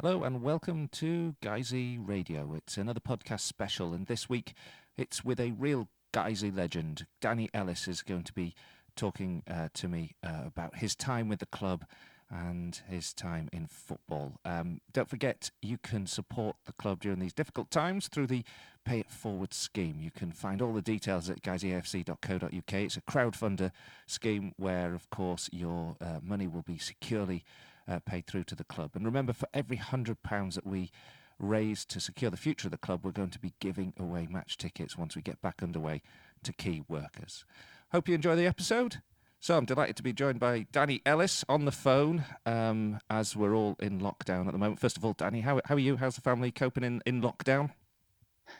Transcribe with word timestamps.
Hello 0.00 0.24
and 0.24 0.42
welcome 0.42 0.88
to 0.88 1.36
Guiseley 1.42 1.98
Radio. 2.02 2.54
It's 2.54 2.78
another 2.78 2.98
podcast 2.98 3.40
special, 3.40 3.92
and 3.92 4.06
this 4.06 4.26
week 4.26 4.54
it's 4.96 5.22
with 5.22 5.38
a 5.38 5.50
real 5.52 5.90
Guiseley 6.14 6.50
legend. 6.50 7.06
Danny 7.20 7.50
Ellis 7.52 7.86
is 7.86 8.00
going 8.00 8.24
to 8.24 8.32
be 8.32 8.54
talking 8.96 9.42
uh, 9.46 9.68
to 9.74 9.88
me 9.88 10.14
uh, 10.24 10.44
about 10.46 10.76
his 10.76 10.96
time 10.96 11.28
with 11.28 11.40
the 11.40 11.46
club 11.46 11.84
and 12.30 12.80
his 12.88 13.12
time 13.12 13.50
in 13.52 13.66
football. 13.66 14.40
Um, 14.46 14.80
don't 14.94 15.10
forget, 15.10 15.50
you 15.60 15.76
can 15.76 16.06
support 16.06 16.56
the 16.64 16.72
club 16.72 17.00
during 17.00 17.18
these 17.18 17.34
difficult 17.34 17.70
times 17.70 18.08
through 18.08 18.28
the 18.28 18.44
Pay 18.86 19.00
It 19.00 19.10
Forward 19.10 19.52
scheme. 19.52 20.00
You 20.00 20.10
can 20.10 20.32
find 20.32 20.62
all 20.62 20.72
the 20.72 20.80
details 20.80 21.28
at 21.28 21.42
guiseleyafc.co.uk. 21.42 22.72
It's 22.72 22.96
a 22.96 23.02
crowdfunder 23.02 23.70
scheme 24.06 24.54
where, 24.56 24.94
of 24.94 25.10
course, 25.10 25.50
your 25.52 25.96
uh, 26.00 26.20
money 26.22 26.46
will 26.46 26.62
be 26.62 26.78
securely 26.78 27.44
uh, 27.88 27.98
paid 28.00 28.26
through 28.26 28.44
to 28.44 28.54
the 28.54 28.64
club. 28.64 28.92
And 28.94 29.04
remember, 29.04 29.32
for 29.32 29.48
every 29.52 29.76
£100 29.76 30.54
that 30.54 30.66
we 30.66 30.90
raise 31.38 31.84
to 31.86 32.00
secure 32.00 32.30
the 32.30 32.36
future 32.36 32.68
of 32.68 32.72
the 32.72 32.78
club, 32.78 33.04
we're 33.04 33.10
going 33.10 33.30
to 33.30 33.38
be 33.38 33.54
giving 33.60 33.92
away 33.98 34.26
match 34.30 34.56
tickets 34.56 34.96
once 34.96 35.16
we 35.16 35.22
get 35.22 35.40
back 35.42 35.62
underway 35.62 36.02
to 36.44 36.52
key 36.52 36.82
workers. 36.88 37.44
Hope 37.92 38.08
you 38.08 38.14
enjoy 38.14 38.36
the 38.36 38.46
episode. 38.46 39.02
So 39.40 39.56
I'm 39.56 39.64
delighted 39.64 39.96
to 39.96 40.04
be 40.04 40.12
joined 40.12 40.38
by 40.38 40.66
Danny 40.70 41.02
Ellis 41.04 41.44
on 41.48 41.64
the 41.64 41.72
phone 41.72 42.24
um, 42.46 43.00
as 43.10 43.34
we're 43.34 43.56
all 43.56 43.76
in 43.80 44.00
lockdown 44.00 44.46
at 44.46 44.52
the 44.52 44.58
moment. 44.58 44.78
First 44.78 44.96
of 44.96 45.04
all, 45.04 45.14
Danny, 45.14 45.40
how, 45.40 45.60
how 45.64 45.74
are 45.74 45.80
you? 45.80 45.96
How's 45.96 46.14
the 46.14 46.20
family 46.20 46.52
coping 46.52 46.84
in, 46.84 47.02
in 47.06 47.20
lockdown? 47.20 47.72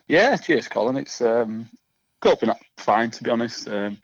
Yeah, 0.09 0.37
cheers, 0.37 0.67
Colin. 0.67 0.97
It's 0.97 1.21
um, 1.21 1.69
coping 2.21 2.49
up 2.49 2.59
fine, 2.79 3.13
to 3.13 3.23
be 3.23 3.31
honest. 3.31 3.69
Um, 3.69 3.99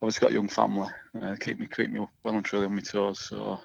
obviously 0.00 0.20
got 0.20 0.30
a 0.30 0.34
young 0.34 0.48
family, 0.48 0.88
uh, 1.20 1.36
keep 1.40 1.58
me 1.58 1.66
keep 1.66 1.90
me 1.90 2.06
well 2.22 2.34
and 2.34 2.44
truly 2.44 2.66
on 2.66 2.76
my 2.76 2.80
toes. 2.80 3.20
So 3.20 3.58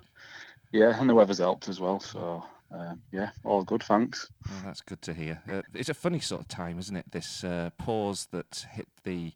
yeah, 0.75 0.99
and 0.99 1.09
the 1.09 1.15
weather's 1.15 1.37
helped 1.37 1.69
as 1.69 1.79
well. 1.79 1.99
So 1.99 2.43
um, 2.69 3.01
yeah, 3.11 3.29
all 3.45 3.63
good, 3.63 3.81
thanks. 3.81 4.29
Well, 4.49 4.61
that's 4.65 4.81
good 4.81 5.01
to 5.03 5.13
hear. 5.13 5.41
Uh, 5.51 5.61
it's 5.73 5.89
a 5.89 5.93
funny 5.93 6.19
sort 6.19 6.41
of 6.41 6.47
time, 6.49 6.77
isn't 6.79 6.95
it? 6.95 7.11
This 7.11 7.43
uh, 7.43 7.69
pause 7.77 8.27
that 8.31 8.65
hit 8.73 8.87
the 9.03 9.31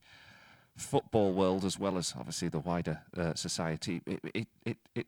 football 0.76 1.32
world 1.32 1.64
as 1.64 1.80
well 1.80 1.98
as 1.98 2.14
obviously 2.18 2.50
the 2.50 2.60
wider 2.60 3.02
uh, 3.16 3.34
society. 3.36 4.02
It, 4.06 4.20
it, 4.34 4.48
it, 4.66 4.78
it 4.96 5.08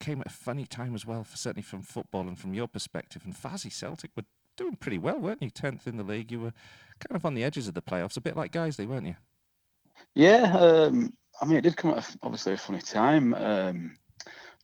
came 0.00 0.20
at 0.20 0.26
a 0.26 0.30
funny 0.30 0.66
time 0.66 0.96
as 0.96 1.06
well, 1.06 1.22
for, 1.22 1.36
certainly 1.36 1.62
from 1.62 1.82
football 1.82 2.26
and 2.26 2.36
from 2.36 2.54
your 2.54 2.66
perspective. 2.66 3.22
And 3.24 3.34
Farsley 3.34 3.72
Celtic 3.72 4.10
were 4.16 4.24
doing 4.56 4.76
pretty 4.76 4.98
well, 4.98 5.18
weren't 5.18 5.42
you? 5.42 5.50
Tenth 5.50 5.86
in 5.86 5.96
the 5.96 6.02
league. 6.02 6.32
You 6.32 6.40
were 6.40 6.52
kind 6.98 7.14
of 7.14 7.24
on 7.24 7.34
the 7.34 7.44
edges 7.44 7.68
of 7.68 7.74
the 7.74 7.82
playoffs, 7.82 8.16
a 8.16 8.20
bit 8.20 8.36
like 8.36 8.50
Guiseley, 8.50 8.86
weren't 8.86 9.06
you? 9.06 9.16
Yeah, 10.14 10.56
um, 10.56 11.12
I 11.40 11.44
mean, 11.44 11.58
it 11.58 11.62
did 11.62 11.76
come 11.76 11.92
at 11.92 11.98
a, 11.98 12.18
obviously 12.22 12.54
a 12.54 12.56
funny 12.56 12.80
time. 12.80 13.34
Um, 13.34 13.96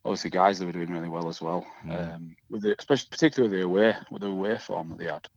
obviously, 0.05 0.29
Guiseley 0.29 0.67
were 0.67 0.71
doing 0.71 0.91
really 0.91 1.09
well 1.09 1.27
as 1.27 1.41
well, 1.41 1.65
mm. 1.83 2.15
um, 2.15 2.35
with 2.49 2.61
the, 2.61 2.75
especially 2.77 3.07
particularly 3.09 3.51
with 3.51 3.59
the 3.59 3.65
away 3.65 3.95
with 4.11 4.21
the 4.21 4.27
away 4.27 4.57
form 4.57 4.89
that 4.89 4.99
they 4.99 5.05
had. 5.05 5.27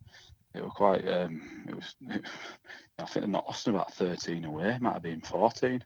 It 0.54 0.62
was 0.62 0.72
quite. 0.74 1.06
Um, 1.08 1.64
it 1.68 1.74
was. 1.74 1.94
It, 2.08 2.24
I 3.00 3.04
think 3.04 3.24
they're 3.24 3.28
not 3.28 3.46
lost 3.46 3.68
about 3.68 3.94
13 3.94 4.44
away. 4.44 4.70
It 4.70 4.82
might 4.82 4.94
have 4.94 5.02
been 5.02 5.20
14, 5.20 5.84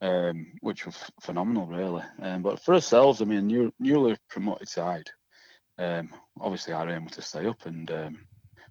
um, 0.00 0.46
which 0.60 0.86
was 0.86 0.96
phenomenal, 1.20 1.66
really. 1.66 2.04
Um, 2.22 2.42
but 2.42 2.60
for 2.60 2.74
ourselves, 2.74 3.20
I 3.20 3.24
mean, 3.24 3.48
new, 3.48 3.72
newly 3.80 4.16
promoted 4.28 4.68
side. 4.68 5.10
Um, 5.76 6.08
obviously, 6.40 6.72
our 6.72 6.88
aim 6.88 7.02
was 7.02 7.14
to 7.14 7.22
stay 7.22 7.46
up, 7.46 7.66
and 7.66 7.90
um, 7.90 8.18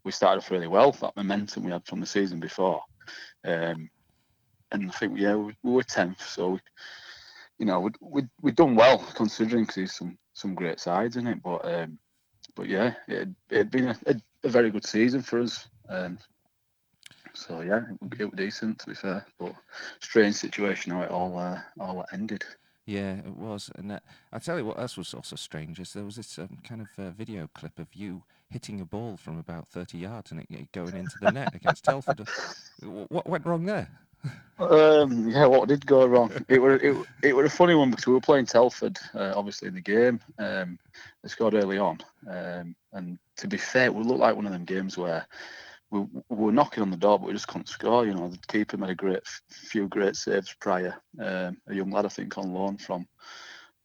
we 0.05 0.13
started 0.13 0.37
off 0.37 0.51
really 0.51 0.67
well. 0.67 0.93
That 0.93 1.17
momentum 1.17 1.65
we 1.65 1.71
had 1.71 1.85
from 1.85 1.99
the 1.99 2.05
season 2.05 2.39
before, 2.39 2.81
um, 3.43 3.89
and 4.71 4.89
I 4.89 4.93
think 4.93 5.19
yeah, 5.19 5.35
we, 5.35 5.53
we 5.61 5.71
were 5.73 5.83
tenth, 5.83 6.25
so 6.25 6.51
we, 6.51 6.59
you 7.59 7.65
know, 7.65 7.79
we 7.79 7.91
we 8.01 8.21
we'd 8.41 8.55
done 8.55 8.75
well 8.75 8.99
considering 9.15 9.63
because 9.63 9.75
there's 9.75 9.93
some 9.93 10.17
some 10.33 10.55
great 10.55 10.79
sides 10.79 11.15
in 11.15 11.27
it. 11.27 11.41
But 11.43 11.65
um, 11.65 11.97
but 12.55 12.67
yeah, 12.67 12.93
it 13.07 13.29
had 13.49 13.71
been 13.71 13.87
a, 13.89 13.97
a, 14.07 14.15
a, 14.43 14.49
very 14.49 14.69
good 14.69 14.85
season 14.85 15.21
for 15.21 15.41
us. 15.41 15.67
Um, 15.89 16.17
so 17.33 17.61
yeah, 17.61 17.81
it, 18.01 18.19
it 18.19 18.25
was 18.25 18.37
decent 18.37 18.79
to 18.79 18.87
be 18.87 18.95
fair, 18.95 19.25
but 19.39 19.53
strange 19.99 20.35
situation 20.35 20.91
how 20.91 21.01
it 21.01 21.11
all 21.11 21.37
uh, 21.37 21.59
all 21.79 22.05
ended. 22.13 22.43
Yeah, 22.85 23.17
it 23.17 23.35
was, 23.35 23.71
and 23.75 23.93
uh, 23.93 23.99
I 24.31 24.37
tell 24.37 24.59
you 24.59 24.65
what 24.65 24.77
else 24.77 24.95
was 24.95 25.13
also 25.15 25.35
strange 25.35 25.79
is 25.79 25.93
there 25.93 26.05
was 26.05 26.17
this 26.17 26.37
um, 26.37 26.59
kind 26.63 26.81
of 26.81 27.03
uh, 27.03 27.09
video 27.11 27.49
clip 27.55 27.79
of 27.79 27.87
you 27.95 28.23
hitting 28.51 28.79
a 28.79 28.85
ball 28.85 29.17
from 29.17 29.39
about 29.39 29.67
thirty 29.67 29.97
yards 29.97 30.31
and 30.31 30.39
it 30.41 30.71
going 30.71 30.95
into 30.95 31.15
the 31.19 31.31
net 31.31 31.55
against 31.55 31.83
Telford. 31.83 32.27
What 32.83 33.27
went 33.27 33.45
wrong 33.45 33.65
there? 33.65 33.89
Um, 34.59 35.29
yeah, 35.29 35.45
what 35.45 35.67
did 35.67 35.85
go 35.85 36.05
wrong? 36.05 36.31
It 36.47 36.61
was 36.61 36.81
it, 36.81 36.95
it 37.23 37.35
was 37.35 37.51
a 37.51 37.55
funny 37.55 37.75
one 37.75 37.89
because 37.89 38.07
we 38.07 38.13
were 38.13 38.21
playing 38.21 38.45
Telford, 38.45 38.97
uh, 39.13 39.33
obviously 39.35 39.67
in 39.67 39.75
the 39.75 39.81
game. 39.81 40.19
Um, 40.39 40.79
they 41.21 41.29
scored 41.29 41.53
early 41.53 41.77
on, 41.77 41.99
um, 42.29 42.75
and 42.93 43.19
to 43.37 43.47
be 43.47 43.57
fair, 43.57 43.85
it 43.85 43.93
would 43.93 44.05
look 44.05 44.19
like 44.19 44.35
one 44.35 44.45
of 44.45 44.53
them 44.53 44.65
games 44.65 44.97
where 44.97 45.27
we, 45.91 45.99
we, 45.99 46.17
were 46.29 46.51
knocking 46.51 46.83
on 46.83 46.91
the 46.91 46.97
door, 46.97 47.19
but 47.19 47.27
we 47.27 47.33
just 47.33 47.47
couldn't 47.47 47.67
score. 47.67 48.05
You 48.05 48.13
know, 48.13 48.29
the 48.29 48.37
keeper 48.47 48.77
made 48.77 48.91
a 48.91 48.95
great 48.95 49.23
few 49.49 49.87
great 49.87 50.15
saves 50.15 50.55
prior. 50.59 50.95
Um, 51.19 51.57
a 51.67 51.73
young 51.73 51.91
lad, 51.91 52.05
I 52.05 52.09
think, 52.09 52.37
on 52.37 52.53
loan 52.53 52.77
from 52.77 53.07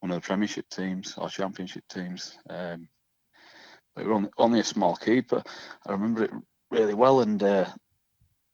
one 0.01 0.11
of 0.11 0.17
the 0.21 0.27
Premiership 0.27 0.69
teams 0.69 1.15
or 1.19 1.29
Championship 1.29 1.85
teams. 1.89 2.39
Um, 2.49 2.89
but 3.95 4.05
we 4.05 4.11
were 4.11 4.17
only, 4.17 4.31
only, 4.39 4.61
a 4.61 4.65
small 4.65 4.97
keeper. 4.97 5.43
I 5.87 5.93
remember 5.93 6.25
it 6.25 6.31
really 6.71 6.95
well, 6.95 7.21
and 7.21 7.43
uh, 7.43 7.67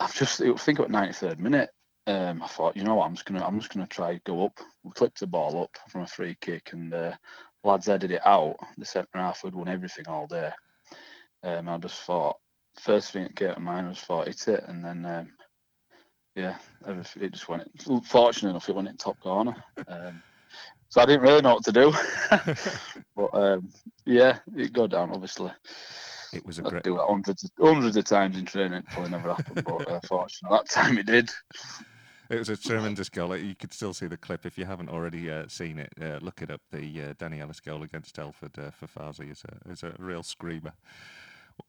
I've 0.01 0.15
just 0.15 0.39
think 0.39 0.79
about 0.79 0.91
93rd 0.91 1.39
minute. 1.39 1.71
Um, 2.09 2.43
I 2.43 2.47
thought, 2.47 2.77
you 2.77 2.85
know 2.85 2.95
what, 2.95 3.07
I'm 3.07 3.15
just 3.15 3.27
gonna 3.27 3.45
I'm 3.45 3.59
just 3.59 3.73
gonna 3.73 3.87
try 3.87 4.21
go 4.25 4.47
up. 4.47 4.59
We 4.85 4.93
clipped 4.93 5.21
the 5.21 5.27
ball 5.27 5.63
up 5.63 5.77
from 5.91 6.03
a 6.03 6.07
free 6.07 6.37
kick, 6.41 6.71
and 6.73 6.95
uh, 6.95 7.13
lads 7.65 7.87
headed 7.87 8.13
it 8.13 8.25
out. 8.25 8.57
The 8.79 8.85
centre 8.85 9.09
half 9.15 9.43
had 9.43 9.55
won 9.55 9.69
everything 9.69 10.07
all 10.07 10.27
day. 10.27 10.51
Um, 11.43 11.69
I 11.69 11.79
just 11.79 12.01
thought 12.03 12.37
first 12.81 13.13
thing 13.13 13.25
that 13.25 13.37
came 13.37 13.55
to 13.55 13.61
mind 13.61 13.89
was 13.89 13.99
40 13.99 14.31
it, 14.31 14.65
and 14.69 14.85
then 14.85 15.05
um, 15.05 15.33
yeah, 16.37 16.59
it 16.87 17.33
just 17.33 17.49
went. 17.49 17.69
Fortunate 18.05 18.51
enough, 18.51 18.69
it 18.69 18.75
went 18.75 18.89
in 18.89 18.97
top 18.97 19.19
corner. 19.21 19.57
Um, 19.89 20.23
so 20.89 21.01
I 21.01 21.07
didn't 21.07 21.23
really 21.23 21.43
know 21.43 21.55
what 21.55 21.65
to 21.65 21.73
do, 21.73 21.93
but 23.17 23.35
um, 23.35 23.69
yeah, 24.05 24.39
it 24.57 24.73
go 24.73 24.87
down 24.87 25.11
obviously. 25.11 25.51
It 26.33 26.45
was 26.45 26.59
a 26.59 26.63
great. 26.63 26.77
I'd 26.77 26.83
do 26.83 27.01
it 27.01 27.07
hundreds, 27.07 27.51
hundreds 27.59 27.97
of 27.97 28.05
times 28.05 28.37
in 28.37 28.45
training, 28.45 28.79
it 28.79 28.87
probably 28.91 29.11
never 29.11 29.35
happened, 29.35 29.65
but 29.65 29.89
uh, 29.91 30.01
fortunately 30.07 30.59
that 30.59 30.69
time 30.71 30.99
it 30.99 31.07
did. 31.07 31.31
It 32.29 32.39
was 32.39 32.49
a 32.49 32.57
tremendous 32.57 33.09
goal. 33.09 33.37
You 33.37 33.55
could 33.55 33.73
still 33.73 33.95
see 33.95 34.07
the 34.07 34.17
clip 34.17 34.45
if 34.47 34.59
you 34.59 34.65
haven't 34.65 34.89
already 34.89 35.31
uh, 35.31 35.47
seen 35.49 35.79
it. 35.79 35.93
Uh, 36.01 36.19
look 36.21 36.43
it 36.43 36.51
up. 36.51 36.61
The 36.73 37.03
uh, 37.03 37.15
Danny 37.19 37.41
Ellis 37.41 37.61
goal 37.61 37.83
against 37.83 38.15
Telford 38.17 38.59
uh, 38.59 38.71
for 38.71 38.87
Farsley 38.87 39.31
is 39.31 39.45
a 39.45 39.71
is 39.71 39.83
a 39.83 39.95
real 39.99 40.23
screamer. 40.23 40.75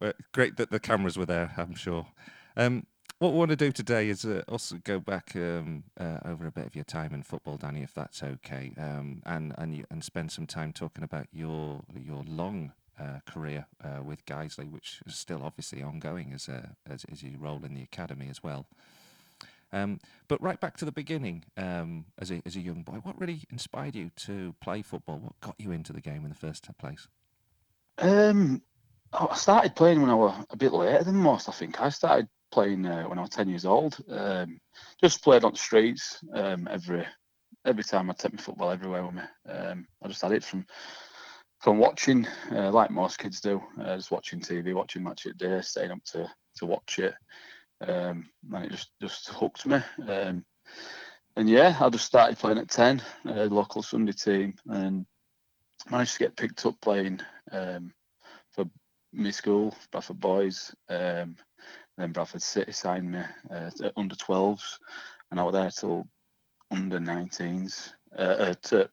Uh, 0.02 0.14
great 0.34 0.58
that 0.58 0.72
the 0.72 0.80
cameras 0.80 1.18
were 1.18 1.26
there, 1.26 1.54
I'm 1.58 1.76
sure. 1.76 2.08
Um, 2.56 2.88
what 3.20 3.32
we 3.32 3.40
want 3.40 3.50
to 3.50 3.56
do 3.56 3.72
today 3.72 4.10
is 4.10 4.26
uh, 4.26 4.44
also 4.48 4.78
go 4.84 5.00
back 5.00 5.32
um, 5.36 5.86
over 6.26 6.46
a 6.46 6.52
bit 6.52 6.68
of 6.68 6.76
your 6.76 6.84
time 6.84 7.14
in 7.14 7.24
football, 7.24 7.58
Danny, 7.58 7.82
if 7.82 7.94
that's 7.94 8.22
okay, 8.22 8.74
um, 8.78 9.22
and 9.26 9.54
and 9.58 9.86
and 9.90 10.04
spend 10.04 10.32
some 10.32 10.46
time 10.46 10.74
talking 10.74 11.04
about 11.04 11.28
your 11.32 11.82
your 11.96 12.24
long 12.28 12.74
uh, 13.00 13.20
career 13.26 13.68
uh, 13.84 14.02
with 14.04 14.26
Guiseley, 14.26 14.70
which 14.70 15.02
is 15.06 15.16
still 15.16 15.42
obviously 15.44 15.84
ongoing 15.84 16.32
as, 16.34 16.48
a, 16.48 16.76
as 16.90 17.06
as 17.12 17.24
you 17.24 17.38
roll 17.40 17.64
in 17.64 17.74
the 17.74 17.84
academy 17.84 18.28
as 18.30 18.44
well. 18.44 18.68
Um, 19.74 20.00
but 20.28 20.42
right 20.42 20.60
back 20.60 20.78
to 20.78 20.86
the 20.86 20.92
beginning, 20.92 21.44
um, 21.58 22.06
as 22.18 22.32
a 22.32 22.42
as 22.46 22.56
a 22.56 22.62
young 22.62 22.84
boy, 22.84 23.00
what 23.04 23.20
really 23.20 23.44
inspired 23.52 23.96
you 23.96 24.12
to 24.18 24.56
play 24.62 24.82
football? 24.82 25.20
What 25.20 25.40
got 25.42 25.56
you 25.58 25.72
into 25.72 25.94
the 25.94 26.02
game 26.02 26.24
in 26.24 26.30
the 26.30 26.36
first 26.36 26.68
place? 26.78 27.08
Um, 27.98 28.62
I 29.12 29.36
started 29.36 29.76
playing 29.76 30.02
when 30.02 30.10
I 30.10 30.16
was 30.16 30.46
a 30.50 30.58
bit 30.58 30.74
later 30.74 31.04
than 31.04 31.16
most. 31.16 31.50
I 31.50 31.52
think 31.52 31.82
I 31.82 31.90
started 31.90 32.28
playing 32.52 32.86
uh, 32.86 33.04
when 33.04 33.18
I 33.18 33.22
was 33.22 33.30
ten 33.30 33.50
years 33.50 33.66
old. 33.66 33.98
Um, 34.10 34.60
just 35.02 35.24
played 35.24 35.44
on 35.44 35.54
the 35.54 35.58
streets 35.58 36.20
um, 36.34 36.68
every 36.70 37.06
every 37.66 37.84
time 37.84 38.10
I 38.10 38.14
take 38.14 38.34
my 38.34 38.42
football 38.42 38.72
everywhere 38.72 39.06
with 39.06 39.16
me. 39.16 39.22
Um, 39.50 39.86
I 40.02 40.08
just 40.08 40.22
had 40.22 40.32
it 40.32 40.44
from 40.44 40.66
from 41.60 41.80
watching, 41.80 42.28
uh, 42.52 42.72
like 42.72 42.92
most 42.92 43.18
kids 43.18 43.42
do, 43.42 43.62
uh, 43.82 43.96
just 43.96 44.12
watching 44.12 44.40
TV, 44.40 44.74
watching 44.74 45.04
match 45.04 45.26
of 45.26 45.38
day, 45.38 45.60
staying 45.62 45.92
up 45.92 46.04
to 46.06 46.30
to 46.56 46.66
watch 46.66 47.00
it, 47.00 47.14
um, 47.82 48.30
and 48.54 48.66
it 48.66 48.72
just 48.72 48.92
just 49.02 49.30
hooked 49.30 49.66
me. 49.66 49.80
Um, 50.08 50.46
and 51.36 51.50
yeah, 51.50 51.78
I 51.80 51.90
just 51.90 52.06
started 52.06 52.38
playing 52.38 52.58
at 52.58 52.70
ten, 52.70 53.02
uh, 53.26 53.46
local 53.46 53.84
Sunday 53.84 54.14
team, 54.14 54.56
and 54.68 55.06
managed 55.90 56.14
to 56.14 56.20
get 56.20 56.36
picked 56.36 56.66
up 56.66 56.80
playing 56.82 57.20
um, 57.52 57.94
for 58.52 58.66
my 59.14 59.32
school, 59.32 59.76
Bradford 59.92 60.20
Boys. 60.20 60.74
Um, 60.90 61.36
then 61.98 62.12
Bradford 62.12 62.42
City 62.42 62.72
signed 62.72 63.12
me 63.12 63.22
uh, 63.52 63.70
under 63.96 64.16
12s, 64.16 64.78
and 65.32 65.40
I 65.40 65.44
was 65.44 65.54
there 65.54 65.72
till 65.72 66.08
under 66.70 67.00
19s, 67.00 67.94
uh, 68.18 68.54
uh, 68.72 68.84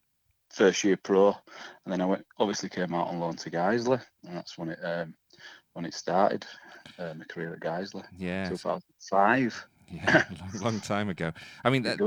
first 0.50 0.84
year 0.84 0.96
pro, 0.96 1.28
and 1.28 1.92
then 1.92 2.00
I 2.00 2.06
went 2.06 2.24
obviously 2.38 2.68
came 2.68 2.94
out 2.94 3.08
on 3.08 3.20
loan 3.20 3.36
to 3.36 3.50
Guiseley, 3.50 4.00
and 4.24 4.36
that's 4.36 4.56
when 4.56 4.70
it 4.70 4.78
um, 4.82 5.14
when 5.74 5.84
it 5.84 5.94
started 5.94 6.46
uh, 6.98 7.14
my 7.14 7.24
career 7.24 7.54
at 7.54 7.60
Guiseley. 7.60 8.04
Yeah, 8.16 8.48
2005. 8.48 9.66
Yeah, 9.92 10.24
long, 10.40 10.50
long 10.62 10.80
time 10.80 11.10
ago. 11.10 11.30
I 11.62 11.68
mean, 11.68 11.82
that, 11.82 12.00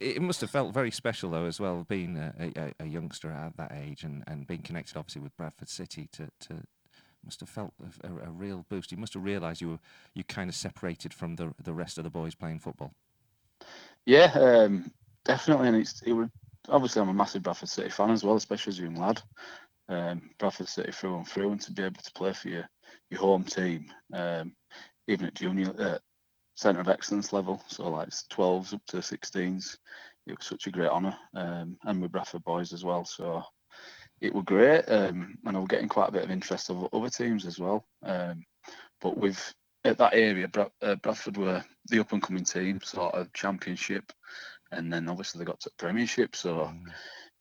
it 0.00 0.22
must 0.22 0.40
have 0.40 0.50
felt 0.50 0.72
very 0.72 0.90
special 0.90 1.30
though, 1.30 1.44
as 1.44 1.60
well, 1.60 1.84
being 1.86 2.16
a, 2.16 2.32
a, 2.56 2.72
a, 2.80 2.86
youngster 2.86 3.30
at 3.30 3.54
that 3.58 3.70
age 3.70 4.02
and, 4.02 4.24
and 4.26 4.46
being 4.46 4.62
connected 4.62 4.96
obviously 4.96 5.20
with 5.20 5.36
Bradford 5.36 5.68
City 5.68 6.08
to, 6.12 6.30
to 6.40 6.62
must 7.24 7.40
have 7.40 7.48
felt 7.48 7.74
a, 8.02 8.08
a, 8.08 8.28
a 8.28 8.30
real 8.30 8.64
boost. 8.68 8.90
You 8.92 8.98
must 8.98 9.14
have 9.14 9.22
realised 9.22 9.60
you 9.60 9.68
were 9.68 9.78
you 10.14 10.24
kind 10.24 10.48
of 10.48 10.56
separated 10.56 11.12
from 11.12 11.36
the 11.36 11.52
the 11.62 11.74
rest 11.74 11.98
of 11.98 12.04
the 12.04 12.10
boys 12.10 12.34
playing 12.34 12.60
football. 12.60 12.92
Yeah, 14.06 14.30
um, 14.34 14.90
definitely, 15.24 15.68
and 15.68 15.76
it's 15.76 16.00
it 16.02 16.12
would 16.12 16.30
obviously 16.68 17.02
I'm 17.02 17.08
a 17.08 17.14
massive 17.14 17.42
Bradford 17.42 17.68
City 17.68 17.90
fan 17.90 18.10
as 18.10 18.24
well, 18.24 18.36
especially 18.36 18.70
as 18.70 18.78
a 18.78 18.82
young 18.82 18.96
lad. 18.96 19.22
Um, 19.88 20.30
Bradford 20.38 20.68
City 20.68 20.92
through 20.92 21.16
and 21.16 21.28
through, 21.28 21.52
and 21.52 21.60
to 21.60 21.72
be 21.72 21.82
able 21.82 22.02
to 22.02 22.12
play 22.12 22.32
for 22.32 22.48
your 22.48 22.68
your 23.10 23.20
home 23.20 23.44
team, 23.44 23.86
um, 24.12 24.52
even 25.06 25.26
at 25.26 25.34
junior 25.34 25.72
uh, 25.78 25.98
centre 26.54 26.80
of 26.80 26.88
excellence 26.88 27.32
level, 27.32 27.62
so 27.68 27.88
like 27.88 28.08
12s 28.08 28.74
up 28.74 28.82
to 28.86 28.98
16s, 28.98 29.76
it 30.26 30.36
was 30.36 30.46
such 30.46 30.66
a 30.66 30.70
great 30.70 30.90
honour, 30.90 31.16
um, 31.34 31.76
and 31.84 32.02
with 32.02 32.12
Bradford 32.12 32.44
boys 32.44 32.72
as 32.72 32.84
well. 32.84 33.04
So 33.04 33.42
it 34.20 34.34
was 34.34 34.44
great, 34.44 34.84
um, 34.88 35.38
and 35.44 35.56
I 35.56 35.60
was 35.60 35.68
getting 35.68 35.88
quite 35.88 36.08
a 36.08 36.12
bit 36.12 36.24
of 36.24 36.30
interest 36.30 36.70
of 36.70 36.88
other 36.92 37.08
teams 37.08 37.46
as 37.46 37.58
well. 37.58 37.84
Um, 38.02 38.44
but 39.00 39.16
with 39.16 39.54
at 39.84 39.98
that 39.98 40.14
area, 40.14 40.50
uh, 40.82 40.94
Bradford 40.96 41.36
were 41.36 41.64
the 41.86 42.00
up 42.00 42.12
and 42.12 42.22
coming 42.22 42.44
team, 42.44 42.80
sort 42.82 43.14
of 43.14 43.32
championship, 43.32 44.12
and 44.72 44.92
then 44.92 45.08
obviously 45.08 45.38
they 45.38 45.44
got 45.44 45.60
to 45.60 45.70
Premiership. 45.78 46.36
So 46.36 46.56
mm. 46.56 46.82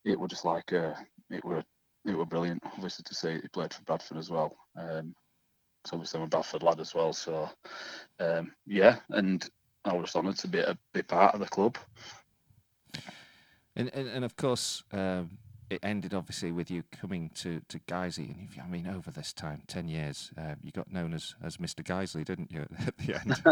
it 0.06 0.20
was 0.20 0.30
just 0.30 0.46
like 0.46 0.72
uh, 0.72 0.94
it 1.30 1.44
were 1.44 1.64
it 2.06 2.16
were 2.16 2.26
brilliant. 2.26 2.64
Obviously 2.66 3.04
to 3.08 3.16
see 3.16 3.34
he 3.34 3.48
played 3.50 3.74
for 3.74 3.84
Bradford 3.84 4.18
as 4.18 4.30
well. 4.30 4.56
Um, 4.78 5.16
so 5.88 5.96
obviously 5.96 6.20
I'm 6.20 6.26
a 6.26 6.30
Bradford 6.30 6.64
lad 6.64 6.80
as 6.80 6.94
well. 6.94 7.14
So 7.14 7.50
um, 8.20 8.52
yeah, 8.66 8.98
and 9.10 9.48
I 9.86 9.94
was 9.94 10.16
honoured 10.16 10.38
to 10.40 10.48
be 10.48 10.60
a 10.60 10.78
big 10.94 11.08
part 11.08 11.34
of 11.34 11.40
the 11.40 11.48
club. 11.48 11.78
And 13.76 13.90
and, 13.94 14.08
and 14.08 14.26
of 14.26 14.36
course. 14.36 14.84
Um, 14.92 15.38
it 15.70 15.80
ended 15.84 16.14
obviously 16.14 16.52
with 16.52 16.72
you 16.72 16.84
coming 16.92 17.30
to 17.36 17.62
to 17.68 17.80
Guiseley, 17.80 18.30
and 18.30 18.50
I 18.64 18.68
mean 18.68 18.88
over 18.88 19.12
this 19.12 19.34
time, 19.34 19.64
ten 19.68 19.88
years, 19.88 20.32
uh, 20.38 20.56
you 20.64 20.72
got 20.72 20.92
known 20.92 21.14
as 21.14 21.36
as 21.44 21.58
Mr. 21.58 21.84
Guiseley, 21.84 22.24
didn't 22.24 22.52
you? 22.52 22.62
At 22.88 22.98
the 22.98 23.16
end. 23.16 23.44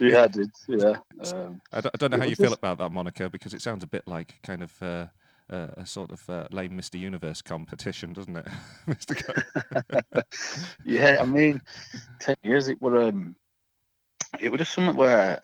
yeah, 0.12 0.22
I 0.22 0.28
did. 0.28 0.50
Yeah. 0.66 0.96
Um, 1.34 1.60
I, 1.72 1.80
don't, 1.80 1.94
I 1.94 1.98
don't 1.98 2.10
know 2.12 2.18
how 2.18 2.24
you 2.24 2.36
feel 2.36 2.52
about 2.52 2.78
that 2.78 2.92
moniker 2.92 3.28
because 3.28 3.52
it 3.52 3.60
sounds 3.60 3.82
a 3.82 3.86
bit 3.86 4.04
like 4.06 4.36
kind 4.42 4.62
of. 4.62 4.82
Uh, 4.82 5.06
uh, 5.50 5.68
a 5.76 5.86
sort 5.86 6.10
of 6.10 6.28
uh, 6.28 6.46
lame 6.50 6.72
Mr. 6.72 6.98
Universe 6.98 7.42
competition, 7.42 8.12
doesn't 8.12 8.36
it, 8.36 8.46
Mr. 8.88 10.22
yeah, 10.84 11.18
I 11.20 11.24
mean, 11.24 11.60
ten 12.20 12.36
years 12.42 12.68
it 12.68 12.80
were 12.80 13.02
um, 13.02 13.34
it 14.40 14.50
was 14.50 14.58
just 14.58 14.74
something 14.74 14.96
where, 14.96 15.40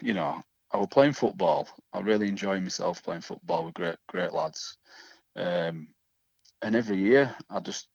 you 0.00 0.14
know, 0.14 0.42
I 0.72 0.76
was 0.78 0.88
playing 0.90 1.12
football. 1.12 1.68
I 1.92 2.00
really 2.00 2.28
enjoyed 2.28 2.62
myself 2.62 3.02
playing 3.02 3.20
football 3.20 3.64
with 3.64 3.74
great 3.74 3.96
great 4.08 4.32
lads. 4.32 4.78
Um, 5.36 5.88
and 6.62 6.74
every 6.74 6.98
year, 6.98 7.34
I 7.50 7.60
just 7.60 7.88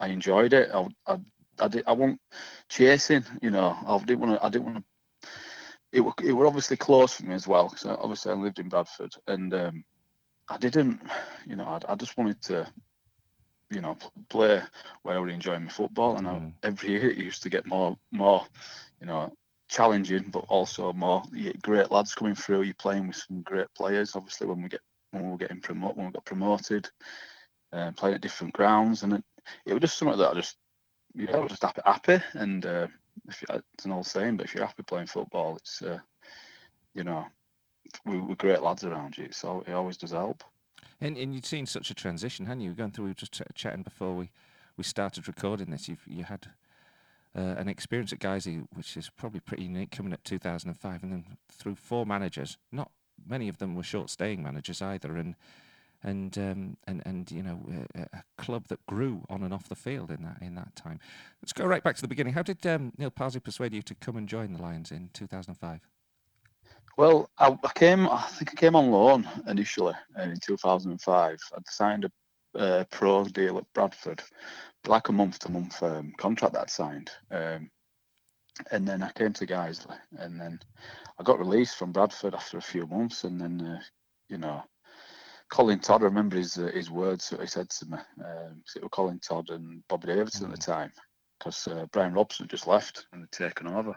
I 0.00 0.08
enjoyed 0.08 0.52
it. 0.52 0.70
I 0.72 0.86
I 1.06 1.18
I, 1.58 1.68
did, 1.68 1.84
I 1.86 1.92
wasn't 1.92 2.20
chasing, 2.68 3.24
you 3.40 3.50
know. 3.50 3.76
I 3.86 3.98
didn't 3.98 4.20
want 4.20 4.38
to. 4.38 4.44
I 4.44 4.48
didn't 4.48 4.64
want 4.66 4.78
to. 4.78 5.28
It 5.92 6.00
were 6.00 6.12
it 6.22 6.32
were 6.32 6.46
obviously 6.46 6.76
close 6.76 7.14
for 7.14 7.24
me 7.24 7.34
as 7.34 7.46
well. 7.46 7.74
So 7.76 7.96
obviously 8.00 8.32
I 8.32 8.34
lived 8.34 8.58
in 8.58 8.68
Bradford, 8.68 9.12
and 9.26 9.52
um, 9.54 9.84
I 10.48 10.58
didn't, 10.58 11.00
you 11.46 11.56
know, 11.56 11.64
I, 11.64 11.92
I 11.92 11.94
just 11.96 12.16
wanted 12.16 12.40
to, 12.42 12.66
you 13.70 13.80
know, 13.80 13.96
play 14.28 14.62
where 15.02 15.16
I 15.16 15.18
would 15.18 15.30
enjoy 15.30 15.58
my 15.58 15.68
football, 15.68 16.16
and 16.16 16.26
mm. 16.26 16.52
I, 16.62 16.66
every 16.66 16.90
year 16.90 17.10
it 17.10 17.18
used 17.18 17.42
to 17.42 17.50
get 17.50 17.66
more 17.66 17.96
more, 18.12 18.46
you 19.00 19.06
know, 19.06 19.32
challenging, 19.68 20.30
but 20.30 20.44
also 20.48 20.92
more 20.92 21.22
great 21.62 21.90
lads 21.90 22.14
coming 22.14 22.36
through. 22.36 22.62
You're 22.62 22.74
playing 22.74 23.08
with 23.08 23.16
some 23.16 23.42
great 23.42 23.66
players. 23.76 24.14
Obviously, 24.14 24.46
when 24.46 24.62
we 24.62 24.68
get 24.68 24.80
when 25.10 25.24
we 25.24 25.30
were 25.30 25.38
getting 25.38 25.60
promoted, 25.60 25.96
when 25.96 26.06
we 26.06 26.12
got 26.12 26.24
promoted, 26.24 26.88
uh, 27.72 27.90
playing 27.92 28.14
at 28.14 28.20
different 28.20 28.54
grounds, 28.54 29.02
and 29.02 29.14
it, 29.14 29.24
it 29.66 29.72
was 29.72 29.80
just 29.80 29.98
something 29.98 30.18
that 30.18 30.30
I 30.30 30.34
just, 30.34 30.56
yeah, 31.14 31.36
I 31.36 31.38
was 31.38 31.50
just 31.50 31.62
happy, 31.62 31.80
happy. 31.84 32.22
And 32.34 32.64
uh, 32.64 32.86
if 33.28 33.42
you, 33.42 33.62
it's 33.74 33.84
an 33.84 33.92
old 33.92 34.06
saying, 34.06 34.36
but 34.36 34.46
if 34.46 34.54
you're 34.54 34.66
happy 34.66 34.82
playing 34.82 35.06
football, 35.06 35.56
it's, 35.56 35.82
uh, 35.82 35.98
you 36.94 37.04
know, 37.04 37.26
we, 38.04 38.18
we're 38.18 38.34
great 38.34 38.62
lads 38.62 38.84
around 38.84 39.16
you, 39.18 39.28
so 39.32 39.64
it 39.66 39.72
always 39.72 39.96
does 39.96 40.12
help. 40.12 40.44
And 41.00 41.16
and 41.16 41.34
you'd 41.34 41.46
seen 41.46 41.66
such 41.66 41.90
a 41.90 41.94
transition, 41.94 42.46
hadn't 42.46 42.62
you? 42.62 42.72
Going 42.72 42.90
through, 42.90 43.04
we 43.04 43.10
were 43.10 43.14
just 43.14 43.32
ch- 43.32 43.54
chatting 43.54 43.82
before 43.82 44.14
we, 44.14 44.30
we 44.76 44.84
started 44.84 45.28
recording 45.28 45.70
this. 45.70 45.88
You've 45.88 46.06
you 46.06 46.24
had 46.24 46.48
uh, 47.36 47.54
an 47.58 47.68
experience 47.68 48.12
at 48.12 48.18
Guiseley, 48.18 48.66
which 48.74 48.96
is 48.96 49.10
probably 49.10 49.40
pretty 49.40 49.64
unique, 49.64 49.90
coming 49.90 50.12
at 50.12 50.24
2005, 50.24 51.02
and 51.02 51.12
then 51.12 51.24
through 51.50 51.74
four 51.74 52.06
managers, 52.06 52.56
not 52.72 52.90
many 53.26 53.48
of 53.48 53.58
them 53.58 53.74
were 53.74 53.82
short 53.82 54.08
staying 54.10 54.42
managers 54.42 54.80
either, 54.80 55.16
and 55.16 55.34
and 56.02 56.38
um, 56.38 56.76
and 56.86 57.02
and 57.04 57.30
you 57.30 57.42
know 57.42 57.60
a, 57.94 58.02
a, 58.02 58.22
club 58.38 58.68
that 58.68 58.84
grew 58.86 59.24
on 59.28 59.42
and 59.42 59.52
off 59.52 59.68
the 59.68 59.74
field 59.74 60.10
in 60.10 60.22
that 60.22 60.38
in 60.40 60.54
that 60.54 60.74
time. 60.76 61.00
Let's 61.42 61.52
go 61.52 61.66
right 61.66 61.82
back 61.82 61.96
to 61.96 62.02
the 62.02 62.08
beginning. 62.08 62.32
How 62.32 62.42
did 62.42 62.66
um, 62.66 62.92
Neil 62.96 63.10
Parsley 63.10 63.40
persuade 63.40 63.74
you 63.74 63.82
to 63.82 63.94
come 63.94 64.16
and 64.16 64.28
join 64.28 64.52
the 64.52 64.62
Lions 64.62 64.90
in 64.90 65.10
2005? 65.12 65.80
Well, 66.96 67.30
I, 67.38 67.56
I 67.62 67.72
came. 67.74 68.08
I 68.08 68.22
think 68.22 68.50
I 68.52 68.54
came 68.54 68.76
on 68.76 68.90
loan 68.90 69.28
initially 69.46 69.94
in 70.18 70.38
2005. 70.40 71.38
I'd 71.54 71.68
signed 71.68 72.04
a 72.04 72.58
uh, 72.58 72.84
pro 72.90 73.24
deal 73.24 73.58
at 73.58 73.72
Bradford, 73.74 74.22
like 74.86 75.08
a 75.08 75.12
month-to-month 75.12 75.82
um, 75.82 76.12
contract 76.16 76.54
that 76.54 76.62
I'd 76.62 76.70
signed. 76.70 77.10
Um, 77.30 77.70
and 78.70 78.88
then 78.88 79.02
I 79.02 79.10
came 79.12 79.34
to 79.34 79.46
Guiseley, 79.46 79.98
and 80.18 80.40
then 80.40 80.58
I 81.18 81.22
got 81.22 81.38
released 81.38 81.76
from 81.76 81.92
Bradford 81.92 82.34
after 82.34 82.56
a 82.56 82.62
few 82.62 82.86
months, 82.86 83.24
and 83.24 83.40
then 83.40 83.60
uh, 83.60 83.80
you 84.28 84.38
know, 84.38 84.62
Colin 85.50 85.80
Todd. 85.80 86.02
I 86.02 86.06
remember 86.06 86.36
his 86.36 86.56
uh, 86.56 86.70
his 86.72 86.90
words 86.90 87.28
that 87.30 87.40
he 87.40 87.46
said 87.46 87.68
to 87.68 87.86
me. 87.86 87.98
Um, 88.24 88.62
it 88.74 88.82
was 88.82 88.90
Colin 88.92 89.20
Todd 89.20 89.50
and 89.50 89.86
Bobby 89.88 90.08
Davison 90.08 90.44
mm-hmm. 90.44 90.54
at 90.54 90.60
the 90.60 90.64
mm. 90.64 90.74
time, 90.74 90.92
because 91.38 91.68
uh, 91.68 91.86
Brian 91.92 92.14
Robson 92.14 92.44
had 92.44 92.50
just 92.50 92.66
left 92.66 93.06
and 93.12 93.22
had 93.22 93.32
taken 93.32 93.66
over. 93.66 93.94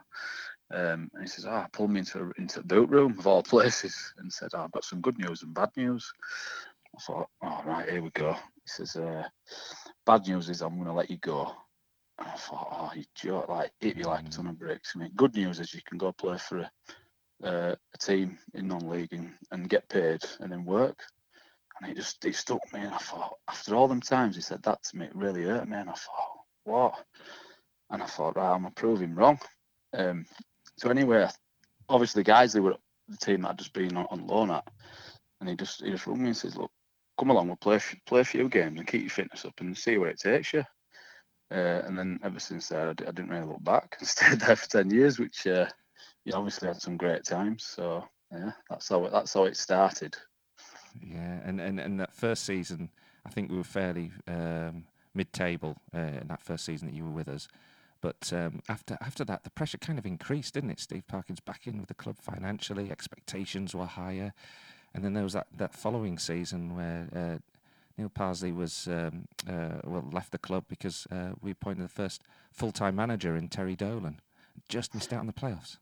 Um, 0.71 1.09
and 1.13 1.23
he 1.23 1.27
says, 1.27 1.45
"Ah, 1.45 1.65
oh, 1.65 1.69
pulled 1.71 1.91
me 1.91 1.99
into 1.99 2.31
into 2.37 2.59
the 2.59 2.67
boot 2.67 2.89
room 2.89 3.17
of 3.17 3.27
all 3.27 3.43
places, 3.43 4.13
and 4.17 4.31
said, 4.31 4.49
oh, 4.53 4.63
I've 4.63 4.71
got 4.71 4.83
some 4.83 5.01
good 5.01 5.17
news 5.17 5.43
and 5.43 5.53
bad 5.53 5.69
news." 5.75 6.11
I 6.95 7.01
thought, 7.01 7.29
"All 7.41 7.63
oh, 7.65 7.69
right, 7.69 7.89
here 7.89 8.01
we 8.01 8.09
go." 8.11 8.33
He 8.33 8.67
says, 8.67 8.95
uh, 8.95 9.27
"Bad 10.05 10.27
news 10.27 10.49
is 10.49 10.61
I'm 10.61 10.75
going 10.75 10.87
to 10.87 10.93
let 10.93 11.09
you 11.09 11.17
go." 11.17 11.51
And 12.19 12.27
I 12.27 12.35
thought, 12.35 12.67
"Oh, 12.71 12.91
you 12.95 13.05
joke! 13.15 13.49
Like 13.49 13.71
hit 13.79 13.97
you 13.97 14.03
like 14.03 14.27
a 14.27 14.29
ton 14.29 14.47
of 14.47 14.59
bricks." 14.59 14.93
I 14.95 14.99
mean, 14.99 15.11
good 15.15 15.35
news 15.35 15.59
is 15.59 15.73
you 15.73 15.81
can 15.85 15.97
go 15.97 16.11
play 16.11 16.37
for 16.37 16.59
a 16.59 16.71
uh, 17.43 17.75
a 17.93 17.97
team 17.97 18.37
in 18.53 18.67
non-league 18.67 19.13
and, 19.13 19.31
and 19.51 19.69
get 19.69 19.89
paid 19.89 20.21
and 20.39 20.51
then 20.51 20.65
work. 20.65 20.99
And 21.81 21.91
it 21.91 21.95
just 21.95 22.23
it 22.25 22.35
stuck 22.35 22.61
me. 22.73 22.81
And 22.81 22.93
I 22.93 22.97
thought, 22.97 23.37
after 23.47 23.75
all 23.75 23.87
them 23.87 24.01
times 24.01 24.35
he 24.35 24.41
said 24.41 24.61
that 24.63 24.83
to 24.83 24.97
me, 24.97 25.05
it 25.05 25.15
really 25.15 25.43
hurt 25.43 25.67
me. 25.67 25.77
And 25.77 25.89
I 25.89 25.93
thought, 25.93 26.39
what? 26.65 27.05
And 27.89 28.03
I 28.03 28.05
thought, 28.05 28.35
right, 28.35 28.53
I'm 28.53 28.69
proving 28.71 29.09
him 29.09 29.15
wrong. 29.15 29.39
Um, 29.93 30.25
so 30.79 30.89
anyway, 30.89 31.27
obviously, 31.89 32.23
guys, 32.23 32.53
they 32.53 32.61
were 32.61 32.77
the 33.09 33.17
team 33.17 33.41
that 33.41 33.49
I'd 33.49 33.57
just 33.57 33.73
been 33.73 33.97
on, 33.97 34.07
on 34.09 34.27
loan 34.27 34.51
at, 34.51 34.65
and 35.39 35.49
he 35.49 35.55
just 35.55 35.83
he 35.83 35.91
just 35.91 36.07
rung 36.07 36.21
me 36.21 36.27
and 36.27 36.37
says, 36.37 36.55
look, 36.55 36.71
come 37.19 37.29
along, 37.29 37.47
we'll 37.47 37.57
play 37.57 37.79
play 38.05 38.21
a 38.21 38.25
few 38.25 38.47
games 38.47 38.79
and 38.79 38.87
keep 38.87 39.01
your 39.01 39.09
fitness 39.09 39.43
up 39.43 39.59
and 39.59 39.77
see 39.77 39.97
where 39.97 40.09
it 40.09 40.19
takes 40.19 40.53
you. 40.53 40.63
Uh, 41.51 41.81
and 41.85 41.97
then 41.97 42.17
ever 42.23 42.39
since 42.39 42.69
there, 42.69 42.91
I 42.91 42.93
d- 42.93 43.05
I 43.05 43.11
didn't 43.11 43.31
really 43.31 43.45
look 43.45 43.63
back 43.63 43.97
and 43.99 44.07
stayed 44.07 44.39
there 44.39 44.55
for 44.55 44.69
ten 44.69 44.89
years, 44.89 45.19
which 45.19 45.45
uh, 45.47 45.67
you 46.23 46.33
obviously 46.33 46.69
had 46.69 46.81
some 46.81 46.95
great 46.95 47.25
times. 47.25 47.65
So 47.65 48.05
yeah, 48.31 48.51
that's 48.69 48.87
how 48.87 49.03
it, 49.03 49.11
that's 49.11 49.33
how 49.33 49.43
it 49.43 49.57
started. 49.57 50.15
Yeah, 51.01 51.39
and 51.43 51.59
and 51.59 51.79
and 51.79 51.99
that 51.99 52.13
first 52.13 52.45
season, 52.45 52.89
I 53.25 53.29
think 53.29 53.51
we 53.51 53.57
were 53.57 53.63
fairly 53.65 54.11
um, 54.27 54.85
mid-table 55.13 55.75
uh, 55.93 56.21
in 56.21 56.27
that 56.29 56.41
first 56.41 56.63
season 56.63 56.87
that 56.87 56.95
you 56.95 57.03
were 57.03 57.11
with 57.11 57.27
us. 57.27 57.49
But 58.01 58.31
um, 58.33 58.61
after 58.69 58.97
after 59.01 59.25
that, 59.25 59.43
the 59.43 59.49
pressure 59.49 59.77
kind 59.77 59.99
of 59.99 60.05
increased, 60.05 60.53
didn't 60.53 60.71
it? 60.71 60.79
Steve 60.79 61.07
Parkin's 61.07 61.39
back 61.39 61.67
in 61.67 61.79
with 61.79 61.87
the 61.87 61.93
club 61.93 62.17
financially, 62.19 62.91
expectations 62.91 63.75
were 63.75 63.85
higher, 63.85 64.33
and 64.93 65.03
then 65.03 65.13
there 65.13 65.23
was 65.23 65.33
that, 65.33 65.47
that 65.57 65.73
following 65.73 66.17
season 66.17 66.75
where 66.75 67.07
uh, 67.13 67.37
Neil 67.97 68.09
Parsley 68.09 68.51
was 68.51 68.87
um, 68.87 69.27
uh, 69.47 69.81
well 69.83 70.07
left 70.11 70.31
the 70.31 70.37
club 70.37 70.63
because 70.69 71.07
uh, 71.11 71.31
we 71.41 71.51
appointed 71.51 71.83
the 71.83 71.89
first 71.89 72.23
full 72.51 72.71
time 72.71 72.95
manager 72.95 73.35
in 73.35 73.49
Terry 73.49 73.75
Dolan, 73.75 74.21
just 74.69 74.95
missed 74.95 75.11
out 75.11 75.19
on 75.19 75.27
the 75.27 75.33
playoffs. 75.33 75.77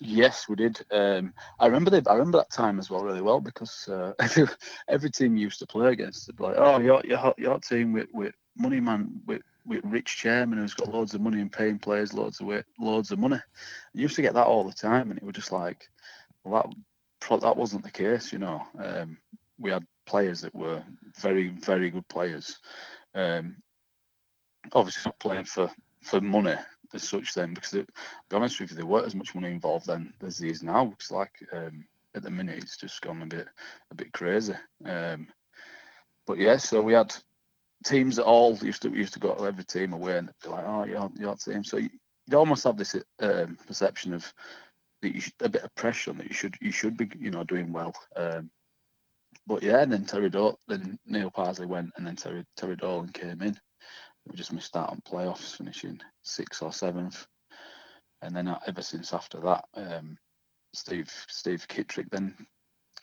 Yes, 0.00 0.48
we 0.48 0.54
did. 0.54 0.80
Um, 0.92 1.34
I 1.58 1.66
remember 1.66 1.90
the, 1.90 2.08
I 2.08 2.14
remember 2.14 2.38
that 2.38 2.50
time 2.50 2.78
as 2.78 2.88
well 2.88 3.02
really 3.02 3.20
well 3.20 3.40
because 3.40 3.88
uh, 3.88 4.12
every, 4.20 4.46
every 4.88 5.10
team 5.10 5.36
used 5.36 5.58
to 5.58 5.66
play 5.66 5.92
against 5.92 6.28
it. 6.28 6.40
Like, 6.40 6.54
oh, 6.56 6.78
your 6.78 7.02
your 7.04 7.34
your 7.36 7.58
team 7.58 7.92
with, 7.92 8.08
with 8.14 8.34
money 8.58 8.80
man 8.80 9.20
with, 9.26 9.42
with 9.66 9.84
rich 9.84 10.16
chairman 10.16 10.58
who's 10.58 10.74
got 10.74 10.92
loads 10.92 11.14
of 11.14 11.20
money 11.20 11.40
and 11.40 11.52
paying 11.52 11.78
players 11.78 12.14
loads 12.14 12.40
of 12.40 12.46
weight, 12.46 12.64
loads 12.78 13.10
of 13.10 13.18
money. 13.18 13.38
You 13.94 14.02
used 14.02 14.16
to 14.16 14.22
get 14.22 14.34
that 14.34 14.46
all 14.46 14.64
the 14.64 14.72
time, 14.72 15.10
and 15.10 15.18
it 15.18 15.24
was 15.24 15.34
just 15.34 15.52
like, 15.52 15.88
well, 16.44 16.72
that 17.28 17.40
that 17.40 17.56
wasn't 17.56 17.84
the 17.84 17.90
case, 17.90 18.32
you 18.32 18.38
know. 18.38 18.62
Um, 18.78 19.18
we 19.58 19.70
had 19.70 19.86
players 20.06 20.40
that 20.42 20.54
were 20.54 20.82
very 21.20 21.48
very 21.48 21.90
good 21.90 22.06
players. 22.08 22.58
Um, 23.14 23.56
obviously 24.72 25.02
not 25.06 25.18
playing 25.18 25.44
for 25.44 25.70
for 26.02 26.20
money 26.20 26.54
as 26.94 27.02
such 27.02 27.34
then 27.34 27.54
because 27.54 27.74
it, 27.74 27.86
to 27.86 27.92
be 28.30 28.36
honest 28.36 28.60
with 28.60 28.70
you 28.70 28.76
there 28.76 28.86
weren't 28.86 29.06
as 29.06 29.14
much 29.14 29.34
money 29.34 29.50
involved 29.50 29.86
then 29.86 30.12
as 30.22 30.38
there 30.38 30.50
is 30.50 30.62
now 30.62 30.86
because 30.86 31.10
like 31.10 31.32
um, 31.52 31.84
at 32.14 32.22
the 32.22 32.30
minute 32.30 32.58
it's 32.58 32.76
just 32.76 33.00
gone 33.02 33.22
a 33.22 33.26
bit 33.26 33.46
a 33.90 33.94
bit 33.94 34.12
crazy 34.12 34.54
um, 34.86 35.26
but 36.26 36.38
yeah 36.38 36.56
so 36.56 36.80
we 36.80 36.92
had 36.92 37.14
teams 37.84 38.18
at 38.18 38.24
all 38.24 38.56
used 38.58 38.82
to 38.82 38.90
used 38.90 39.14
to 39.14 39.20
go 39.20 39.34
to 39.34 39.46
every 39.46 39.64
team 39.64 39.92
away 39.92 40.18
and 40.18 40.30
be 40.42 40.48
like, 40.48 40.64
oh, 40.66 40.84
you're 40.84 41.10
your 41.18 41.36
team. 41.36 41.64
So 41.64 41.76
you, 41.78 41.90
would 42.26 42.34
almost 42.34 42.64
have 42.64 42.76
this 42.76 42.94
um, 43.20 43.56
perception 43.66 44.12
of 44.12 44.32
that 45.02 45.14
you 45.14 45.20
should, 45.20 45.32
a 45.40 45.48
bit 45.48 45.62
of 45.62 45.74
pressure 45.74 46.10
on 46.10 46.18
that 46.18 46.28
you 46.28 46.34
should 46.34 46.56
you 46.60 46.72
should 46.72 46.96
be 46.96 47.10
you 47.18 47.30
know 47.30 47.44
doing 47.44 47.72
well. 47.72 47.94
Um, 48.16 48.50
but 49.46 49.62
yeah, 49.62 49.80
and 49.80 49.92
then 49.92 50.04
Terry 50.04 50.28
Dol- 50.28 50.58
then 50.68 50.98
Neil 51.06 51.30
Parsley 51.30 51.66
went, 51.66 51.90
and 51.96 52.06
then 52.06 52.16
Terry 52.16 52.44
Terry 52.56 52.76
Dolan 52.76 53.10
came 53.10 53.40
in. 53.42 53.58
We 54.26 54.36
just 54.36 54.52
missed 54.52 54.76
out 54.76 54.90
on 54.90 55.00
playoffs, 55.08 55.56
finishing 55.56 56.00
sixth 56.22 56.62
or 56.62 56.72
seventh, 56.72 57.26
and 58.20 58.36
then 58.36 58.48
uh, 58.48 58.58
ever 58.66 58.82
since 58.82 59.14
after 59.14 59.40
that, 59.40 59.64
um, 59.74 60.18
Steve 60.74 61.10
Steve 61.28 61.66
Kittrick 61.68 62.10
then 62.10 62.34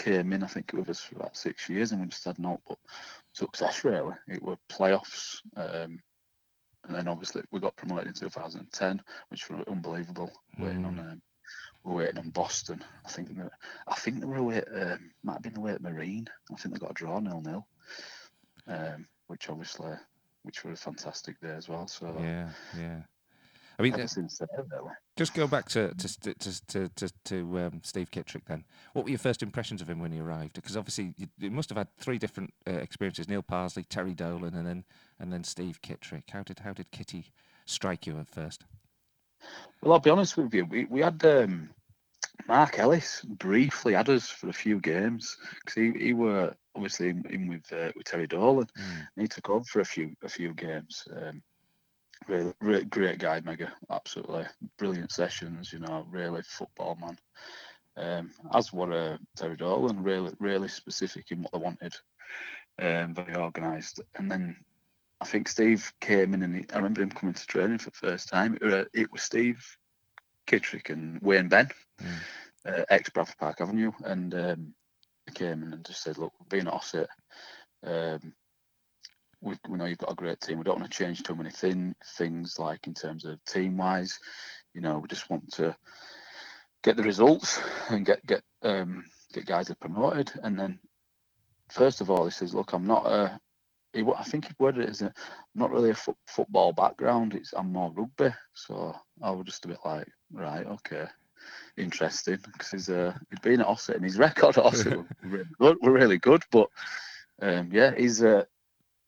came 0.05 0.33
in. 0.33 0.43
I 0.43 0.47
think 0.47 0.71
with 0.73 0.89
us 0.89 1.01
for 1.01 1.15
about 1.15 1.35
six 1.35 1.67
years, 1.69 1.91
and 1.91 2.01
we 2.01 2.07
just 2.07 2.25
had 2.25 2.39
no 2.39 2.59
but 2.67 2.77
success 3.33 3.83
really. 3.83 4.13
It 4.27 4.41
were 4.41 4.57
playoffs, 4.69 5.39
um, 5.55 5.99
and 6.85 6.95
then 6.95 7.07
obviously 7.07 7.41
we 7.51 7.59
got 7.59 7.75
promoted 7.75 8.07
in 8.07 8.13
2010, 8.13 9.01
which 9.29 9.49
were 9.49 9.63
unbelievable. 9.67 10.31
Mm. 10.59 10.63
Waiting 10.63 10.85
on 10.85 10.95
mm. 10.95 11.11
um, 11.11 11.21
we're 11.83 11.95
waiting 11.95 12.17
on 12.17 12.29
Boston. 12.29 12.83
I 13.05 13.09
think 13.09 13.35
they, 13.35 13.43
I 13.87 13.95
think 13.95 14.19
they 14.19 14.25
were 14.25 14.37
away. 14.37 14.61
Um, 14.63 15.11
might 15.23 15.33
have 15.33 15.41
been 15.41 15.53
the 15.53 15.59
away 15.59 15.71
at 15.73 15.81
Marine. 15.81 16.27
I 16.51 16.55
think 16.55 16.73
they 16.73 16.79
got 16.79 16.91
a 16.91 16.93
draw 16.93 17.19
nil 17.19 17.41
nil, 17.41 17.67
um, 18.67 19.07
which 19.27 19.49
obviously 19.49 19.91
which 20.43 20.63
were 20.63 20.71
a 20.71 20.77
fantastic 20.77 21.39
day 21.41 21.49
as 21.49 21.67
well. 21.67 21.87
So 21.87 22.15
yeah, 22.19 22.49
yeah. 22.77 23.01
I 23.77 23.83
mean, 23.83 23.93
uh, 23.93 24.07
just 25.17 25.33
go 25.33 25.47
back 25.47 25.67
to 25.69 25.93
to 25.93 26.19
to 26.21 26.67
to 26.67 26.89
to, 26.89 27.09
to 27.25 27.59
um, 27.59 27.81
Steve 27.83 28.09
Kittrick. 28.11 28.45
Then, 28.45 28.63
what 28.93 29.05
were 29.05 29.09
your 29.09 29.19
first 29.19 29.43
impressions 29.43 29.81
of 29.81 29.89
him 29.89 29.99
when 29.99 30.11
he 30.11 30.19
arrived? 30.19 30.53
Because 30.53 30.77
obviously, 30.77 31.13
you, 31.17 31.27
you 31.37 31.51
must 31.51 31.69
have 31.69 31.77
had 31.77 31.87
three 31.97 32.17
different 32.17 32.53
uh, 32.67 32.71
experiences: 32.71 33.27
Neil 33.27 33.41
Parsley, 33.41 33.83
Terry 33.83 34.13
Dolan, 34.13 34.55
and 34.55 34.65
then 34.65 34.85
and 35.19 35.31
then 35.31 35.43
Steve 35.43 35.81
Kittrick. 35.81 36.29
How 36.31 36.43
did 36.43 36.59
how 36.59 36.73
did 36.73 36.91
Kitty 36.91 37.31
strike 37.65 38.07
you 38.07 38.17
at 38.19 38.29
first? 38.29 38.63
Well, 39.81 39.93
I'll 39.93 39.99
be 39.99 40.09
honest 40.09 40.37
with 40.37 40.53
you. 40.53 40.65
We 40.65 40.85
we 40.85 41.01
had 41.01 41.23
um, 41.25 41.69
Mark 42.47 42.79
Ellis 42.79 43.21
briefly 43.21 43.93
had 43.93 44.09
us 44.09 44.29
for 44.29 44.49
a 44.49 44.53
few 44.53 44.79
games 44.79 45.37
because 45.59 45.73
he, 45.73 45.91
he 45.91 46.13
were 46.13 46.55
obviously 46.75 47.09
in, 47.09 47.25
in 47.29 47.47
with 47.49 47.71
uh, 47.73 47.91
with 47.95 48.05
Terry 48.05 48.27
Dolan. 48.27 48.67
Mm. 48.77 49.21
he 49.21 49.27
took 49.27 49.49
over 49.49 49.63
for 49.65 49.79
a 49.81 49.85
few 49.85 50.13
a 50.23 50.29
few 50.29 50.53
games. 50.53 51.07
Um, 51.15 51.41
really, 52.27 52.53
really 52.61 52.85
great 52.85 53.19
guy, 53.19 53.41
mega, 53.41 53.71
absolutely 53.89 54.45
brilliant 54.77 55.11
sessions. 55.11 55.71
You 55.71 55.79
know, 55.79 56.05
really 56.09 56.41
football 56.43 56.97
man. 56.99 57.17
Um, 57.97 58.31
as 58.53 58.73
what 58.73 58.91
uh, 58.91 59.17
Terry 59.35 59.55
Dolan, 59.55 60.03
really 60.03 60.33
really 60.39 60.67
specific 60.67 61.31
in 61.31 61.41
what 61.41 61.51
they 61.53 61.59
wanted. 61.59 61.95
Um, 62.77 63.13
very 63.13 63.35
organised, 63.35 64.01
and 64.17 64.29
then 64.29 64.57
I 65.21 65.25
think 65.25 65.47
Steve 65.47 65.93
came 66.01 66.33
in 66.33 66.43
and 66.43 66.55
he, 66.55 66.65
I 66.73 66.77
remember 66.77 67.01
him 67.01 67.09
coming 67.09 67.33
to 67.33 67.47
training 67.47 67.77
for 67.77 67.89
the 67.89 67.95
first 67.95 68.27
time. 68.27 68.55
It, 68.55 68.63
was, 68.63 68.73
uh, 68.73 68.85
it 68.93 69.11
was 69.11 69.21
Steve 69.21 69.65
Kittrick 70.45 70.89
and 70.89 71.21
Wayne 71.21 71.47
Ben, 71.47 71.69
mm. 72.01 72.17
uh, 72.65 72.83
ex 72.89 73.09
Bradford 73.09 73.37
Park 73.37 73.61
Avenue, 73.61 73.91
and 74.03 74.33
um, 74.35 74.73
he 75.25 75.31
came 75.31 75.63
in 75.63 75.73
and 75.73 75.85
just 75.85 76.03
said, 76.03 76.17
"Look, 76.17 76.33
being 76.49 76.67
at 76.67 76.73
Ossett, 76.73 77.07
um, 77.83 78.33
we, 79.41 79.55
we 79.67 79.77
know 79.77 79.85
you've 79.85 79.97
got 79.97 80.11
a 80.11 80.15
great 80.15 80.39
team. 80.41 80.57
We 80.57 80.63
don't 80.63 80.79
want 80.79 80.91
to 80.91 80.97
change 80.97 81.23
too 81.23 81.35
many 81.35 81.51
thin, 81.51 81.95
things 82.17 82.57
like 82.59 82.87
in 82.87 82.93
terms 82.93 83.25
of 83.25 83.43
team 83.45 83.77
wise. 83.77 84.19
You 84.73 84.81
know, 84.81 84.99
we 84.99 85.07
just 85.07 85.29
want 85.29 85.51
to 85.53 85.75
get 86.83 86.97
the 86.97 87.03
results 87.03 87.59
and 87.89 88.05
get 88.05 88.25
get 88.25 88.41
um, 88.61 89.05
get 89.33 89.45
guys 89.45 89.67
that 89.67 89.79
promoted. 89.79 90.31
And 90.43 90.59
then, 90.59 90.79
first 91.69 92.01
of 92.01 92.09
all, 92.09 92.25
he 92.25 92.31
says, 92.31 92.53
"Look, 92.53 92.73
I'm 92.73 92.85
not 92.85 93.05
a 93.07 93.39
he, 93.95 94.03
I 94.15 94.23
think 94.23 94.45
he 94.45 94.53
worded 94.59 94.83
it 94.83 94.89
as 94.89 95.01
a, 95.01 95.13
not 95.55 95.71
really 95.71 95.91
a 95.91 95.95
fo- 95.95 96.17
football 96.27 96.73
background. 96.73 97.33
It's 97.33 97.53
I'm 97.53 97.71
more 97.71 97.91
rugby, 97.95 98.35
so 98.53 98.95
I 99.21 99.31
was 99.31 99.45
just 99.45 99.65
a 99.65 99.69
bit 99.69 99.79
like, 99.85 100.07
right, 100.31 100.65
okay, 100.65 101.05
interesting, 101.77 102.37
because 102.43 102.71
he's 102.71 102.89
uh, 102.89 103.13
he'd 103.29 103.41
been 103.41 103.61
at 103.61 103.67
Ossett 103.67 103.95
and 103.95 104.03
his 104.03 104.17
record 104.19 104.57
at 104.57 104.65
Ossett 104.65 104.97
were 104.97 105.05
really 105.23 105.45
good, 105.57 105.77
were 105.81 105.91
really 105.91 106.17
good, 106.17 106.43
but 106.51 106.67
um, 107.41 107.69
yeah, 107.71 107.93
he's 107.95 108.21
uh, 108.21 108.43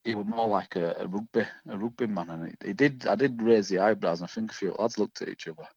he 0.08 0.16
was 0.16 0.26
more 0.26 0.48
like 0.48 0.76
a, 0.76 0.96
a 1.00 1.08
rugby 1.08 1.46
a 1.70 1.78
rugby 1.78 2.08
man, 2.08 2.30
and 2.30 2.56
he, 2.62 2.68
he, 2.68 2.74
did 2.74 3.06
I 3.06 3.16
did 3.16 3.42
raise 3.42 3.68
the 3.68 3.80
eyebrows, 3.80 4.22
and 4.22 4.30
I 4.30 4.34
think 4.34 4.52
a 4.52 4.56
few 4.56 4.74
lads 4.80 4.98
looked 4.98 5.22
at 5.22 5.30
each 5.30 5.48
other 5.48 5.68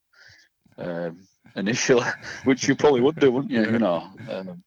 um, 0.79 1.27
initially, 1.57 2.07
which 2.45 2.69
you 2.69 2.77
probably 2.77 3.01
would 3.01 3.19
do, 3.19 3.33
wouldn't 3.33 3.53
you? 3.53 3.65
You 3.65 3.79
know. 3.79 4.09
Um, 4.31 4.63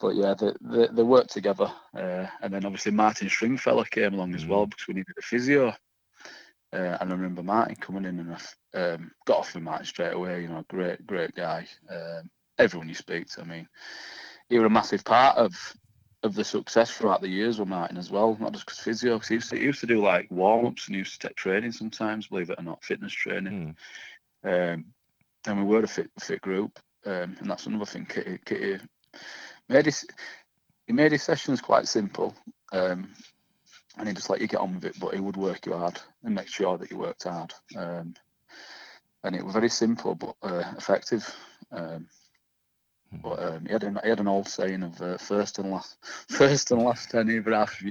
but 0.00 0.14
yeah, 0.14 0.34
they, 0.34 0.52
they, 0.60 0.86
they 0.92 1.02
worked 1.02 1.30
together. 1.30 1.72
Uh, 1.92 2.26
and 2.40 2.54
then 2.54 2.64
obviously 2.64 2.92
Martin 2.92 3.28
Stringfellow 3.28 3.82
came 3.82 4.14
along 4.14 4.34
as 4.36 4.46
well 4.46 4.64
mm. 4.64 4.70
because 4.70 4.86
we 4.86 4.94
needed 4.94 5.14
a 5.18 5.22
physio. 5.22 5.74
Uh, 6.72 6.96
and 7.00 7.10
I 7.10 7.14
remember 7.14 7.42
Martin 7.42 7.74
coming 7.74 8.04
in 8.04 8.20
and 8.20 8.36
I 8.36 8.78
um, 8.78 9.10
got 9.26 9.38
off 9.38 9.54
with 9.54 9.64
Martin 9.64 9.86
straight 9.86 10.12
away. 10.12 10.42
You 10.42 10.48
know, 10.48 10.64
great, 10.68 11.04
great 11.04 11.34
guy. 11.34 11.66
Um, 11.90 12.30
everyone 12.58 12.88
you 12.88 12.94
speak 12.94 13.26
to, 13.30 13.40
I 13.40 13.44
mean, 13.44 13.68
he 14.48 14.58
was 14.58 14.66
a 14.66 14.70
massive 14.70 15.04
part 15.04 15.36
of 15.36 15.52
of 16.22 16.34
the 16.34 16.44
success 16.44 16.90
throughout 16.90 17.20
the 17.20 17.28
years 17.28 17.58
with 17.58 17.68
Martin 17.68 17.96
as 17.96 18.10
well. 18.10 18.36
Not 18.40 18.52
just 18.52 18.66
because 18.66 18.80
physio, 18.80 19.14
because 19.14 19.28
he 19.28 19.34
used 19.36 19.50
to 19.50 19.56
he 19.56 19.64
used 19.64 19.80
to 19.80 19.86
do 19.86 20.02
like 20.02 20.30
warm 20.30 20.66
ups 20.66 20.86
and 20.86 20.94
he 20.94 21.00
used 21.00 21.20
to 21.20 21.28
take 21.28 21.36
training 21.36 21.72
sometimes, 21.72 22.26
believe 22.26 22.50
it 22.50 22.58
or 22.58 22.64
not, 22.64 22.84
fitness 22.84 23.12
training. 23.12 23.76
Mm. 24.44 24.74
Um, 24.74 24.84
and 25.46 25.58
we 25.58 25.64
were 25.64 25.82
a 25.82 25.86
fit 25.86 26.10
fit 26.18 26.40
group, 26.40 26.78
um, 27.06 27.36
and 27.38 27.48
that's 27.48 27.66
another 27.66 27.84
thing. 27.84 28.06
Kitty, 28.06 28.38
Kitty 28.44 28.78
made 29.68 29.86
his 29.86 30.06
he 30.86 30.92
made 30.92 31.12
his 31.12 31.22
sessions 31.22 31.60
quite 31.60 31.86
simple, 31.86 32.34
um, 32.72 33.08
and 33.96 34.08
he 34.08 34.14
just 34.14 34.30
let 34.30 34.40
you 34.40 34.48
get 34.48 34.60
on 34.60 34.74
with 34.74 34.84
it. 34.84 34.98
But 34.98 35.14
he 35.14 35.20
would 35.20 35.36
work 35.36 35.66
you 35.66 35.74
hard 35.74 36.00
and 36.24 36.34
make 36.34 36.48
sure 36.48 36.78
that 36.78 36.90
you 36.90 36.98
worked 36.98 37.24
hard. 37.24 37.54
Um, 37.76 38.14
and 39.24 39.36
it 39.36 39.44
was 39.44 39.54
very 39.54 39.68
simple 39.68 40.14
but 40.14 40.34
uh, 40.42 40.72
effective. 40.76 41.32
Um. 41.70 42.08
But 43.10 43.42
um, 43.42 43.64
he 43.64 43.72
had 43.72 43.84
an 43.84 43.98
he 44.02 44.10
had 44.10 44.20
an 44.20 44.28
old 44.28 44.48
saying 44.48 44.82
of 44.82 45.00
uh, 45.00 45.16
first 45.16 45.58
and 45.58 45.70
last 45.70 45.96
first 46.28 46.70
and 46.70 46.82
last 46.82 47.10
ten 47.10 47.30
either 47.30 47.54
half 47.54 47.82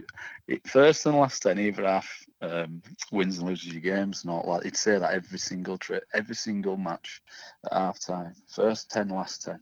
first 0.66 1.06
and 1.06 1.18
last 1.18 1.42
ten 1.42 1.60
either 1.60 1.86
half 1.86 2.08
um, 2.42 2.82
wins 3.12 3.40
and 3.40 3.48
loses 3.48 3.74
your 3.74 3.82
games. 3.82 4.26
Not 4.26 4.48
like 4.48 4.64
he'd 4.64 4.78
say 4.78 5.00
that 5.00 5.14
every 5.14 5.40
single 5.40 5.78
trip, 5.78 6.04
every 6.14 6.36
single 6.36 6.78
match 6.78 7.22
at 7.66 7.74
half 7.74 8.00
time. 8.00 8.34
First 8.48 8.92
ten, 8.92 9.10
last 9.10 9.44
ten. 9.44 9.60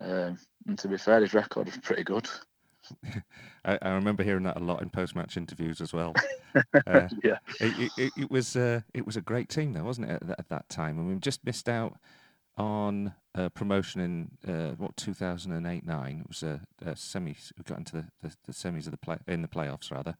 Um, 0.00 0.38
and 0.66 0.78
to 0.78 0.88
be 0.88 0.98
fair, 0.98 1.20
his 1.20 1.34
record 1.34 1.66
was 1.66 1.78
pretty 1.78 2.04
good. 2.04 2.28
I, 3.64 3.78
I, 3.82 3.90
remember 3.90 4.22
hearing 4.22 4.44
that 4.44 4.56
a 4.56 4.64
lot 4.64 4.80
in 4.80 4.88
post-match 4.88 5.36
interviews 5.36 5.80
as 5.80 5.92
well. 5.92 6.14
Uh, 6.86 7.06
yeah, 7.22 7.36
it, 7.60 7.92
it, 7.98 8.12
it 8.16 8.30
was 8.30 8.56
uh, 8.56 8.80
it 8.94 9.04
was 9.04 9.16
a 9.16 9.20
great 9.20 9.50
team 9.50 9.74
though, 9.74 9.84
wasn't 9.84 10.10
it? 10.10 10.22
At, 10.22 10.40
at 10.40 10.48
that 10.48 10.68
time, 10.70 10.98
and 10.98 11.06
we 11.06 11.14
just 11.16 11.44
missed 11.44 11.68
out 11.68 11.98
on 12.58 13.14
uh, 13.34 13.48
promotion 13.50 14.00
in 14.00 14.52
uh, 14.52 14.72
what 14.72 14.96
2008 14.96 15.86
9. 15.86 16.20
It 16.20 16.28
was 16.28 16.42
a, 16.42 16.60
a 16.84 16.92
semis. 16.92 17.52
We 17.56 17.64
got 17.64 17.78
into 17.78 17.92
the, 17.96 18.04
the, 18.22 18.34
the, 18.46 18.52
semis 18.52 18.86
of 18.86 18.90
the 18.90 18.98
play 18.98 19.18
in 19.26 19.42
the 19.42 19.48
playoffs 19.48 19.90
rather. 19.90 20.16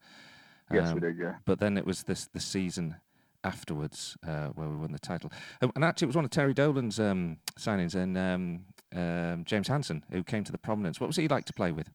Yes, 0.72 0.88
um, 0.88 0.94
we 0.94 1.00
did. 1.00 1.18
Yeah. 1.18 1.34
But 1.44 1.58
then 1.58 1.76
it 1.76 1.84
was 1.84 2.04
this 2.04 2.28
the 2.32 2.40
season 2.40 2.96
afterwards 3.44 4.16
uh, 4.26 4.48
where 4.48 4.68
we 4.68 4.76
won 4.76 4.92
the 4.92 4.98
title. 4.98 5.32
Um, 5.62 5.72
and 5.74 5.84
actually, 5.84 6.06
it 6.06 6.08
was 6.08 6.16
one 6.16 6.24
of 6.24 6.30
Terry 6.30 6.54
Dolan's 6.54 7.00
um, 7.00 7.38
signings 7.58 7.94
and 7.94 8.16
um, 8.16 8.64
um, 8.94 9.44
James 9.44 9.68
Hanson 9.68 10.04
who 10.10 10.22
came 10.22 10.44
to 10.44 10.52
the 10.52 10.58
prominence. 10.58 11.00
What 11.00 11.08
was 11.08 11.16
he 11.16 11.28
like 11.28 11.44
to 11.46 11.52
play 11.52 11.72
with? 11.72 11.90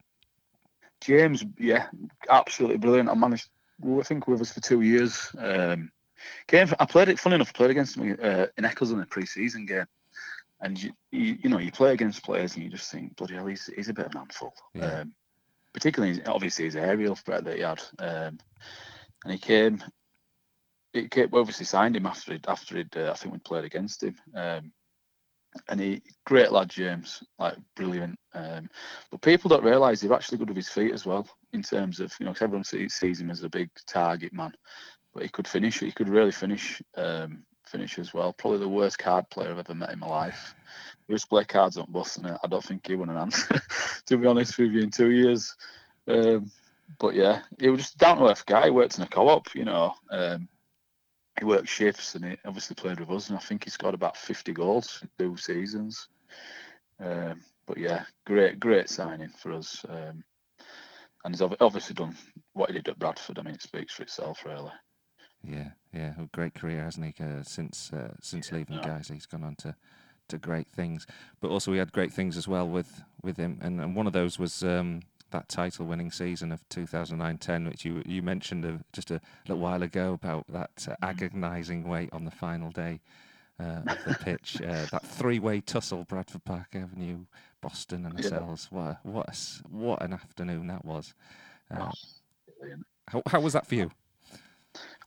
James, 1.01 1.43
yeah, 1.59 1.87
absolutely 2.29 2.77
brilliant. 2.77 3.09
I 3.09 3.13
managed, 3.13 3.49
I 3.85 4.03
think, 4.03 4.27
with 4.27 4.41
us 4.41 4.53
for 4.53 4.61
two 4.61 4.81
years. 4.81 5.29
Um, 5.37 5.91
came, 6.47 6.69
I 6.79 6.85
played 6.85 7.09
it. 7.09 7.19
Funny 7.19 7.35
enough, 7.35 7.49
I 7.49 7.57
played 7.57 7.71
against 7.71 7.97
him 7.97 8.17
uh, 8.21 8.45
in 8.57 8.63
Eccles 8.63 8.91
in 8.91 9.01
a 9.01 9.05
pre-season 9.05 9.65
game. 9.65 9.85
And 10.63 10.81
you, 10.81 10.91
you, 11.11 11.37
you, 11.43 11.49
know, 11.49 11.59
you 11.59 11.71
play 11.71 11.93
against 11.93 12.23
players 12.23 12.55
and 12.55 12.63
you 12.63 12.69
just 12.69 12.91
think, 12.91 13.15
bloody 13.15 13.35
hell, 13.35 13.45
he's, 13.45 13.69
he's 13.75 13.89
a 13.89 13.93
bit 13.93 14.05
of 14.05 14.13
an 14.13 14.19
handful. 14.19 14.53
Yeah. 14.73 15.01
Um, 15.01 15.13
particularly, 15.73 16.23
obviously, 16.25 16.65
his 16.65 16.75
aerial 16.75 17.15
threat 17.15 17.43
that 17.43 17.55
he 17.55 17.61
had. 17.61 17.81
Um, 17.99 18.39
and 19.23 19.33
he 19.33 19.37
came 19.37 19.83
it 20.93 21.11
came, 21.11 21.29
obviously 21.33 21.65
signed 21.65 21.95
him 21.95 22.05
after 22.05 22.33
it 22.33 22.45
after 22.47 22.77
it 22.77 22.95
uh, 22.95 23.11
I 23.11 23.15
think 23.15 23.33
we 23.33 23.39
played 23.39 23.65
against 23.65 24.03
him. 24.03 24.15
Um, 24.35 24.71
and 25.69 25.79
he 25.79 26.01
great 26.25 26.51
lad 26.51 26.69
James, 26.69 27.23
like 27.37 27.57
brilliant. 27.75 28.17
Um, 28.33 28.69
but 29.11 29.21
people 29.21 29.49
don't 29.49 29.63
realise 29.63 30.01
he's 30.01 30.11
actually 30.11 30.39
good 30.39 30.49
with 30.49 30.57
his 30.57 30.69
feet 30.69 30.93
as 30.93 31.05
well 31.05 31.27
in 31.51 31.61
terms 31.61 31.99
of 31.99 32.13
you 32.19 32.25
know 32.25 32.31
because 32.31 32.45
everyone 32.45 32.63
sees, 32.63 32.95
sees, 32.95 33.21
him 33.21 33.29
as 33.29 33.43
a 33.43 33.49
big 33.49 33.69
target 33.87 34.33
man, 34.33 34.53
but 35.13 35.23
he 35.23 35.29
could 35.29 35.47
finish. 35.47 35.79
He 35.79 35.91
could 35.91 36.09
really 36.09 36.31
finish 36.31 36.81
um, 36.95 37.43
finish 37.65 37.99
as 37.99 38.13
well. 38.13 38.33
Probably 38.33 38.59
the 38.59 38.69
worst 38.69 38.99
card 38.99 39.29
player 39.29 39.51
I've 39.51 39.59
ever 39.59 39.75
met 39.75 39.91
in 39.91 39.99
my 39.99 40.07
life. 40.07 40.55
He 41.07 41.13
was 41.13 41.25
play 41.25 41.43
cards 41.43 41.77
on 41.77 41.91
bus, 41.91 42.17
and 42.17 42.27
I 42.27 42.47
don't 42.47 42.63
think 42.63 42.87
he 42.87 42.95
won 42.95 43.09
an 43.09 43.17
answer. 43.17 43.61
to 44.05 44.17
be 44.17 44.27
honest 44.27 44.57
with 44.57 44.71
you, 44.71 44.81
in 44.81 44.91
two 44.91 45.11
years. 45.11 45.55
Um, 46.07 46.51
but 46.99 47.15
yeah, 47.15 47.41
he 47.59 47.69
was 47.69 47.81
just 47.81 47.97
down 47.97 48.17
to 48.17 48.29
earth 48.29 48.45
guy. 48.45 48.65
He 48.65 48.71
worked 48.71 48.97
in 48.97 49.03
a 49.03 49.07
co-op, 49.07 49.53
you 49.55 49.65
know. 49.65 49.93
Um, 50.11 50.47
he 51.39 51.45
worked 51.45 51.67
shifts 51.67 52.15
and 52.15 52.25
he 52.25 52.37
obviously 52.45 52.75
played 52.75 52.99
with 52.99 53.09
us, 53.09 53.29
and 53.29 53.37
I 53.37 53.41
think 53.41 53.63
he 53.63 53.69
scored 53.69 53.95
about 53.95 54.17
50 54.17 54.53
goals 54.53 54.99
in 55.01 55.09
two 55.17 55.37
seasons. 55.37 56.07
Um, 56.99 57.41
but 57.65 57.77
yeah, 57.77 58.03
great, 58.25 58.59
great 58.59 58.89
signing 58.89 59.29
for 59.29 59.53
us. 59.53 59.83
Um, 59.89 60.23
and 61.25 61.33
he's 61.33 61.41
obviously 61.41 61.95
done 61.95 62.15
what 62.53 62.69
he 62.69 62.75
did 62.75 62.89
at 62.89 62.99
Bradford. 62.99 63.39
I 63.39 63.43
mean, 63.43 63.55
it 63.55 63.61
speaks 63.61 63.93
for 63.93 64.03
itself, 64.03 64.43
really. 64.45 64.71
Yeah, 65.43 65.69
yeah, 65.93 66.13
a 66.19 66.25
great 66.31 66.53
career, 66.53 66.83
hasn't 66.83 67.05
he? 67.05 67.23
Uh, 67.23 67.43
since 67.43 67.91
uh, 67.91 68.13
since 68.21 68.51
yeah, 68.51 68.59
leaving 68.59 68.81
guys, 68.81 69.09
he's 69.09 69.25
gone 69.25 69.43
on 69.43 69.55
to, 69.57 69.75
to 70.29 70.37
great 70.37 70.67
things. 70.69 71.05
But 71.41 71.51
also, 71.51 71.71
we 71.71 71.77
had 71.77 71.91
great 71.91 72.13
things 72.13 72.37
as 72.37 72.47
well 72.47 72.67
with, 72.67 73.03
with 73.21 73.37
him, 73.37 73.59
and, 73.61 73.81
and 73.81 73.95
one 73.95 74.07
of 74.07 74.13
those 74.13 74.39
was 74.39 74.63
um, 74.63 75.01
that 75.31 75.49
title-winning 75.49 76.11
season 76.11 76.51
of 76.51 76.67
2009-10, 76.69 77.67
which 77.67 77.83
you 77.83 78.01
you 78.05 78.21
mentioned 78.21 78.65
uh, 78.65 78.83
just 78.93 79.11
a 79.11 79.19
little 79.47 79.61
while 79.61 79.83
ago 79.83 80.13
about 80.13 80.45
that 80.47 80.71
uh, 80.87 80.91
mm. 80.91 80.95
agonising 81.01 81.87
wait 81.89 82.09
on 82.13 82.23
the 82.23 82.31
final 82.31 82.71
day 82.71 83.01
uh, 83.59 83.81
of 83.85 83.97
the 84.05 84.17
pitch. 84.21 84.61
Uh, 84.63 84.85
that 84.91 85.05
three-way 85.05 85.59
tussle, 85.59 86.05
Bradford 86.05 86.45
Park 86.45 86.67
Avenue, 86.73 87.25
Boston, 87.61 88.05
and 88.05 88.15
ourselves. 88.15 88.69
Yeah. 88.71 88.77
What 88.77 89.05
what 89.05 89.27
a, 89.29 89.67
what 89.67 90.01
an 90.01 90.13
afternoon 90.13 90.67
that 90.67 90.85
was. 90.85 91.13
Uh, 91.69 91.89
oh, 91.91 92.67
how 93.09 93.21
how 93.27 93.41
was 93.41 93.53
that 93.53 93.67
for 93.67 93.75
you? 93.75 93.91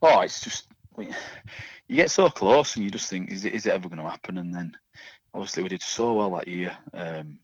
Oh, 0.03 0.21
it's 0.21 0.43
just 0.43 0.69
you 0.99 1.97
get 1.97 2.11
so 2.11 2.29
close, 2.29 2.77
and 2.77 2.85
you 2.85 2.91
just 2.91 3.09
think, 3.09 3.31
is 3.31 3.45
it 3.45 3.55
is 3.55 3.67
it 3.67 3.73
ever 3.73 3.89
going 3.89 4.03
to 4.03 4.09
happen? 4.09 4.39
And 4.39 4.55
then 4.55 4.77
obviously 5.35 5.63
we 5.63 5.69
did 5.69 5.83
so 5.83 6.15
well 6.15 6.31
that 6.31 6.49
year 6.49 6.77
um, 6.95 7.39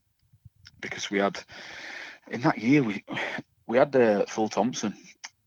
because 0.81 1.09
we 1.09 1.19
had 1.19 1.39
in 2.29 2.41
that 2.41 2.57
year 2.57 2.83
we 2.83 3.03
we 3.67 3.77
had 3.77 3.95
uh, 3.95 4.25
Phil 4.25 4.49
Thompson. 4.49 4.93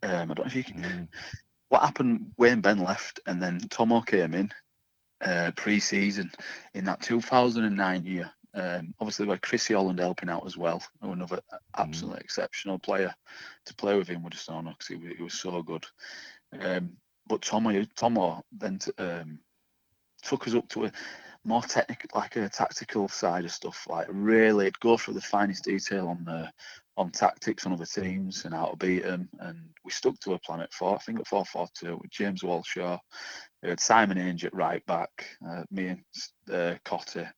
Um, 0.02 0.30
I 0.30 0.34
don't 0.34 0.38
know 0.38 0.44
if 0.46 0.56
you 0.56 0.64
can. 0.64 0.82
Mm. 0.82 1.08
What 1.68 1.82
happened? 1.82 2.32
Wayne 2.36 2.60
Ben 2.60 2.78
left, 2.78 3.20
and 3.26 3.42
then 3.42 3.58
Tomo 3.58 4.00
came 4.00 4.34
in 4.34 4.52
uh, 5.20 5.50
pre-season 5.56 6.30
in 6.74 6.84
that 6.84 7.02
2009 7.02 8.04
year. 8.04 8.30
Um, 8.54 8.94
obviously, 9.00 9.26
we 9.26 9.32
had 9.32 9.42
Chrissy 9.42 9.74
Holland 9.74 9.98
helping 9.98 10.30
out 10.30 10.46
as 10.46 10.56
well, 10.56 10.82
another 11.02 11.40
absolutely 11.76 12.20
mm. 12.20 12.24
exceptional 12.24 12.78
player 12.78 13.14
to 13.66 13.74
play 13.74 13.98
with 13.98 14.08
him. 14.08 14.22
We 14.22 14.30
just 14.30 14.46
because 14.46 14.86
he, 14.86 14.96
he, 15.16 15.22
was 15.22 15.34
so 15.34 15.62
good. 15.62 15.84
Um, 16.60 16.96
but 17.28 17.42
Tomo, 17.42 17.84
Tomo 17.96 18.42
then 18.52 18.78
um, 18.98 19.40
took 20.22 20.46
us 20.46 20.54
up 20.54 20.68
to 20.70 20.86
a 20.86 20.92
more 21.44 21.62
technical, 21.62 22.08
like 22.14 22.36
a 22.36 22.48
tactical 22.48 23.08
side 23.08 23.44
of 23.44 23.52
stuff. 23.52 23.86
Like 23.88 24.06
really, 24.10 24.70
go 24.80 24.96
through 24.96 25.14
the 25.14 25.20
finest 25.20 25.64
detail 25.64 26.08
on 26.08 26.24
the 26.24 26.50
on 26.96 27.10
tactics 27.10 27.66
on 27.66 27.72
other 27.72 27.84
teams 27.84 28.44
and 28.44 28.54
how 28.54 28.66
to 28.66 28.76
beat 28.76 29.02
them. 29.04 29.28
And 29.38 29.58
we 29.84 29.90
stuck 29.90 30.18
to 30.20 30.32
a 30.32 30.38
plan 30.38 30.60
at 30.60 30.72
four. 30.72 30.94
I 30.94 30.98
think 30.98 31.20
at 31.20 31.28
four 31.28 31.44
four 31.44 31.68
two 31.74 31.98
with 32.00 32.10
James 32.10 32.42
Walshaw, 32.42 32.98
we 33.62 33.68
had 33.68 33.80
Simon 33.80 34.18
Ainge 34.18 34.44
at 34.44 34.54
right 34.54 34.84
back, 34.86 35.10
uh, 35.48 35.64
me 35.70 35.88
and 35.88 36.04
uh, 36.52 36.74
Cotter 36.84 37.32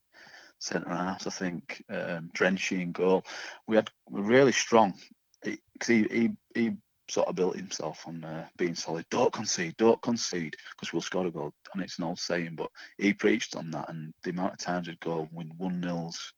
centre 0.58 0.88
half. 0.88 1.26
I 1.26 1.30
think 1.30 1.84
um, 1.90 2.30
Drenchy 2.37 2.80
in 2.80 2.92
goal. 2.92 3.25
We 3.66 3.76
had 3.76 3.90
really 4.10 4.52
strong 4.52 4.94
because 5.42 5.87
he, 5.87 6.02
he 6.10 6.30
he 6.54 6.76
sort 7.10 7.28
of 7.28 7.34
built 7.34 7.56
himself 7.56 8.04
on 8.06 8.22
uh, 8.24 8.46
being 8.56 8.74
solid. 8.74 9.06
Don't 9.10 9.32
concede, 9.32 9.76
don't 9.76 10.00
concede, 10.02 10.56
because 10.72 10.92
we'll 10.92 11.02
score 11.02 11.26
a 11.26 11.30
goal. 11.30 11.52
And 11.72 11.82
it's 11.82 11.98
an 11.98 12.04
old 12.04 12.18
saying, 12.18 12.54
but 12.56 12.70
he 12.98 13.12
preached 13.12 13.56
on 13.56 13.70
that. 13.70 13.88
And 13.88 14.12
the 14.22 14.30
amount 14.30 14.54
of 14.54 14.58
times 14.58 14.88
we'd 14.88 15.00
go 15.00 15.28
win 15.32 15.52
one 15.56 15.80
nils, 15.80 16.32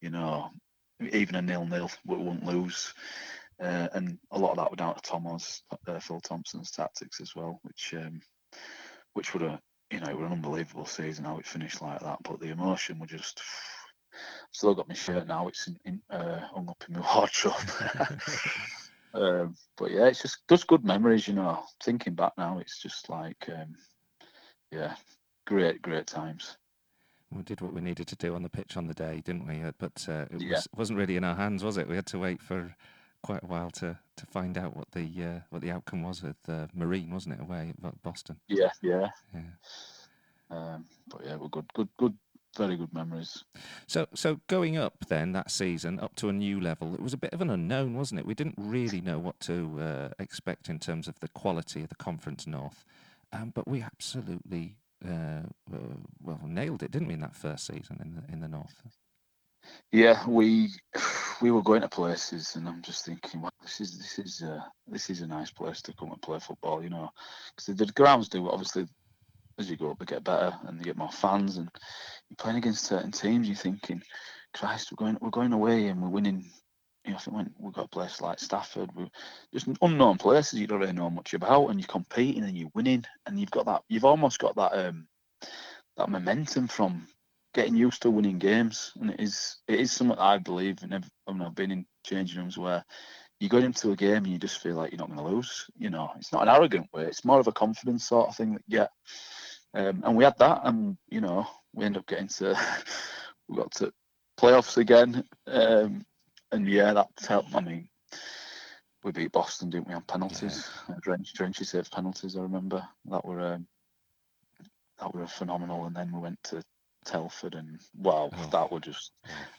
you 0.00 0.10
know, 0.10 0.50
even 1.12 1.34
a 1.34 1.42
nil 1.42 1.66
nil, 1.66 1.90
we 2.06 2.16
wouldn't 2.16 2.46
lose. 2.46 2.94
Uh, 3.60 3.88
and 3.94 4.18
a 4.30 4.38
lot 4.38 4.52
of 4.52 4.56
that 4.56 4.70
were 4.70 4.76
down 4.76 4.94
to 4.94 5.00
Thomas, 5.02 5.62
uh, 5.86 5.98
Phil 5.98 6.20
Thompson's 6.20 6.70
tactics 6.70 7.20
as 7.20 7.34
well, 7.34 7.60
which 7.62 7.94
um, 7.96 8.20
which 9.14 9.34
would 9.34 9.42
have, 9.42 9.60
you 9.90 10.00
know, 10.00 10.10
it 10.10 10.16
was 10.16 10.26
an 10.26 10.32
unbelievable 10.32 10.86
season 10.86 11.24
how 11.24 11.38
it 11.38 11.46
finished 11.46 11.82
like 11.82 12.00
that. 12.00 12.18
But 12.22 12.40
the 12.40 12.50
emotion 12.50 12.98
were 12.98 13.06
just. 13.06 13.40
Still 14.54 14.74
got 14.74 14.88
my 14.88 14.94
shirt 14.94 15.26
now. 15.26 15.48
It's 15.48 15.66
in, 15.66 15.78
in, 15.86 16.02
uh, 16.10 16.40
hung 16.52 16.68
up 16.68 16.84
in 16.86 16.94
my 16.94 17.00
wardrobe. 17.14 17.54
Um, 19.14 19.54
but 19.76 19.90
yeah, 19.90 20.06
it's 20.06 20.22
just 20.22 20.38
just 20.48 20.66
good 20.66 20.84
memories, 20.84 21.28
you 21.28 21.34
know. 21.34 21.62
Thinking 21.82 22.14
back 22.14 22.32
now, 22.38 22.58
it's 22.58 22.80
just 22.80 23.08
like, 23.08 23.48
um, 23.48 23.74
yeah, 24.70 24.94
great, 25.46 25.82
great 25.82 26.06
times. 26.06 26.56
We 27.30 27.42
did 27.42 27.60
what 27.60 27.72
we 27.72 27.80
needed 27.80 28.06
to 28.08 28.16
do 28.16 28.34
on 28.34 28.42
the 28.42 28.50
pitch 28.50 28.76
on 28.76 28.86
the 28.86 28.94
day, 28.94 29.22
didn't 29.24 29.46
we? 29.46 29.62
Uh, 29.62 29.72
but 29.78 30.06
uh, 30.08 30.26
it 30.30 30.40
yeah. 30.42 30.56
was, 30.56 30.68
wasn't 30.76 30.98
really 30.98 31.16
in 31.16 31.24
our 31.24 31.34
hands, 31.34 31.64
was 31.64 31.78
it? 31.78 31.88
We 31.88 31.96
had 31.96 32.06
to 32.06 32.18
wait 32.18 32.42
for 32.42 32.74
quite 33.22 33.42
a 33.42 33.46
while 33.46 33.70
to, 33.70 33.98
to 34.16 34.26
find 34.26 34.58
out 34.58 34.76
what 34.76 34.90
the 34.92 35.08
uh, 35.22 35.40
what 35.50 35.62
the 35.62 35.70
outcome 35.70 36.02
was 36.02 36.22
with 36.22 36.36
uh, 36.48 36.66
Marine, 36.74 37.10
wasn't 37.10 37.34
it, 37.34 37.40
away 37.40 37.72
at 37.84 38.02
Boston? 38.02 38.36
Yeah, 38.48 38.70
yeah. 38.82 39.08
Yeah. 39.34 39.40
Um, 40.50 40.84
but 41.08 41.24
yeah, 41.24 41.36
well, 41.36 41.48
good, 41.48 41.72
good, 41.72 41.88
good 41.98 42.14
very 42.56 42.76
good 42.76 42.92
memories. 42.92 43.44
So, 43.86 44.06
so 44.14 44.40
going 44.46 44.76
up 44.76 45.06
then 45.08 45.32
that 45.32 45.50
season 45.50 46.00
up 46.00 46.14
to 46.16 46.28
a 46.28 46.32
new 46.32 46.60
level, 46.60 46.94
it 46.94 47.00
was 47.00 47.12
a 47.12 47.18
bit 47.18 47.32
of 47.32 47.40
an 47.40 47.50
unknown, 47.50 47.94
wasn't 47.94 48.20
it? 48.20 48.26
We 48.26 48.34
didn't 48.34 48.56
really 48.56 49.00
know 49.00 49.18
what 49.18 49.38
to 49.40 49.80
uh, 49.80 50.08
expect 50.18 50.68
in 50.68 50.78
terms 50.78 51.08
of 51.08 51.18
the 51.20 51.28
quality 51.28 51.82
of 51.82 51.88
the 51.88 51.94
Conference 51.94 52.46
North, 52.46 52.84
um, 53.32 53.52
but 53.54 53.66
we 53.66 53.82
absolutely 53.82 54.76
uh, 55.08 55.42
well 56.20 56.40
nailed 56.44 56.82
it, 56.82 56.90
didn't 56.90 57.08
we, 57.08 57.14
in 57.14 57.20
that 57.20 57.36
first 57.36 57.66
season 57.66 57.98
in 58.04 58.14
the 58.14 58.32
in 58.32 58.40
the 58.40 58.48
North? 58.48 58.82
Yeah, 59.90 60.26
we 60.26 60.70
we 61.40 61.50
were 61.50 61.62
going 61.62 61.82
to 61.82 61.88
places, 61.88 62.56
and 62.56 62.68
I'm 62.68 62.82
just 62.82 63.04
thinking, 63.04 63.42
well, 63.42 63.52
this 63.62 63.80
is 63.80 63.98
this 63.98 64.18
is 64.18 64.42
uh, 64.42 64.60
this 64.86 65.10
is 65.10 65.20
a 65.20 65.26
nice 65.26 65.50
place 65.50 65.82
to 65.82 65.94
come 65.94 66.12
and 66.12 66.22
play 66.22 66.38
football, 66.38 66.82
you 66.82 66.90
know, 66.90 67.10
because 67.50 67.76
the, 67.76 67.84
the 67.84 67.92
grounds 67.92 68.28
do 68.28 68.48
obviously 68.48 68.86
as 69.58 69.70
you 69.70 69.76
go 69.76 69.90
up, 69.90 69.98
they 69.98 70.04
get 70.04 70.24
better 70.24 70.52
and 70.66 70.78
they 70.78 70.84
get 70.84 70.96
more 70.96 71.10
fans. 71.10 71.56
And 71.56 71.68
you're 72.28 72.36
playing 72.36 72.58
against 72.58 72.84
certain 72.84 73.12
teams, 73.12 73.48
you're 73.48 73.56
thinking, 73.56 74.02
Christ, 74.54 74.90
we're 74.92 75.04
going, 75.04 75.18
we're 75.20 75.30
going 75.30 75.52
away 75.52 75.88
and 75.88 76.02
we're 76.02 76.08
winning. 76.08 76.50
You 77.04 77.10
know, 77.10 77.16
I 77.16 77.20
think 77.20 77.36
when 77.36 77.54
we've 77.58 77.72
got 77.72 77.86
a 77.86 77.88
place 77.88 78.20
like 78.20 78.38
Stafford, 78.38 78.90
we're 78.94 79.08
just 79.52 79.66
unknown 79.80 80.18
places 80.18 80.60
you 80.60 80.68
don't 80.68 80.80
really 80.80 80.92
know 80.92 81.10
much 81.10 81.34
about, 81.34 81.68
and 81.68 81.80
you're 81.80 81.88
competing 81.88 82.44
and 82.44 82.56
you're 82.56 82.70
winning, 82.74 83.04
and 83.26 83.40
you've 83.40 83.50
got 83.50 83.66
that, 83.66 83.82
you've 83.88 84.04
almost 84.04 84.38
got 84.38 84.54
that, 84.54 84.72
um, 84.72 85.08
that 85.96 86.08
momentum 86.08 86.68
from 86.68 87.08
getting 87.54 87.74
used 87.74 88.02
to 88.02 88.10
winning 88.10 88.38
games, 88.38 88.92
and 89.00 89.10
it 89.10 89.20
is, 89.20 89.56
it 89.66 89.80
is 89.80 89.90
something 89.90 90.16
I 90.16 90.38
believe, 90.38 90.78
and 90.82 90.94
I've, 90.94 91.10
I've 91.26 91.54
been 91.56 91.72
in 91.72 91.86
changing 92.06 92.38
rooms 92.38 92.56
where 92.56 92.84
you 93.42 93.48
go 93.48 93.58
into 93.58 93.90
a 93.90 93.96
game 93.96 94.18
and 94.18 94.28
you 94.28 94.38
just 94.38 94.62
feel 94.62 94.76
like 94.76 94.92
you're 94.92 94.98
not 94.98 95.08
going 95.08 95.18
to 95.18 95.34
lose. 95.34 95.66
You 95.76 95.90
know, 95.90 96.10
it's 96.16 96.32
not 96.32 96.42
an 96.42 96.48
arrogant 96.48 96.86
way; 96.92 97.06
it's 97.06 97.24
more 97.24 97.40
of 97.40 97.48
a 97.48 97.52
confidence 97.52 98.06
sort 98.06 98.28
of 98.28 98.36
thing 98.36 98.52
that 98.52 98.62
you 98.68 98.78
get. 98.78 98.90
Um, 99.74 100.02
and 100.04 100.16
we 100.16 100.24
had 100.24 100.38
that, 100.38 100.62
and 100.64 100.96
you 101.08 101.20
know, 101.20 101.46
we 101.74 101.84
end 101.84 101.96
up 101.96 102.06
getting 102.06 102.28
to 102.28 102.58
we 103.48 103.56
got 103.56 103.72
to 103.72 103.92
playoffs 104.38 104.76
again, 104.76 105.24
um, 105.46 106.04
and 106.50 106.68
yeah, 106.68 106.92
that 106.92 107.08
helped. 107.26 107.54
I 107.54 107.60
mean, 107.60 107.88
we 109.02 109.12
beat 109.12 109.32
Boston, 109.32 109.70
didn't 109.70 109.88
we, 109.88 109.94
on 109.94 110.02
penalties? 110.02 110.68
Yeah. 110.88 110.96
Drench, 111.00 111.32
Drenchy 111.34 111.66
saved 111.66 111.90
penalties. 111.90 112.36
I 112.36 112.40
remember 112.40 112.86
that 113.06 113.24
were 113.24 113.54
um, 113.54 113.66
that 114.98 115.14
were 115.14 115.26
phenomenal. 115.26 115.84
And 115.86 115.94
then 115.94 116.12
we 116.12 116.20
went 116.20 116.42
to 116.44 116.62
Telford, 117.04 117.54
and 117.54 117.80
wow, 117.96 118.30
oh. 118.32 118.48
that 118.52 118.70
was 118.70 118.82
just 118.82 119.12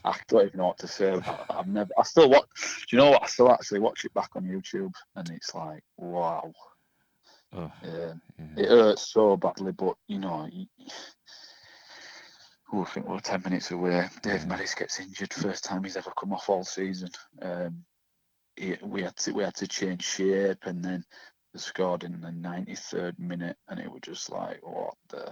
I 0.05 0.15
don't 0.27 0.47
even 0.47 0.59
know 0.59 0.67
what 0.67 0.77
to 0.79 0.87
say. 0.87 1.11
I, 1.13 1.55
have 1.55 1.67
never, 1.67 1.89
I 1.97 2.03
still 2.03 2.29
watch. 2.29 2.45
Do 2.89 2.95
you 2.95 2.97
know 2.97 3.11
what? 3.11 3.23
I 3.23 3.27
still 3.27 3.51
actually 3.51 3.81
watch 3.81 4.05
it 4.05 4.13
back 4.13 4.29
on 4.35 4.43
YouTube, 4.43 4.93
and 5.15 5.29
it's 5.29 5.53
like 5.53 5.83
wow. 5.97 6.51
Oh, 7.55 7.71
yeah. 7.83 8.13
It 8.57 8.69
hurts 8.69 9.11
so 9.11 9.37
badly, 9.37 9.71
but 9.71 9.95
you 10.07 10.19
know, 10.19 10.47
you, 10.51 10.65
oh, 12.71 12.81
I 12.81 12.85
think 12.85 13.07
we're 13.07 13.19
ten 13.19 13.41
minutes 13.43 13.71
away. 13.71 14.07
Dave 14.21 14.45
yeah. 14.47 14.65
Gets 14.77 14.99
injured, 14.99 15.33
first 15.33 15.63
time 15.63 15.83
he's 15.83 15.97
ever 15.97 16.11
come 16.19 16.33
off 16.33 16.49
all 16.49 16.63
season. 16.63 17.09
Um, 17.41 17.83
he, 18.55 18.77
we 18.81 19.03
had 19.03 19.15
to 19.17 19.33
we 19.33 19.43
had 19.43 19.55
to 19.55 19.67
change 19.67 20.03
shape, 20.03 20.65
and 20.65 20.83
then 20.83 21.03
they 21.53 21.59
scored 21.59 22.03
in 22.03 22.21
the 22.21 22.31
ninety 22.31 22.75
third 22.75 23.19
minute, 23.19 23.57
and 23.67 23.79
it 23.79 23.91
was 23.91 24.01
just 24.01 24.31
like, 24.31 24.59
what 24.63 24.95
the? 25.09 25.31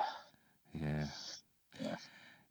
Yeah. 0.73 1.07
Yeah. 1.81 1.95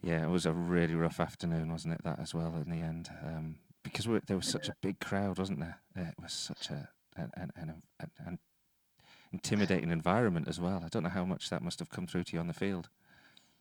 Yeah, 0.02 0.24
it 0.24 0.30
was 0.30 0.46
a 0.46 0.52
really 0.52 0.94
rough 0.94 1.20
afternoon, 1.20 1.70
wasn't 1.70 1.94
it? 1.94 2.02
That 2.04 2.18
as 2.18 2.35
well 2.35 2.56
in 2.56 2.70
the 2.70 2.85
end, 2.85 3.11
um, 3.24 3.56
because 3.83 4.09
there 4.26 4.37
was 4.37 4.48
such 4.48 4.68
a 4.68 4.76
big 4.80 4.98
crowd, 4.98 5.38
wasn't 5.38 5.61
there? 5.61 5.78
It 5.94 6.14
was 6.20 6.33
such 6.33 6.70
a 6.70 6.88
an, 7.16 7.30
an, 7.35 7.52
an, 7.56 7.83
an 8.26 8.38
intimidating 9.32 9.90
environment 9.90 10.48
as 10.48 10.60
well. 10.60 10.82
I 10.84 10.88
don't 10.88 11.02
know 11.02 11.08
how 11.08 11.24
much 11.24 11.50
that 11.50 11.62
must 11.62 11.78
have 11.78 11.90
come 11.90 12.06
through 12.06 12.24
to 12.24 12.32
you 12.34 12.40
on 12.40 12.46
the 12.46 12.52
field. 12.52 12.88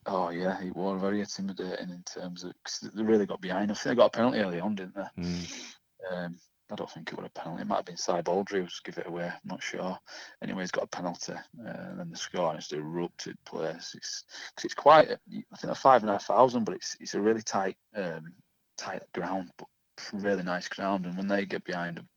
Oh 0.05 0.29
yeah, 0.29 0.62
it 0.62 0.75
was 0.75 1.01
very 1.01 1.19
intimidating 1.19 1.89
in 1.89 2.03
terms 2.03 2.43
of 2.43 2.53
cause 2.63 2.89
they 2.93 3.03
really 3.03 3.25
got 3.25 3.41
behind. 3.41 3.69
I 3.71 3.73
think 3.73 3.95
they 3.95 4.01
got 4.01 4.08
a 4.08 4.17
penalty 4.17 4.39
early 4.39 4.60
on, 4.60 4.75
didn't 4.75 4.95
they? 4.95 5.23
Mm. 5.23 5.63
Um, 6.12 6.36
I 6.71 6.75
don't 6.75 6.89
think 6.89 7.12
it 7.12 7.17
was 7.17 7.27
a 7.27 7.39
penalty. 7.39 7.62
It 7.62 7.67
might 7.67 7.77
have 7.77 7.86
been 7.86 7.97
Si 7.97 8.21
Baldry 8.21 8.62
who's 8.62 8.79
give 8.84 8.97
it 8.97 9.08
away. 9.08 9.25
I'm 9.25 9.39
not 9.43 9.62
sure. 9.62 9.97
Anyway, 10.41 10.62
he's 10.62 10.71
got 10.71 10.86
a 10.86 10.88
penalty, 10.88 11.34
uh, 11.34 11.38
and 11.65 11.99
then 11.99 12.10
the 12.10 12.17
score 12.17 12.49
and 12.49 12.60
it's 12.60 12.71
erupted 12.71 13.38
place. 13.45 13.93
It's 13.95 14.23
cause 14.55 14.65
it's 14.65 14.73
quite. 14.73 15.10
I 15.12 15.58
think 15.58 15.71
a 15.71 15.75
five 15.75 16.01
and 16.01 16.10
a 16.10 16.13
half 16.13 16.25
thousand, 16.25 16.63
but 16.63 16.75
it's 16.75 16.95
it's 16.99 17.15
a 17.15 17.21
really 17.21 17.41
tight 17.41 17.77
um, 17.95 18.34
tight 18.77 19.03
ground, 19.13 19.51
but 19.58 19.67
really 20.13 20.43
nice 20.43 20.67
ground. 20.69 21.05
And 21.05 21.17
when 21.17 21.27
they 21.27 21.45
get 21.45 21.63
behind 21.63 21.97
them, 21.97 22.08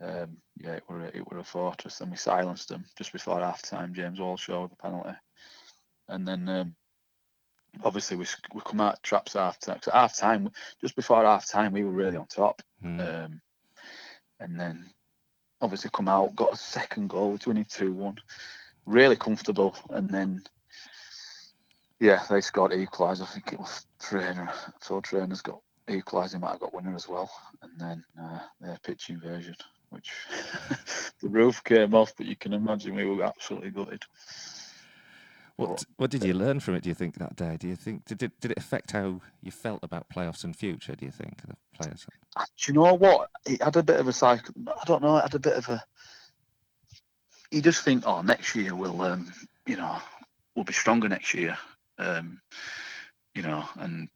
um, 0.00 0.36
yeah, 0.56 0.74
it 0.74 0.84
were 0.88 1.00
a, 1.00 1.08
it 1.08 1.30
were 1.30 1.38
a 1.38 1.44
fortress. 1.44 1.98
Then 1.98 2.10
we 2.10 2.16
silenced 2.16 2.68
them 2.68 2.84
just 2.96 3.12
before 3.12 3.40
half 3.40 3.62
time. 3.62 3.94
James 3.94 4.20
Walshaw 4.20 4.62
with 4.62 4.72
a 4.72 4.76
penalty, 4.76 5.16
and 6.08 6.26
then 6.26 6.48
um, 6.48 6.74
obviously 7.82 8.16
we 8.16 8.26
we 8.54 8.60
come 8.64 8.80
out 8.80 9.02
traps 9.02 9.34
half 9.34 9.58
time. 9.58 9.80
half 9.92 10.16
time, 10.16 10.50
just 10.80 10.96
before 10.96 11.24
half 11.24 11.48
time, 11.48 11.72
we 11.72 11.84
were 11.84 11.90
really 11.90 12.16
on 12.16 12.26
top. 12.26 12.62
Mm. 12.84 13.24
Um, 13.24 13.40
and 14.40 14.58
then 14.58 14.90
obviously 15.60 15.90
come 15.92 16.08
out, 16.08 16.36
got 16.36 16.52
a 16.52 16.56
second 16.56 17.08
goal, 17.08 17.38
winning 17.46 17.66
two 17.68 17.92
one, 17.92 18.18
really 18.86 19.16
comfortable, 19.16 19.76
and 19.90 20.08
then 20.08 20.42
yeah, 22.00 22.22
they 22.30 22.40
scored 22.40 22.72
equaliser. 22.72 23.22
I 23.22 23.26
think 23.26 23.52
it 23.52 23.58
was 23.58 23.86
trainer, 24.00 24.52
so 24.80 25.00
trainers 25.00 25.42
got 25.42 25.60
equaliser, 25.88 26.40
might 26.40 26.52
have 26.52 26.60
got 26.60 26.74
winner 26.74 26.94
as 26.94 27.08
well, 27.08 27.30
and 27.62 27.72
then 27.78 28.04
uh, 28.20 28.38
their 28.60 28.78
pitch 28.82 29.10
invasion, 29.10 29.56
which 29.90 30.10
the 31.20 31.28
roof 31.28 31.62
came 31.64 31.94
off, 31.94 32.12
but 32.16 32.26
you 32.26 32.36
can 32.36 32.52
imagine 32.52 32.94
we 32.94 33.04
were 33.04 33.24
absolutely 33.24 33.70
gutted. 33.70 34.04
What 35.58 35.84
what 35.96 36.10
did 36.10 36.22
you 36.22 36.34
learn 36.34 36.60
from 36.60 36.76
it? 36.76 36.84
Do 36.84 36.88
you 36.88 36.94
think 36.94 37.18
that 37.18 37.34
day? 37.34 37.56
Do 37.58 37.66
you 37.66 37.74
think 37.74 38.04
did 38.04 38.22
it 38.22 38.40
did 38.40 38.52
it 38.52 38.58
affect 38.58 38.92
how 38.92 39.20
you 39.42 39.50
felt 39.50 39.80
about 39.82 40.08
playoffs 40.08 40.44
and 40.44 40.54
future? 40.54 40.94
Do 40.94 41.04
you 41.04 41.10
think 41.10 41.42
the 41.42 41.56
players? 41.74 42.06
Do 42.36 42.44
you 42.68 42.74
know 42.74 42.94
what? 42.94 43.28
It 43.44 43.60
had 43.60 43.74
a 43.74 43.82
bit 43.82 43.98
of 43.98 44.06
a 44.06 44.12
cycle. 44.12 44.54
I 44.68 44.84
don't 44.86 45.02
know. 45.02 45.16
It 45.16 45.22
had 45.22 45.34
a 45.34 45.40
bit 45.40 45.54
of 45.54 45.68
a. 45.68 45.82
You 47.50 47.60
just 47.60 47.82
think, 47.82 48.04
oh, 48.06 48.22
next 48.22 48.54
year 48.54 48.76
we'll, 48.76 49.00
um, 49.02 49.32
you 49.66 49.76
know, 49.76 49.98
we'll 50.54 50.64
be 50.64 50.72
stronger 50.72 51.08
next 51.08 51.34
year, 51.34 51.58
um, 51.98 52.40
you 53.34 53.42
know, 53.42 53.64
and 53.80 54.08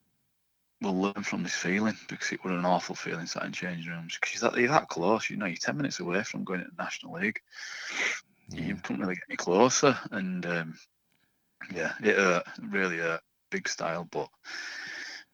we'll 0.82 1.00
learn 1.00 1.22
from 1.22 1.42
this 1.42 1.54
feeling 1.54 1.96
because 2.08 2.32
it 2.32 2.44
was 2.44 2.52
an 2.52 2.64
awful 2.64 2.94
feeling 2.94 3.26
sat 3.26 3.44
in 3.44 3.52
changing 3.52 3.90
rooms 3.90 4.18
because 4.20 4.40
you're 4.40 4.50
that, 4.50 4.58
you're 4.58 4.68
that 4.68 4.88
close. 4.88 5.30
You 5.30 5.36
know, 5.36 5.46
you're 5.46 5.56
ten 5.56 5.76
minutes 5.76 6.00
away 6.00 6.22
from 6.22 6.44
going 6.44 6.60
to 6.60 6.66
the 6.66 6.82
National 6.82 7.14
League. 7.14 7.40
Yeah. 8.50 8.66
You 8.66 8.76
couldn't 8.76 9.00
really 9.00 9.14
get 9.14 9.24
any 9.28 9.36
closer, 9.36 9.96
and 10.10 10.44
um, 10.44 10.78
yeah, 11.74 11.92
it 12.02 12.16
hurt, 12.16 12.44
really 12.60 12.98
hurt, 12.98 13.20
big 13.50 13.68
style. 13.68 14.06
But 14.10 14.28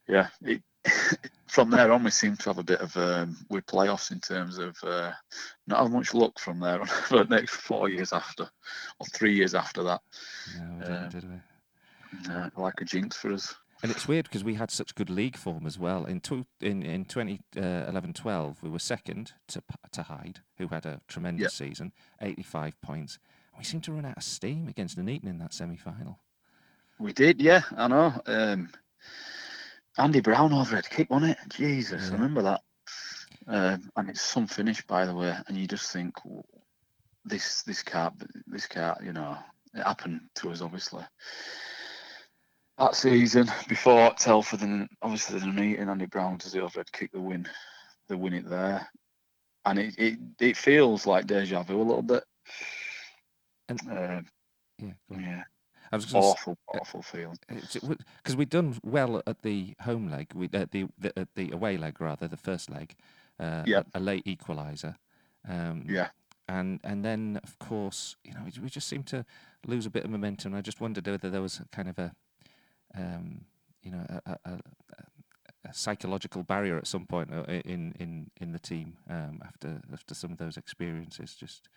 yeah, 0.07 0.29
it, 0.43 0.63
from 1.47 1.71
there 1.71 1.91
on, 1.93 2.05
we 2.05 2.11
seem 2.11 2.37
to 2.37 2.51
have 2.51 2.59
a 2.59 2.63
bit 2.65 2.81
of 2.81 2.97
um, 2.97 3.37
with 3.49 3.67
playoffs 3.67 4.11
in 4.13 4.21
terms 4.21 4.59
of 4.59 4.77
uh, 4.83 5.13
not 5.67 5.81
have 5.81 5.91
much 5.91 6.15
luck 6.15 6.39
from 6.39 6.61
there 6.61 6.81
on 6.81 6.87
for 7.09 7.25
the 7.25 7.35
next 7.37 7.55
four 7.55 7.89
years 7.89 8.13
after, 8.13 8.49
or 8.99 9.07
three 9.07 9.35
years 9.35 9.55
after 9.55 9.83
that. 9.85 10.01
No, 10.59 10.87
uh, 10.87 11.09
did 11.09 11.25
we? 11.25 12.33
Uh, 12.33 12.51
like 12.57 12.81
a 12.81 12.85
jinx 12.85 13.17
for 13.17 13.33
us. 13.33 13.55
And 13.83 13.93
it's 13.93 14.09
weird 14.09 14.25
because 14.25 14.43
we 14.43 14.55
had 14.55 14.71
such 14.71 14.95
good 14.95 15.09
league 15.11 15.37
form 15.37 15.67
as 15.67 15.79
well. 15.79 16.05
In 16.05 16.21
two, 16.21 16.47
in 16.61 16.83
in 16.83 17.05
2011-12, 17.05 18.51
uh, 18.51 18.55
we 18.61 18.69
were 18.69 18.79
second 18.79 19.33
to 19.49 19.63
to 19.93 20.03
Hyde, 20.03 20.41
who 20.57 20.69
had 20.69 20.85
a 20.85 21.01
tremendous 21.07 21.61
yep. 21.61 21.69
season, 21.69 21.93
85 22.21 22.81
points. 22.81 23.19
We 23.57 23.65
seemed 23.65 23.85
to 23.85 23.93
run 23.93 24.05
out 24.05 24.17
of 24.17 24.23
steam 24.23 24.69
against 24.69 24.97
Nuneaton 24.97 25.29
in 25.29 25.39
that 25.39 25.53
semi-final. 25.53 26.19
We 27.01 27.13
did, 27.13 27.41
yeah, 27.41 27.63
I 27.77 27.89
know. 27.89 28.13
Um, 28.27 28.71
Andy 29.97 30.21
Brown 30.21 30.53
overhead 30.53 30.89
kick, 30.89 31.09
on 31.11 31.25
it? 31.25 31.39
Jesus, 31.49 32.05
yeah. 32.05 32.11
I 32.11 32.13
remember 32.15 32.43
that. 32.43 32.63
Um, 33.49 33.91
and 33.97 34.11
it's 34.11 34.21
some 34.21 34.47
finish, 34.47 34.85
by 34.87 35.07
the 35.07 35.15
way, 35.15 35.35
and 35.47 35.57
you 35.57 35.67
just 35.67 35.93
think 35.93 36.15
this 37.29 37.63
this 37.63 37.83
can't 37.83 38.15
this 38.47 38.67
can't 38.67 38.99
you 39.05 39.13
know 39.13 39.37
it 39.75 39.83
happened 39.83 40.21
to 40.35 40.51
us 40.51 40.61
obviously 40.61 41.05
that 42.79 42.95
season 42.95 43.51
before 43.69 44.13
Telford 44.15 44.63
and 44.63 44.89
obviously 45.03 45.39
the 45.39 45.47
meeting 45.47 45.89
Andy 45.89 46.07
Brown 46.07 46.37
does 46.37 46.53
the 46.53 46.63
overhead 46.63 46.91
kick 46.93 47.13
the 47.13 47.21
win 47.21 47.47
the 48.09 48.17
win 48.17 48.35
it 48.35 48.49
there 48.49 48.89
and 49.65 49.79
it, 49.79 49.95
it, 49.99 50.19
it 50.41 50.57
feels 50.57 51.07
like 51.07 51.27
deja 51.27 51.63
vu 51.63 51.77
a 51.77 51.83
little 51.83 52.03
bit 52.03 52.25
and, 53.69 53.81
uh, 53.91 54.21
yeah, 54.79 54.93
yeah. 55.11 55.43
I 55.91 55.97
was 55.97 56.15
awful, 56.15 56.57
say, 56.73 56.79
awful 56.79 57.03
feeling. 57.03 57.39
Because 57.49 58.37
we'd 58.37 58.51
done 58.51 58.79
well 58.85 59.23
at 59.27 59.43
the 59.43 59.75
home 59.81 60.11
leg, 60.11 60.29
we 60.35 60.49
at 60.53 60.71
the, 60.71 60.87
the 60.99 61.19
at 61.19 61.29
the 61.35 61.51
away 61.51 61.77
leg 61.77 62.01
rather, 62.01 62.29
the 62.29 62.37
first 62.37 62.71
leg, 62.71 62.95
uh, 63.41 63.63
yeah. 63.67 63.83
a, 63.95 63.99
a 63.99 64.01
late 64.01 64.25
equaliser. 64.27 64.97
Um, 65.49 65.85
yeah. 65.89 66.09
And 66.49 66.81
and 66.85 67.05
then 67.05 67.41
of 67.43 67.59
course 67.59 68.17
you 68.25 68.33
know 68.33 68.41
we 68.63 68.69
just 68.69 68.89
seemed 68.89 69.07
to 69.09 69.25
lose 69.67 69.87
a 69.87 69.91
bit 69.91 70.05
of 70.05 70.11
momentum. 70.11 70.55
I 70.55 70.61
just 70.61 70.81
wondered 70.81 71.07
whether 71.07 71.31
there 71.31 71.43
was 71.43 71.61
kind 71.73 71.89
of 71.89 71.99
a, 71.99 72.13
um, 72.97 73.45
you 73.83 73.91
know, 73.91 74.05
a, 74.09 74.39
a, 74.45 74.51
a, 75.65 75.73
psychological 75.73 76.43
barrier 76.43 76.79
at 76.79 76.87
some 76.87 77.05
point 77.05 77.31
uh, 77.33 77.43
in 77.65 77.95
in 77.99 78.31
in 78.41 78.53
the 78.53 78.59
team 78.59 78.97
um, 79.11 79.41
after 79.45 79.81
after 79.93 80.15
some 80.15 80.33
of 80.33 80.39
those 80.39 80.57
experiences. 80.57 81.35
Just 81.35 81.69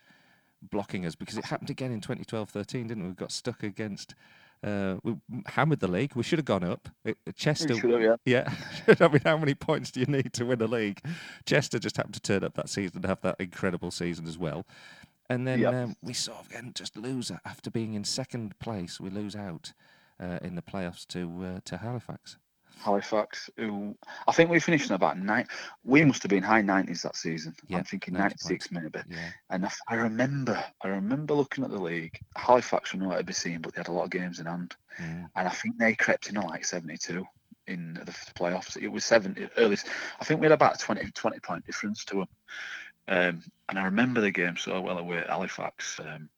blocking 0.62 1.06
us 1.06 1.16
because 1.16 1.38
it 1.38 1.46
happened 1.46 1.70
again 1.70 1.92
in 1.92 2.02
2012-13, 2.02 2.88
didn't 2.88 3.04
we? 3.04 3.10
We 3.10 3.16
got 3.16 3.32
stuck 3.32 3.64
against. 3.64 4.16
Uh, 4.64 4.98
we 5.04 5.16
hammered 5.48 5.80
the 5.80 5.88
league. 5.88 6.16
We 6.16 6.22
should 6.22 6.38
have 6.38 6.46
gone 6.46 6.64
up. 6.64 6.88
It, 7.04 7.18
Chester, 7.36 7.76
have, 7.76 8.20
yeah. 8.26 8.48
yeah. 8.88 8.96
I 9.00 9.08
mean, 9.08 9.22
how 9.26 9.38
many 9.38 9.56
points 9.56 9.90
do 9.90 10.02
you 10.02 10.06
need 10.06 10.34
to 10.34 10.46
win 10.46 10.62
a 10.62 10.68
league? 10.68 11.02
Chester 11.46 11.80
just 11.80 11.98
happened 11.98 12.14
to 12.14 12.22
turn 12.22 12.44
up 12.44 12.54
that 12.54 12.70
season 12.70 12.98
and 12.98 13.06
have 13.06 13.22
that 13.22 13.38
incredible 13.40 13.90
season 13.90 14.28
as 14.28 14.38
well. 14.38 14.68
And 15.32 15.48
then 15.48 15.60
yep. 15.60 15.74
um, 15.74 15.96
we 16.04 16.14
sort 16.14 16.40
of 16.40 16.50
again 16.52 16.74
just 16.76 16.96
lose 16.96 17.32
after 17.44 17.72
being 17.72 17.96
in 17.96 18.04
second 18.04 18.60
place. 18.60 19.00
We 19.00 19.10
lose 19.10 19.36
out 19.36 19.74
uh, 20.22 20.40
in 20.42 20.56
the 20.56 20.62
playoffs 20.62 21.06
to 21.08 21.44
uh, 21.44 21.60
to 21.66 21.78
Halifax. 21.78 22.38
Halifax, 22.80 23.50
who 23.58 23.96
I 24.28 24.32
think 24.32 24.50
we 24.50 24.60
finished 24.60 24.90
in 24.90 24.96
about 24.96 25.18
nine. 25.18 25.48
We 25.84 26.04
must 26.04 26.24
have 26.24 26.30
been 26.30 26.44
high 26.44 26.62
nineties 26.62 27.04
that 27.04 27.16
season. 27.16 27.56
Yeah, 27.68 27.80
I'm 27.80 27.84
thinking 27.84 28.14
ninety 28.14 28.38
six 28.38 28.72
maybe. 28.72 29.00
Yeah. 29.10 29.30
And 29.50 29.66
I, 29.66 29.72
I, 29.88 29.96
remember, 29.96 30.64
I 30.82 30.88
remember 30.88 31.34
looking 31.34 31.64
at 31.64 31.70
the 31.70 31.82
league. 31.82 32.18
Halifax 32.36 32.94
were 32.94 33.00
nowhere 33.00 33.20
to 33.20 33.24
be 33.24 33.34
seen, 33.34 33.62
but 33.62 33.74
they 33.74 33.80
had 33.80 33.88
a 33.88 33.92
lot 33.92 34.06
of 34.06 34.10
games 34.10 34.40
in 34.40 34.48
hand. 34.48 34.76
Mm. 35.00 35.30
And 35.36 35.48
I 35.48 35.52
think 35.52 35.78
they 35.78 35.94
crept 35.94 36.30
in 36.30 36.38
at 36.38 36.46
like 36.46 36.66
seventy 36.66 36.98
two 36.98 37.26
in 37.68 37.94
the 37.94 38.12
playoffs. 38.36 38.78
It 38.78 38.88
was 38.88 39.06
seven 39.06 39.50
early. 39.58 39.78
I 40.20 40.26
think 40.26 40.40
we 40.40 40.46
had 40.46 40.52
about 40.52 40.80
20, 40.80 41.12
20 41.12 41.40
point 41.40 41.66
difference 41.66 42.04
to 42.06 42.16
them. 42.16 42.28
Um, 43.08 43.44
and 43.70 43.80
I 43.80 43.86
remember 43.86 44.22
the 44.22 44.32
game 44.32 44.58
so 44.58 44.80
well 44.82 44.98
away 44.98 45.18
at 45.18 45.30
Halifax. 45.30 46.00
Um, 46.00 46.30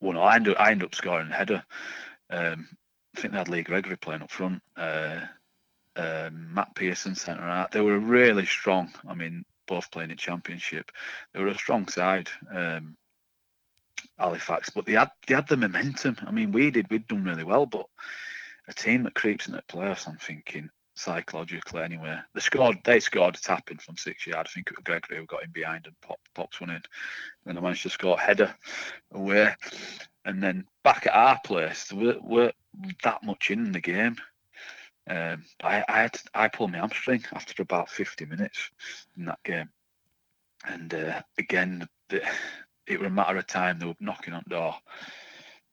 well, 0.00 0.12
no, 0.12 0.22
I 0.22 0.36
ended, 0.36 0.56
I 0.58 0.70
ended 0.70 0.86
up 0.86 0.94
scoring 0.94 1.30
a 1.30 1.34
header. 1.34 1.64
Um, 2.30 2.68
I 3.16 3.20
think 3.20 3.32
they 3.32 3.38
had 3.38 3.48
Lee 3.48 3.62
Gregory 3.62 3.96
playing 3.96 4.22
up 4.22 4.30
front. 4.30 4.62
Uh, 4.76 5.20
uh, 5.96 6.30
Matt 6.32 6.74
Pearson 6.74 7.14
centre 7.14 7.42
out. 7.42 7.72
They 7.72 7.80
were 7.80 7.98
really 7.98 8.44
strong. 8.44 8.92
I 9.08 9.14
mean, 9.14 9.44
both 9.66 9.90
playing 9.90 10.10
in 10.10 10.16
Championship. 10.16 10.90
They 11.32 11.40
were 11.40 11.48
a 11.48 11.54
strong 11.54 11.88
side, 11.88 12.28
um, 12.54 12.96
Halifax, 14.18 14.70
but 14.70 14.86
they 14.86 14.92
had 14.92 15.10
they 15.26 15.34
had 15.34 15.48
the 15.48 15.56
momentum. 15.56 16.16
I 16.26 16.30
mean, 16.30 16.52
we 16.52 16.70
did. 16.70 16.90
We'd 16.90 17.08
done 17.08 17.24
really 17.24 17.44
well, 17.44 17.66
but 17.66 17.86
a 18.68 18.74
team 18.74 19.04
that 19.04 19.14
creeps 19.14 19.46
in 19.46 19.54
the 19.54 19.62
playoffs, 19.68 20.08
I'm 20.08 20.18
thinking 20.18 20.70
psychologically 20.94 21.82
anyway. 21.82 22.18
They 22.34 22.40
scored. 22.40 22.78
They 22.84 23.00
scored 23.00 23.36
a 23.36 23.40
tap 23.40 23.70
in 23.70 23.78
from 23.78 23.96
six 23.96 24.26
yards. 24.26 24.50
I 24.50 24.54
think 24.54 24.70
it 24.70 24.76
was 24.76 24.84
Gregory 24.84 25.18
who 25.18 25.26
got 25.26 25.44
in 25.44 25.50
behind 25.50 25.86
and 25.86 26.00
pop, 26.00 26.18
pops 26.34 26.60
one 26.60 26.70
in. 26.70 26.82
And 27.46 27.56
they 27.56 27.60
managed 27.60 27.82
to 27.84 27.90
score 27.90 28.16
a 28.16 28.20
header 28.20 28.54
away. 29.12 29.54
And 30.26 30.42
then 30.42 30.66
back 30.82 31.06
at 31.06 31.14
our 31.14 31.40
place, 31.44 31.92
we're, 31.92 32.18
we're 32.20 32.52
that 33.04 33.22
much 33.22 33.50
in 33.50 33.72
the 33.72 33.80
game. 33.80 34.16
Um, 35.08 35.44
I 35.62 35.84
I, 35.88 36.02
had 36.02 36.20
I 36.34 36.48
pulled 36.48 36.72
my 36.72 36.78
hamstring 36.78 37.24
after 37.32 37.62
about 37.62 37.88
50 37.88 38.24
minutes 38.26 38.70
in 39.16 39.26
that 39.26 39.38
game, 39.44 39.68
and 40.66 40.92
uh, 40.92 41.22
again 41.38 41.88
the, 42.08 42.22
it 42.88 42.98
was 42.98 43.06
a 43.06 43.10
matter 43.10 43.36
of 43.36 43.46
time 43.46 43.78
they 43.78 43.86
were 43.86 43.94
knocking 44.00 44.34
on 44.34 44.42
the 44.48 44.56
door, 44.56 44.74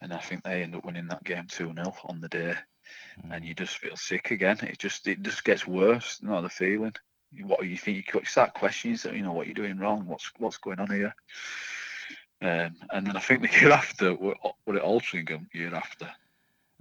and 0.02 0.14
I 0.14 0.20
think 0.20 0.44
they 0.44 0.62
ended 0.62 0.78
up 0.78 0.86
winning 0.86 1.08
that 1.08 1.24
game 1.24 1.48
2 1.48 1.74
0 1.74 1.96
on 2.06 2.22
the 2.22 2.30
day, 2.30 2.54
mm. 3.26 3.36
and 3.36 3.44
you 3.44 3.56
just 3.56 3.80
feel 3.80 3.96
sick 3.96 4.30
again. 4.30 4.60
It 4.62 4.78
just 4.78 5.08
it 5.08 5.24
just 5.24 5.44
gets 5.44 5.66
worse. 5.66 6.20
You 6.22 6.28
know 6.28 6.44
the 6.44 6.50
feeling. 6.50 6.94
What 7.42 7.62
do 7.62 7.66
you 7.66 7.78
think? 7.78 8.06
You 8.14 8.22
start 8.26 8.54
questioning, 8.54 9.00
you 9.16 9.24
know, 9.24 9.34
what 9.34 9.48
you're 9.48 9.56
doing 9.56 9.80
wrong. 9.80 10.06
What's 10.06 10.32
what's 10.38 10.58
going 10.58 10.80
on 10.80 10.92
here? 10.92 11.16
Um, 12.44 12.76
and 12.92 13.08
then 13.08 13.16
I 13.16 13.20
think 13.22 13.42
the 13.42 13.60
year 13.60 13.72
after, 13.72 14.14
we're, 14.14 14.36
we're 14.66 14.76
at 14.76 14.84
Altrincham 14.84 15.48
year 15.54 15.74
after. 15.74 16.10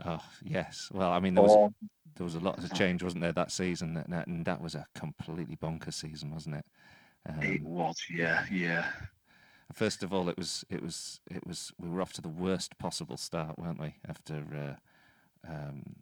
Oh 0.05 0.21
yes, 0.43 0.89
well 0.93 1.13
I 1.13 1.21
mean 1.21 1.35
there 1.35 1.45
was 1.45 1.53
oh. 1.53 1.73
there 2.17 2.25
was 2.25 2.35
a 2.35 2.41
lot 2.41 2.59
of 2.59 2.73
change, 2.75 3.03
wasn't 3.03 3.23
there, 3.23 3.33
that 3.33 3.53
season, 3.53 3.95
That 4.09 4.27
and 4.27 4.45
that 4.45 4.61
was 4.61 4.75
a 4.75 4.87
completely 4.95 5.57
bonkers 5.57 5.95
season, 5.95 6.33
wasn't 6.33 6.57
it? 6.57 6.65
Um, 7.29 7.43
it 7.43 7.63
was, 7.63 7.97
yeah, 8.11 8.45
yeah. 8.51 8.87
First 9.73 10.03
of 10.03 10.13
all, 10.13 10.29
it 10.29 10.37
was 10.37 10.65
it 10.69 10.83
was 10.83 11.21
it 11.31 11.47
was 11.47 11.73
we 11.79 11.89
were 11.89 12.03
off 12.03 12.13
to 12.15 12.23
the 12.23 12.29
worst 12.29 12.77
possible 12.79 13.17
start, 13.17 13.59
weren't 13.59 13.81
we? 13.81 13.95
After 14.09 14.43
uh, 15.47 15.53
um, 15.53 15.97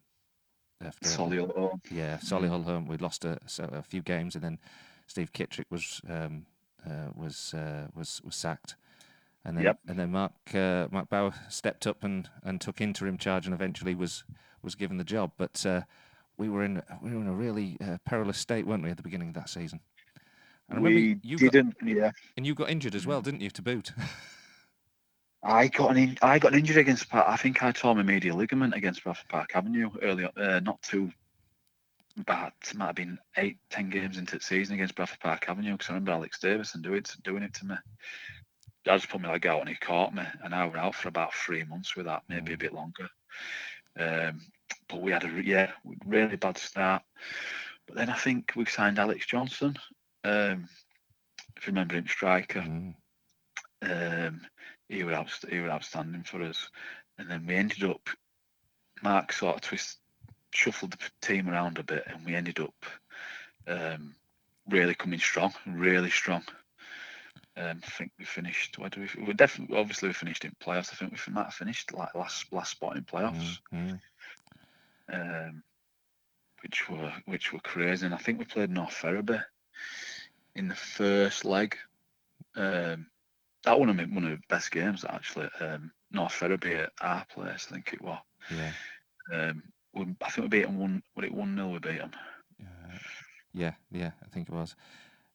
after 0.83 1.09
Solihull 1.09 1.55
home. 1.55 1.83
Yeah, 1.91 2.17
Solihull 2.19 2.65
home. 2.65 2.87
We 2.87 2.97
lost 2.97 3.25
a, 3.25 3.39
a 3.59 3.83
few 3.83 4.03
games, 4.03 4.35
and 4.35 4.43
then 4.43 4.59
Steve 5.07 5.33
Kittrick 5.33 5.67
was 5.71 6.01
um, 6.09 6.47
uh, 6.87 7.11
was 7.15 7.55
uh, 7.55 7.89
was 7.95 8.23
was 8.25 8.35
sacked. 8.35 8.77
And 9.45 9.57
then, 9.57 9.65
yep. 9.65 9.79
and 9.89 9.99
then 9.99 10.13
Mark 10.13 10.33
uh, 10.55 10.89
Mark 10.91 11.09
Bower 11.09 11.33
stepped 11.49 11.87
up 11.87 12.05
and, 12.05 12.29
and 12.43 12.61
took 12.61 12.81
interim 12.81 13.17
charge 13.17 13.47
and 13.47 13.55
eventually 13.55 13.95
was 13.95 14.25
was 14.63 14.75
given 14.75 14.99
the 14.99 15.05
job. 15.05 15.33
But 15.39 15.65
uh, 15.65 15.83
we 16.37 16.49
were 16.49 16.65
in 16.65 16.83
we 17.03 17.15
were 17.15 17.23
in 17.23 17.27
a 17.27 17.33
really 17.33 17.77
uh, 17.83 17.99
perilous 18.05 18.39
state, 18.39 18.67
weren't 18.67 18.83
we, 18.83 18.91
at 18.91 18.97
the 18.97 19.03
beginning 19.03 19.29
of 19.29 19.35
that 19.35 19.49
season? 19.49 19.81
And 20.69 20.83
we 20.83 21.19
you 21.23 21.37
didn't, 21.37 21.79
got, 21.81 21.89
yeah. 21.89 22.11
And 22.37 22.47
you 22.47 22.55
got 22.55 22.71
injured 22.71 22.95
as 22.95 23.07
well, 23.07 23.23
didn't 23.23 23.41
you, 23.41 23.51
to 23.51 23.63
boot? 23.63 23.93
I 25.43 25.69
got 25.69 25.91
an 25.91 25.97
in, 25.97 26.19
I 26.23 26.39
got 26.39 26.53
an 26.53 26.59
injury 26.59 26.83
against 26.83 27.09
Park. 27.09 27.27
I 27.27 27.37
think 27.37 27.63
I 27.63 27.73
tore 27.73 27.95
my 27.95 28.03
medial 28.03 28.37
ligament 28.37 28.75
against 28.75 29.03
Bradford 29.03 29.29
Park 29.29 29.51
Avenue 29.55 29.91
earlier, 30.03 30.31
uh, 30.37 30.61
not 30.61 30.81
too 30.83 31.11
about 32.19 32.53
might 32.75 32.87
have 32.87 32.95
been 32.95 33.19
eight, 33.37 33.57
ten 33.71 33.89
games 33.89 34.19
into 34.19 34.37
the 34.37 34.43
season 34.43 34.75
against 34.75 34.95
Bradford 34.95 35.21
Park 35.21 35.49
Avenue 35.49 35.73
because 35.73 35.89
I 35.89 35.95
remember 35.95 36.13
Alex 36.13 36.39
Davison 36.39 36.83
doing 36.83 36.99
it, 36.99 37.17
doing 37.25 37.43
it 37.43 37.55
to 37.55 37.67
me. 37.67 37.75
Just 38.85 39.09
put 39.09 39.21
my 39.21 39.33
leg 39.33 39.47
out 39.47 39.61
and 39.61 39.69
he 39.69 39.75
caught 39.75 40.15
me, 40.15 40.23
and 40.43 40.55
I 40.55 40.65
was 40.65 40.77
out 40.77 40.95
for 40.95 41.09
about 41.09 41.35
three 41.35 41.65
months 41.65 41.97
with 41.97 42.07
that, 42.07 42.23
maybe 42.29 42.55
a 42.55 42.59
bit 42.59 42.73
longer. 42.73 43.09
Um, 43.99 44.41
but 44.89 45.03
we 45.03 45.13
had 45.13 45.25
a 45.25 45.43
yeah 45.45 45.73
really 46.07 46.37
bad 46.37 46.59
start. 46.59 47.03
But 47.87 47.97
then 47.97 48.11
I 48.11 48.17
think 48.17 48.53
we 48.57 48.65
signed 48.65 48.99
Alex 48.99 49.27
Johnson. 49.27 49.77
Um, 50.25 50.69
if 51.57 51.67
you 51.67 51.73
remember 51.73 51.97
him, 51.97 52.07
striker. 52.07 52.61
Mm. 52.61 52.95
Um, 53.83 54.41
he 54.89 55.05
was 55.05 55.15
outst- 55.15 55.49
he 55.49 55.61
was 55.61 55.71
outstanding 55.71 56.25
for 56.25 56.43
us, 56.43 56.71
and 57.19 57.31
then 57.31 57.47
we 57.47 57.55
ended 57.55 57.85
up. 57.85 58.09
Mark 59.03 59.33
sort 59.33 59.57
of 59.57 59.63
twist, 59.63 59.99
shuffled 60.53 60.93
the 60.93 61.11
team 61.23 61.49
around 61.49 61.79
a 61.79 61.83
bit, 61.83 62.05
and 62.07 62.25
we 62.25 62.35
ended 62.35 62.61
up 62.61 62.87
um, 63.67 64.15
really 64.69 64.95
coming 64.95 65.21
strong, 65.21 65.55
really 65.67 66.11
strong. 66.11 66.45
Um, 67.61 67.81
I 67.85 67.91
think 67.91 68.13
we 68.19 68.25
finished. 68.25 68.79
Where 68.79 68.89
do 68.89 69.01
we? 69.17 69.25
We 69.25 69.33
definitely, 69.35 69.77
obviously, 69.77 70.09
we 70.09 70.15
finished 70.15 70.45
in 70.45 70.53
playoffs. 70.65 70.93
I 70.93 70.97
think 70.97 71.13
we 71.13 71.33
might 71.33 71.45
have 71.45 71.55
finished 71.55 71.93
like 71.93 72.15
last 72.15 72.51
last 72.53 72.71
spot 72.71 72.97
in 72.97 73.05
playoffs, 73.05 73.59
Mm. 73.73 74.01
Mm. 75.13 75.47
um, 75.49 75.63
which 76.63 76.89
were 76.89 77.13
which 77.27 77.53
were 77.53 77.61
crazy. 77.61 78.07
And 78.07 78.15
I 78.15 78.19
think 78.19 78.39
we 78.39 78.45
played 78.45 78.71
North 78.71 78.93
Ferriby 78.95 79.41
in 80.55 80.69
the 80.69 80.75
first 80.75 81.45
leg. 81.45 81.77
Um, 82.57 83.07
that 83.65 83.79
one 83.79 83.91
of 83.91 83.97
my, 83.97 84.05
one 84.05 84.25
of 84.25 84.31
the 84.31 84.43
best 84.49 84.71
games 84.71 85.05
actually. 85.09 85.49
Um, 85.61 85.93
North 86.13 86.33
Ferriby 86.33 86.75
at 86.75 86.93
our 87.01 87.25
place, 87.27 87.67
I 87.71 87.75
think 87.75 87.93
it 87.93 88.03
was. 88.03 88.19
Yeah. 88.51 88.73
Um, 89.33 89.63
we, 89.93 90.07
I 90.23 90.31
think 90.31 90.45
we 90.45 90.59
beat 90.59 90.67
them 90.67 90.79
one. 90.79 91.03
What 91.15 91.25
it 91.27 91.35
one 91.35 91.55
0 91.55 91.69
We 91.69 91.79
beat 91.79 91.99
them. 91.99 92.13
Uh, 92.61 92.97
yeah, 93.53 93.75
yeah, 93.91 94.11
I 94.25 94.29
think 94.29 94.49
it 94.49 94.55
was, 94.55 94.75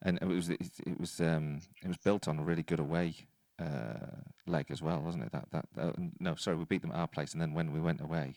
and 0.05 0.17
it 0.21 0.25
was 0.25 0.49
it, 0.49 0.61
it 0.85 0.99
was 0.99 1.19
um 1.19 1.59
it 1.83 1.87
was 1.87 1.97
built 1.97 2.27
on 2.27 2.39
a 2.39 2.43
really 2.43 2.63
good 2.63 2.79
away 2.79 3.15
uh, 3.59 4.21
leg 4.45 4.67
as 4.69 4.81
well, 4.81 5.01
wasn't 5.01 5.23
it? 5.23 5.31
That 5.31 5.47
that 5.51 5.65
uh, 5.77 5.91
no, 6.19 6.35
sorry, 6.35 6.57
we 6.57 6.65
beat 6.65 6.81
them 6.81 6.91
at 6.91 6.97
our 6.97 7.07
place, 7.07 7.33
and 7.33 7.41
then 7.41 7.53
when 7.53 7.73
we 7.73 7.79
went 7.81 8.01
away, 8.01 8.35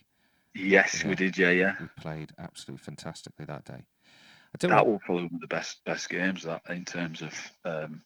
Yes, 0.54 1.02
Yeah. 1.02 1.08
we 1.10 1.14
did. 1.14 1.38
Yeah, 1.38 1.50
yeah. 1.50 1.74
we 1.80 1.86
played 2.00 2.32
absolutely 2.38 2.82
fantastically 2.82 3.44
that 3.44 3.64
day. 3.64 3.84
I 4.54 4.58
don't 4.58 4.70
That 4.70 4.86
know. 4.86 4.92
will 4.92 4.98
probably 5.00 5.24
one 5.24 5.34
of 5.34 5.40
the 5.40 5.46
best 5.46 5.84
best 5.84 6.08
games 6.08 6.42
that 6.44 6.62
in 6.70 6.84
terms 6.84 7.22
of 7.22 7.34
um, 7.64 8.02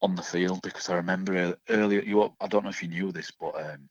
on 0.00 0.14
the 0.14 0.22
field 0.22 0.62
because 0.62 0.88
I 0.88 0.96
remember 0.96 1.56
earlier. 1.68 2.00
You, 2.00 2.32
I 2.40 2.46
don't 2.46 2.64
know 2.64 2.70
if 2.70 2.82
you 2.82 2.88
knew 2.88 3.12
this, 3.12 3.30
but 3.30 3.54
um, 3.60 3.88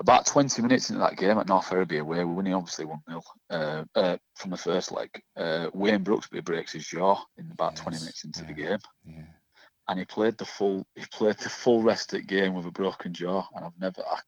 about 0.00 0.26
20 0.26 0.62
minutes 0.62 0.90
into 0.90 1.00
that 1.00 1.16
game 1.16 1.38
at 1.38 1.48
North 1.48 1.68
Ferriby 1.68 1.98
away, 1.98 2.24
we're 2.24 2.34
winning 2.34 2.54
obviously 2.54 2.84
1 2.84 3.00
0 3.08 3.22
uh, 3.50 3.84
uh, 3.94 4.16
from 4.34 4.50
the 4.50 4.56
first 4.56 4.92
leg. 4.92 5.10
Uh, 5.36 5.70
Wayne 5.72 6.04
Brooksby 6.04 6.44
breaks 6.44 6.72
his 6.72 6.86
jaw 6.86 7.22
in 7.38 7.50
about 7.52 7.76
20 7.76 7.98
minutes 7.98 8.24
into 8.24 8.44
the 8.44 8.52
game, 8.52 8.78
Yeah, 9.06 9.22
and 9.88 9.98
he 9.98 10.04
played 10.04 10.36
the 10.38 10.44
full 10.44 10.86
he 10.94 11.04
played 11.12 11.38
the 11.38 11.48
full 11.48 11.82
rest 11.82 12.12
of 12.12 12.20
the 12.20 12.26
game 12.26 12.54
with 12.54 12.66
a 12.66 12.70
broken 12.70 13.14
jaw, 13.14 13.46
and 13.54 13.64
I've 13.64 13.78
never. 13.78 14.02
I, 14.02 14.18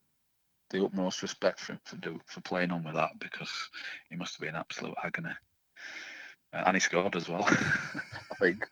the 0.71 0.85
utmost 0.85 1.23
respect 1.23 1.61
for 1.61 1.75
him 1.75 1.81
for 1.85 1.97
do, 1.97 2.21
for 2.27 2.41
playing 2.41 2.73
on 2.73 2.83
with 2.83 2.95
that 2.95 3.11
because 3.21 3.53
he 4.11 4.17
must 4.17 4.35
have 4.35 4.45
been 4.45 4.57
absolute 4.57 4.97
agony. 5.05 5.31
Uh, 6.53 6.65
and 6.67 6.75
he 6.75 6.81
scored 6.81 7.15
as 7.15 7.29
well. 7.29 7.45
I 7.49 8.35
think. 8.41 8.67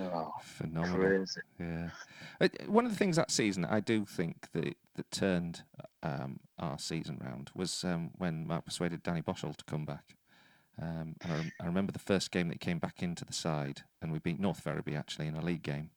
Oh, 0.00 0.32
phenomenal. 0.42 0.96
crazy. 0.98 1.40
Yeah. 1.58 1.90
Uh, 2.40 2.48
One 2.66 2.84
of 2.84 2.92
the 2.92 2.96
things 2.98 3.16
that 3.16 3.30
season 3.30 3.64
I 3.64 3.80
do 3.80 4.04
think 4.04 4.50
that 4.52 4.76
that 4.94 5.10
turned 5.10 5.62
um, 6.02 6.40
our 6.58 6.78
season 6.78 7.18
round 7.22 7.50
was 7.54 7.84
um, 7.84 8.10
when 8.16 8.46
Mark 8.46 8.64
persuaded 8.64 9.02
Danny 9.02 9.22
Boshell 9.22 9.56
to 9.56 9.64
come 9.64 9.84
back. 9.84 10.16
Um, 10.80 11.16
I, 11.24 11.28
rem- 11.34 11.52
I 11.62 11.66
remember 11.66 11.92
the 11.92 11.98
first 11.98 12.30
game 12.30 12.48
that 12.48 12.54
he 12.54 12.58
came 12.58 12.78
back 12.78 13.02
into 13.02 13.24
the 13.24 13.32
side, 13.32 13.82
and 14.00 14.12
we 14.12 14.18
beat 14.20 14.38
North 14.38 14.60
Ferriby 14.60 14.94
actually 14.94 15.26
in 15.26 15.34
a 15.34 15.44
league 15.44 15.62
game. 15.62 15.90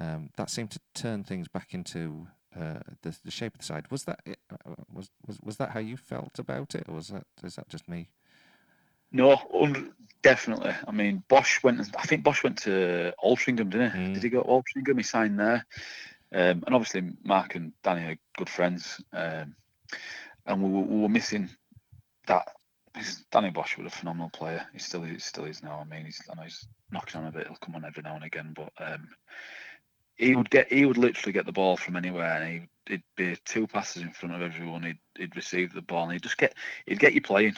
Um, 0.00 0.30
that 0.36 0.50
seemed 0.50 0.70
to 0.72 0.80
turn 0.94 1.24
things 1.24 1.48
back 1.48 1.74
into 1.74 2.28
uh, 2.56 2.80
the, 3.02 3.16
the 3.24 3.32
shape 3.32 3.54
of 3.54 3.58
the 3.60 3.64
side. 3.66 3.90
Was 3.90 4.04
that 4.04 4.20
it? 4.24 4.38
Uh, 4.52 4.74
was, 4.92 5.10
was 5.26 5.38
was 5.42 5.56
that 5.56 5.70
how 5.70 5.80
you 5.80 5.96
felt 5.96 6.38
about 6.38 6.76
it, 6.76 6.84
or 6.88 6.94
was 6.94 7.08
that 7.08 7.24
is 7.42 7.56
that 7.56 7.68
just 7.68 7.88
me? 7.88 8.10
No, 9.12 9.40
un- 9.54 9.92
definitely. 10.22 10.72
I 10.86 10.90
mean, 10.90 11.22
Bosch 11.28 11.62
went. 11.62 11.80
I 11.96 12.02
think 12.02 12.22
Bosch 12.22 12.42
went 12.44 12.58
to 12.62 13.12
Altrincham, 13.24 13.70
didn't 13.70 13.90
he? 13.92 13.98
Mm. 13.98 14.14
Did 14.14 14.22
he 14.22 14.28
go 14.28 14.42
to 14.42 14.48
Altrincham? 14.48 14.96
He 14.98 15.02
signed 15.02 15.38
there. 15.38 15.64
Um, 16.32 16.62
and 16.66 16.74
obviously, 16.74 17.10
Mark 17.24 17.54
and 17.54 17.72
Danny 17.82 18.02
are 18.12 18.16
good 18.36 18.50
friends. 18.50 19.00
Um, 19.12 19.54
and 20.46 20.62
we, 20.62 20.70
were- 20.70 20.86
we 20.86 21.00
were 21.02 21.08
missing 21.08 21.48
that. 22.26 22.48
Danny 23.30 23.50
Bosch 23.50 23.76
was 23.78 23.86
a 23.86 23.96
phenomenal 23.96 24.28
player. 24.30 24.66
He 24.72 24.78
still 24.80 25.04
is, 25.04 25.24
still 25.24 25.44
is 25.44 25.62
now. 25.62 25.78
I 25.78 25.84
mean, 25.94 26.04
he's, 26.06 26.20
I 26.30 26.34
know 26.34 26.42
he's 26.42 26.66
knocking 26.90 27.20
on 27.20 27.28
a 27.28 27.30
bit. 27.30 27.46
He'll 27.46 27.56
come 27.56 27.76
on 27.76 27.84
every 27.84 28.02
now 28.02 28.16
and 28.16 28.24
again, 28.24 28.54
but 28.56 28.72
um, 28.78 29.08
he 30.16 30.34
would 30.34 30.50
get. 30.50 30.72
He 30.72 30.84
would 30.84 30.98
literally 30.98 31.32
get 31.32 31.46
the 31.46 31.52
ball 31.52 31.76
from 31.76 31.96
anywhere, 31.96 32.42
and 32.42 32.62
he, 32.86 32.92
he'd 32.92 33.02
be 33.16 33.36
two 33.44 33.66
passes 33.68 34.02
in 34.02 34.10
front 34.10 34.34
of 34.34 34.42
everyone. 34.42 34.82
He'd, 34.82 34.98
he'd 35.16 35.36
receive 35.36 35.72
the 35.72 35.80
ball, 35.82 36.04
and 36.04 36.12
he'd 36.14 36.22
just 36.22 36.38
get. 36.38 36.54
He'd 36.86 36.98
get 36.98 37.14
you 37.14 37.22
playing 37.22 37.54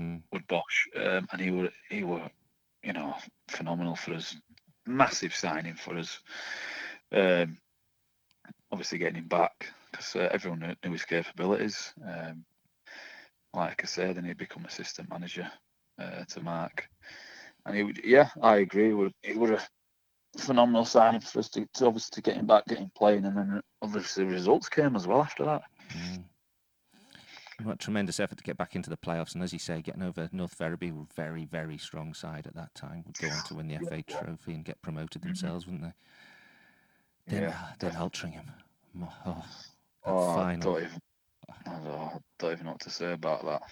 Mm, 0.00 0.22
with 0.32 0.46
Bosch, 0.46 0.86
um, 0.96 1.26
and 1.32 1.40
he 1.40 1.50
were 1.50 1.70
he 1.90 2.04
were, 2.04 2.28
you 2.82 2.92
know, 2.92 3.14
phenomenal 3.48 3.96
for 3.96 4.14
us. 4.14 4.36
Massive 4.86 5.34
signing 5.34 5.74
for 5.74 5.96
us. 5.98 6.20
Um, 7.12 7.58
obviously 8.70 8.98
getting 8.98 9.18
him 9.18 9.28
back 9.28 9.66
because 9.90 10.14
uh, 10.16 10.28
everyone 10.30 10.60
knew, 10.60 10.74
knew 10.84 10.92
his 10.92 11.04
capabilities. 11.04 11.92
Um, 12.06 12.44
like 13.54 13.82
I 13.82 13.86
said, 13.86 14.16
then 14.16 14.24
he'd 14.24 14.38
become 14.38 14.64
assistant 14.64 15.10
manager 15.10 15.50
uh, 16.00 16.24
to 16.24 16.40
Mark, 16.40 16.88
and 17.66 17.76
he 17.76 17.82
would. 17.82 18.00
Yeah, 18.04 18.28
I 18.42 18.58
agree. 18.58 18.90
It 18.90 18.94
would 18.94 19.12
would 19.36 19.50
a 19.52 19.68
phenomenal 20.38 20.84
signing 20.84 21.20
for 21.20 21.38
us 21.40 21.48
to, 21.50 21.66
to 21.74 21.86
obviously 21.86 22.16
to 22.16 22.22
get 22.22 22.36
him 22.36 22.46
back, 22.46 22.66
get 22.66 22.78
him 22.78 22.90
playing, 22.96 23.24
and 23.24 23.36
then 23.36 23.60
obviously 23.82 24.24
results 24.24 24.68
came 24.68 24.96
as 24.96 25.06
well 25.06 25.22
after 25.22 25.44
that. 25.44 25.62
mm. 25.96 26.24
What 27.62 27.80
tremendous 27.80 28.20
effort 28.20 28.38
to 28.38 28.44
get 28.44 28.56
back 28.56 28.76
into 28.76 28.88
the 28.88 28.96
playoffs, 28.96 29.34
and 29.34 29.42
as 29.42 29.52
you 29.52 29.58
say, 29.58 29.82
getting 29.82 30.02
over 30.02 30.28
North 30.30 30.54
Ferriby 30.54 30.92
were 30.92 31.02
a 31.02 31.14
very, 31.16 31.44
very 31.44 31.76
strong 31.76 32.14
side 32.14 32.46
at 32.46 32.54
that 32.54 32.72
time. 32.74 33.02
Would 33.06 33.18
go 33.18 33.28
on 33.28 33.42
to 33.44 33.54
win 33.54 33.66
the 33.66 33.78
FA 33.78 34.02
Trophy 34.02 34.54
and 34.54 34.64
get 34.64 34.80
promoted 34.80 35.22
themselves, 35.22 35.66
wouldn't 35.66 35.82
they? 35.82 35.92
Then, 37.34 37.42
Yeah, 37.42 37.48
uh, 37.48 37.72
then 37.80 37.92
Altrincham. 37.92 38.46
Oh, 39.26 39.44
Oh, 40.06 40.38
I 40.38 40.56
don't 40.56 40.78
even, 40.82 41.00
I 41.66 41.72
don't, 41.72 41.86
I 41.86 42.18
don't 42.38 42.52
even 42.52 42.64
know 42.66 42.72
what 42.72 42.80
to 42.80 42.90
say 42.90 43.12
about 43.12 43.44
that. 43.44 43.62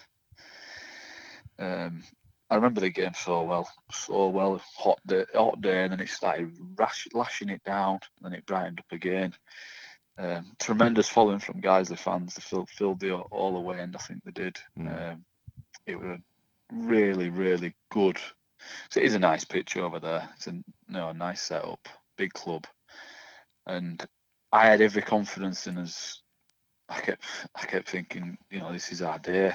Um, 1.59 2.03
I 2.51 2.57
remember 2.57 2.81
the 2.81 2.91
game 2.91 3.15
so 3.15 3.43
well, 3.45 3.71
so 3.91 4.29
well. 4.29 4.61
Hot 4.77 5.01
day, 5.07 5.25
hot 5.35 5.61
day, 5.61 5.85
and 5.85 5.93
then 5.93 6.01
it 6.01 6.09
started 6.09 6.53
rash, 6.77 7.09
lashing 7.15 7.49
it 7.49 7.65
down, 7.65 8.01
and 8.17 8.25
then 8.25 8.33
it 8.39 8.47
brightened 8.47 8.81
up 8.81 8.93
again. 8.93 9.35
Um, 10.19 10.53
tremendous 10.59 11.09
following 11.09 11.41
from 11.41 11.61
guys, 11.61 11.89
the 11.89 11.97
fans. 11.97 12.35
They 12.35 12.41
filled, 12.41 12.71
filled 12.71 13.01
the 13.01 13.13
all 13.13 13.55
the 13.55 13.61
way, 13.61 13.81
and 13.81 13.95
I 13.95 13.99
think 13.99 14.25
they 14.25 14.31
did. 14.31 14.57
Mm. 14.79 15.13
Um, 15.13 15.25
it 15.87 15.99
was 15.99 16.09
a 16.09 16.19
really, 16.73 17.29
really 17.29 17.75
good. 17.91 18.19
So 18.91 19.01
it 19.01 19.07
is 19.07 19.15
a 19.15 19.19
nice 19.19 19.45
pitch 19.45 19.77
over 19.77 20.01
there. 20.01 20.29
It's 20.37 20.47
a 20.47 20.53
you 20.53 20.65
know, 20.89 21.11
a 21.11 21.15
nice 21.15 21.43
setup, 21.43 21.89
big 22.17 22.33
club, 22.33 22.67
and 23.67 24.05
I 24.53 24.67
had 24.67 24.81
every 24.81 25.03
confidence 25.03 25.67
in 25.67 25.77
us. 25.79 26.23
I 26.89 27.01
kept, 27.01 27.25
I 27.55 27.67
kept 27.67 27.89
thinking, 27.89 28.39
you 28.51 28.61
know, 28.61 28.73
this 28.73 28.93
is 28.93 29.03
our 29.03 29.19
day. 29.19 29.55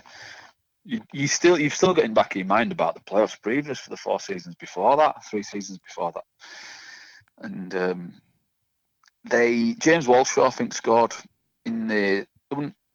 You, 0.83 1.01
you 1.13 1.27
still, 1.27 1.59
you've 1.59 1.75
still 1.75 1.93
got 1.93 2.05
in 2.05 2.13
back 2.13 2.33
of 2.33 2.37
your 2.37 2.45
mind 2.45 2.71
about 2.71 2.95
the 2.95 3.01
playoffs 3.01 3.41
previous 3.41 3.79
for 3.79 3.89
the 3.89 3.97
four 3.97 4.19
seasons 4.19 4.55
before 4.55 4.97
that, 4.97 5.23
three 5.25 5.43
seasons 5.43 5.79
before 5.79 6.11
that, 6.11 6.23
and 7.39 7.73
um, 7.75 8.13
they 9.23 9.73
James 9.75 10.07
Walshaw 10.07 10.47
I 10.47 10.49
think 10.49 10.73
scored 10.73 11.13
in 11.65 11.87
the 11.87 12.27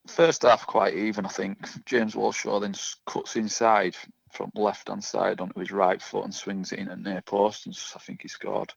first 0.06 0.42
half 0.42 0.66
quite 0.66 0.94
even. 0.94 1.26
I 1.26 1.30
think 1.30 1.84
James 1.84 2.14
Walshaw 2.14 2.60
then 2.60 2.74
cuts 3.06 3.36
inside 3.36 3.96
from 4.32 4.50
left 4.54 4.88
hand 4.88 5.04
side 5.04 5.40
onto 5.40 5.58
his 5.60 5.72
right 5.72 6.00
foot 6.00 6.24
and 6.24 6.34
swings 6.34 6.72
it 6.72 6.78
in 6.78 6.88
at 6.88 7.00
near 7.00 7.22
post, 7.22 7.66
and 7.66 7.78
I 7.94 7.98
think 7.98 8.22
he 8.22 8.28
scored 8.28 8.72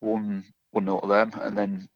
one 0.00 0.44
one 0.70 0.84
nil 0.84 1.00
to 1.00 1.06
them, 1.06 1.32
and 1.40 1.56
then 1.56 1.88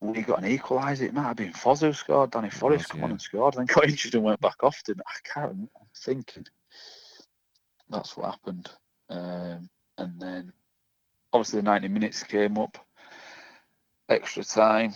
we 0.00 0.22
got 0.22 0.42
an 0.42 0.58
equaliser. 0.58 1.02
It 1.02 1.14
might 1.14 1.22
have 1.22 1.36
been 1.36 1.52
Foz 1.52 1.80
who 1.80 1.92
scored. 1.92 2.30
Danny 2.30 2.50
Forrest 2.50 2.88
come 2.88 3.04
on 3.04 3.10
and 3.10 3.20
scored, 3.20 3.54
then 3.54 3.66
got 3.66 3.84
injured 3.88 4.14
and 4.14 4.24
went 4.24 4.40
back 4.40 4.62
off. 4.62 4.82
Didn't 4.84 5.02
I? 5.06 5.12
I 5.12 5.40
can't. 5.40 5.52
I'm 5.52 5.86
thinking 5.96 6.46
that's 7.88 8.16
what 8.16 8.30
happened, 8.30 8.70
um, 9.10 9.68
and 9.98 10.20
then 10.20 10.52
obviously 11.32 11.60
the 11.60 11.64
90 11.64 11.88
minutes 11.88 12.22
came 12.22 12.58
up, 12.58 12.78
extra 14.08 14.44
time, 14.44 14.92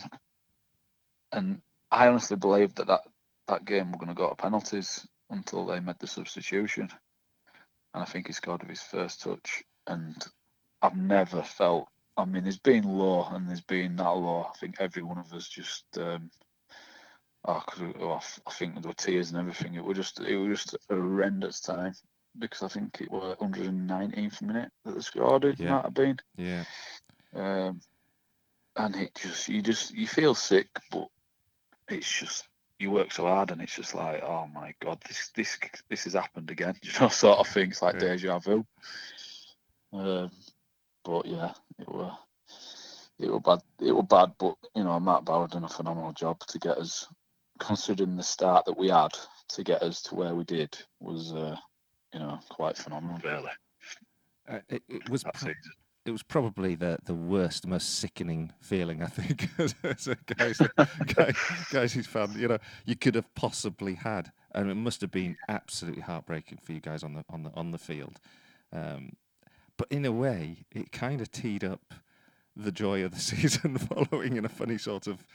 and 1.31 1.61
I 1.91 2.07
honestly 2.07 2.37
believed 2.37 2.77
that 2.77 2.87
that, 2.87 3.01
that 3.47 3.65
game 3.65 3.91
were 3.91 3.97
going 3.97 4.09
to 4.09 4.13
go 4.15 4.29
to 4.29 4.35
penalties 4.35 5.07
until 5.29 5.65
they 5.65 5.79
made 5.79 5.99
the 5.99 6.07
substitution, 6.07 6.89
and 7.93 8.03
I 8.03 8.05
think 8.05 8.27
he 8.27 8.33
scored 8.33 8.61
with 8.61 8.69
his 8.69 8.81
first 8.81 9.21
touch, 9.21 9.63
and 9.87 10.15
I've 10.81 10.97
never 10.97 11.43
felt. 11.43 11.87
I 12.17 12.25
mean, 12.25 12.43
there's 12.43 12.59
been 12.59 12.83
low 12.83 13.23
and 13.31 13.47
there's 13.47 13.61
been 13.61 13.95
that 13.95 14.09
low. 14.09 14.45
I 14.53 14.57
think 14.57 14.75
every 14.81 15.03
one 15.03 15.17
of 15.19 15.31
us 15.31 15.47
just 15.47 15.85
um, 15.97 16.29
Oh, 17.45 17.63
cause 17.65 17.93
oh, 18.01 18.19
I 18.47 18.51
think 18.51 18.75
there 18.81 18.89
were 18.89 18.93
tears 18.93 19.31
and 19.31 19.39
everything. 19.39 19.75
It 19.75 19.83
was 19.83 19.95
just 19.95 20.19
it 20.19 20.35
was 20.35 20.61
just 20.61 20.73
a 20.89 20.95
horrendous 20.95 21.61
time 21.61 21.93
because 22.37 22.63
I 22.63 22.67
think 22.67 22.99
it 22.99 23.09
was 23.09 23.37
119th 23.37 24.41
minute 24.41 24.71
that 24.83 24.93
they 24.93 24.99
scored. 24.99 25.45
It 25.45 25.59
Yeah. 25.59 25.69
might 25.69 25.85
have 25.85 25.93
been. 25.93 26.17
Yeah, 26.35 26.63
Um, 27.33 27.79
and 28.79 28.95
it 28.95 29.11
just 29.15 29.47
you 29.49 29.61
just 29.61 29.93
you 29.93 30.07
feel 30.07 30.33
sick, 30.35 30.67
but 30.91 31.07
it's 31.89 32.09
just 32.11 32.47
you 32.79 32.91
work 32.91 33.11
so 33.11 33.25
hard, 33.25 33.51
and 33.51 33.61
it's 33.61 33.75
just 33.75 33.93
like, 33.93 34.23
oh 34.23 34.47
my 34.53 34.73
god, 34.81 34.99
this 35.07 35.31
this 35.35 35.57
this 35.89 36.05
has 36.05 36.13
happened 36.13 36.49
again. 36.49 36.75
You 36.83 36.91
know, 36.99 37.09
sort 37.09 37.39
of 37.39 37.47
things 37.47 37.81
like 37.81 37.95
Yeah. 37.95 38.15
deja 38.15 38.39
vu. 38.39 38.65
Um, 39.91 40.31
but 41.03 41.25
yeah, 41.25 41.53
it 41.79 41.89
were 41.89 42.11
it 43.19 43.29
were 43.29 43.39
bad. 43.41 43.59
It 43.81 43.91
were 43.91 44.03
bad, 44.03 44.33
but 44.39 44.55
you 44.75 44.83
know, 44.83 44.99
Matt 44.99 45.25
Bower 45.25 45.47
done 45.47 45.65
a 45.65 45.69
phenomenal 45.69 46.13
job 46.13 46.39
to 46.47 46.59
get 46.59 46.77
us, 46.77 47.07
considering 47.59 48.15
the 48.15 48.23
start 48.23 48.65
that 48.65 48.77
we 48.77 48.89
had 48.89 49.11
to 49.49 49.63
get 49.63 49.81
us 49.83 50.01
to 50.03 50.15
where 50.15 50.35
we 50.35 50.43
did 50.45 50.77
was, 50.99 51.33
uh, 51.33 51.55
you 52.13 52.19
know, 52.19 52.39
quite 52.49 52.77
phenomenal, 52.77 53.19
really. 53.23 53.51
uh, 54.47 54.59
it, 54.69 54.83
it 54.87 55.09
was 55.09 55.23
That 55.23 55.33
pro- 55.33 55.49
season. 55.49 55.73
It 56.09 56.11
was 56.11 56.23
probably 56.23 56.75
the, 56.75 56.97
the 57.05 57.13
worst, 57.13 57.67
most 57.67 57.99
sickening 57.99 58.51
feeling 58.59 59.03
I 59.03 59.07
think 59.07 59.47
as, 59.83 60.07
a 60.07 60.17
guys, 60.33 60.59
guy, 61.15 61.33
guys 61.71 61.93
who's 61.93 62.07
found 62.07 62.35
you 62.35 62.47
know 62.47 62.57
you 62.85 62.95
could 62.95 63.15
have 63.15 63.33
possibly 63.35 63.93
had, 63.95 64.31
and 64.53 64.69
it 64.71 64.75
must 64.75 65.01
have 65.01 65.11
been 65.11 65.37
absolutely 65.47 66.01
heartbreaking 66.01 66.59
for 66.63 66.73
you 66.73 66.81
guys 66.81 67.03
on 67.03 67.13
the 67.13 67.23
on 67.29 67.43
the 67.43 67.51
on 67.53 67.71
the 67.71 67.77
field. 67.77 68.19
Um, 68.73 69.13
but 69.77 69.87
in 69.91 70.05
a 70.05 70.11
way, 70.11 70.65
it 70.71 70.91
kind 70.91 71.21
of 71.21 71.31
teed 71.31 71.63
up 71.63 71.93
the 72.55 72.71
joy 72.71 73.03
of 73.03 73.11
the 73.11 73.19
season 73.31 73.77
following 73.77 74.35
in 74.35 74.45
a 74.45 74.49
funny 74.49 74.77
sort 74.79 75.07
of 75.07 75.25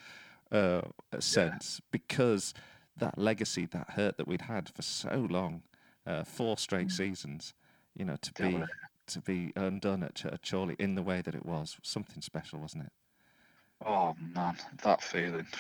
uh, 0.52 0.82
sense 1.20 1.80
because 1.92 2.52
that 2.96 3.18
legacy, 3.18 3.66
that 3.66 3.90
hurt 3.90 4.16
that 4.18 4.26
we'd 4.28 4.42
had 4.42 4.68
for 4.68 4.82
so 4.82 5.26
long, 5.30 5.62
uh, 6.06 6.24
four 6.24 6.58
straight 6.58 6.90
seasons, 6.90 7.54
you 7.94 8.04
know, 8.04 8.16
to 8.20 8.32
Yeah, 8.38 8.46
be 8.50 8.64
to 9.08 9.20
be 9.20 9.52
undone 9.56 10.02
at, 10.02 10.14
Ch- 10.14 10.26
at 10.26 10.48
Chorley 10.48 10.76
in 10.78 10.94
the 10.94 11.02
way 11.02 11.20
that 11.22 11.34
it 11.34 11.44
was, 11.44 11.76
something 11.82 12.22
special, 12.22 12.60
wasn't 12.60 12.84
it? 12.84 12.92
Oh 13.84 14.14
man, 14.34 14.56
that 14.82 15.02
feeling. 15.02 15.46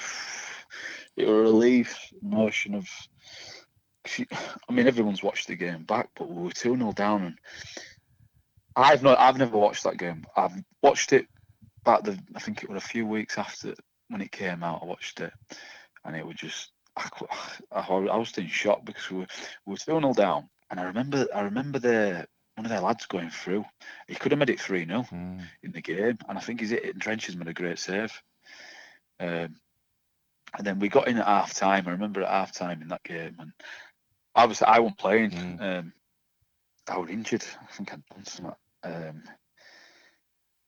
It 1.16 1.28
was 1.28 1.36
a 1.36 1.52
relief, 1.52 1.96
notion 2.20 2.74
of. 2.74 2.88
I 4.68 4.72
mean, 4.72 4.88
everyone's 4.88 5.22
watched 5.22 5.46
the 5.46 5.54
game 5.54 5.84
back, 5.84 6.08
but 6.16 6.28
we 6.28 6.42
were 6.42 6.50
two 6.50 6.76
0 6.76 6.90
down, 6.92 7.22
and 7.22 7.38
I've 8.74 9.04
not. 9.04 9.20
I've 9.20 9.38
never 9.38 9.56
watched 9.56 9.84
that 9.84 9.98
game. 9.98 10.24
I've 10.36 10.64
watched 10.82 11.12
it 11.12 11.28
back. 11.84 12.02
The 12.02 12.18
I 12.34 12.40
think 12.40 12.64
it 12.64 12.68
was 12.70 12.82
a 12.82 12.88
few 12.88 13.06
weeks 13.06 13.38
after 13.38 13.74
when 14.08 14.20
it 14.20 14.32
came 14.32 14.64
out. 14.64 14.80
I 14.82 14.86
watched 14.86 15.20
it, 15.20 15.32
and 16.04 16.16
it 16.16 16.26
was 16.26 16.36
just. 16.36 16.72
I, 16.96 17.08
I, 17.72 17.80
I 17.80 18.16
was 18.16 18.36
in 18.36 18.48
shock 18.48 18.84
because 18.84 19.08
we 19.12 19.18
were 19.18 19.26
we 19.66 19.70
were 19.72 19.76
two 19.76 20.00
0 20.00 20.12
down, 20.14 20.48
and 20.70 20.80
I 20.80 20.84
remember 20.84 21.28
I 21.32 21.42
remember 21.42 21.78
the 21.78 22.26
one 22.56 22.66
of 22.66 22.70
their 22.70 22.80
lads 22.80 23.06
going 23.06 23.30
through. 23.30 23.64
He 24.06 24.14
could 24.14 24.32
have 24.32 24.38
made 24.38 24.50
it 24.50 24.60
three 24.60 24.86
0 24.86 25.02
Mm. 25.10 25.42
in 25.62 25.72
the 25.72 25.80
game, 25.82 26.18
and 26.28 26.38
I 26.38 26.40
think 26.40 26.60
he's 26.60 26.70
hit 26.70 26.84
it. 26.84 26.98
Drench's 26.98 27.36
made 27.36 27.48
a 27.48 27.54
great 27.54 27.78
save. 27.78 28.12
Um, 29.20 29.56
and 30.56 30.64
then 30.64 30.78
we 30.78 30.88
got 30.88 31.08
in 31.08 31.18
at 31.18 31.26
half 31.26 31.54
time. 31.54 31.88
I 31.88 31.92
remember 31.92 32.22
at 32.22 32.28
half 32.28 32.52
time 32.52 32.80
in 32.82 32.88
that 32.88 33.02
game, 33.02 33.36
and 33.40 33.52
obviously 34.34 34.66
I 34.68 34.78
wasn't 34.78 34.98
playing. 34.98 35.30
Mm. 35.32 35.60
Um, 35.60 35.92
I 36.88 36.98
was 36.98 37.10
injured. 37.10 37.44
I 37.62 37.72
think 37.72 37.92
I'd 37.92 38.06
done 38.06 38.24
something. 38.24 38.54
Um, 38.84 39.22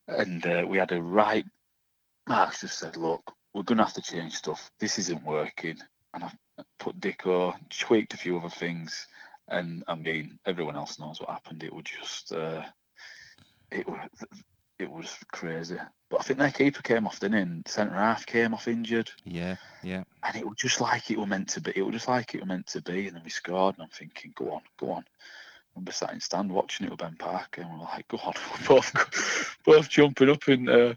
and 0.08 0.46
uh, 0.46 0.64
we 0.66 0.78
had 0.78 0.92
a 0.92 1.00
right. 1.00 1.44
Mark 2.28 2.58
just 2.58 2.78
said, 2.78 2.96
"Look, 2.96 3.32
we're 3.54 3.62
gonna 3.62 3.84
have 3.84 3.94
to 3.94 4.02
change 4.02 4.34
stuff. 4.34 4.70
This 4.80 4.98
isn't 4.98 5.24
working." 5.24 5.78
And 6.14 6.24
I 6.24 6.32
put 6.78 6.98
Dicko, 6.98 7.54
tweaked 7.70 8.14
a 8.14 8.16
few 8.16 8.38
other 8.38 8.48
things, 8.48 9.06
and 9.48 9.84
I 9.86 9.94
mean, 9.94 10.38
everyone 10.46 10.76
else 10.76 10.98
knows 10.98 11.20
what 11.20 11.30
happened. 11.30 11.62
It 11.62 11.72
was 11.72 11.84
just, 11.84 12.32
uh, 12.32 12.62
it 13.70 13.86
was, 13.88 14.08
it 14.78 14.90
was 14.90 15.16
crazy. 15.32 15.76
But 16.10 16.20
I 16.20 16.22
think 16.22 16.38
their 16.38 16.50
keeper 16.50 16.82
came 16.82 17.06
off, 17.06 17.20
didn't 17.20 17.36
he? 17.36 17.42
And 17.42 17.68
centre 17.68 17.94
half 17.94 18.26
came 18.26 18.54
off 18.54 18.68
injured, 18.68 19.10
Yeah, 19.24 19.56
yeah. 19.82 20.04
and 20.22 20.36
it 20.36 20.46
was 20.46 20.56
just 20.56 20.80
like 20.80 21.10
it 21.10 21.18
was 21.18 21.28
meant 21.28 21.48
to 21.50 21.60
be. 21.60 21.72
It 21.74 21.82
was 21.82 21.94
just 21.94 22.08
like 22.08 22.34
it 22.34 22.40
was 22.40 22.48
meant 22.48 22.66
to 22.68 22.82
be. 22.82 23.06
And 23.06 23.16
then 23.16 23.24
we 23.24 23.30
scored, 23.30 23.74
and 23.76 23.84
I'm 23.84 23.90
thinking, 23.90 24.32
go 24.36 24.52
on, 24.52 24.60
go 24.78 24.92
on. 24.92 25.04
And 25.74 25.86
we're 25.86 25.92
sat 25.92 26.12
in 26.12 26.20
stand 26.20 26.50
watching 26.50 26.86
it 26.86 26.90
with 26.90 27.00
Ben 27.00 27.16
Parker, 27.18 27.62
and 27.62 27.70
we're 27.72 27.84
like, 27.84 28.06
go 28.08 28.18
on, 28.18 28.34
we're 28.60 28.66
both, 28.76 29.56
both 29.64 29.88
jumping 29.88 30.30
up 30.30 30.48
in. 30.48 30.68
Uh, 30.68 30.94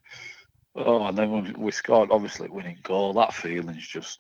oh, 0.76 1.06
and 1.08 1.18
then 1.18 1.32
when 1.32 1.54
we 1.54 1.72
scored, 1.72 2.12
obviously 2.12 2.50
winning 2.50 2.78
goal. 2.84 3.14
That 3.14 3.34
feeling's 3.34 3.88
just 3.88 4.20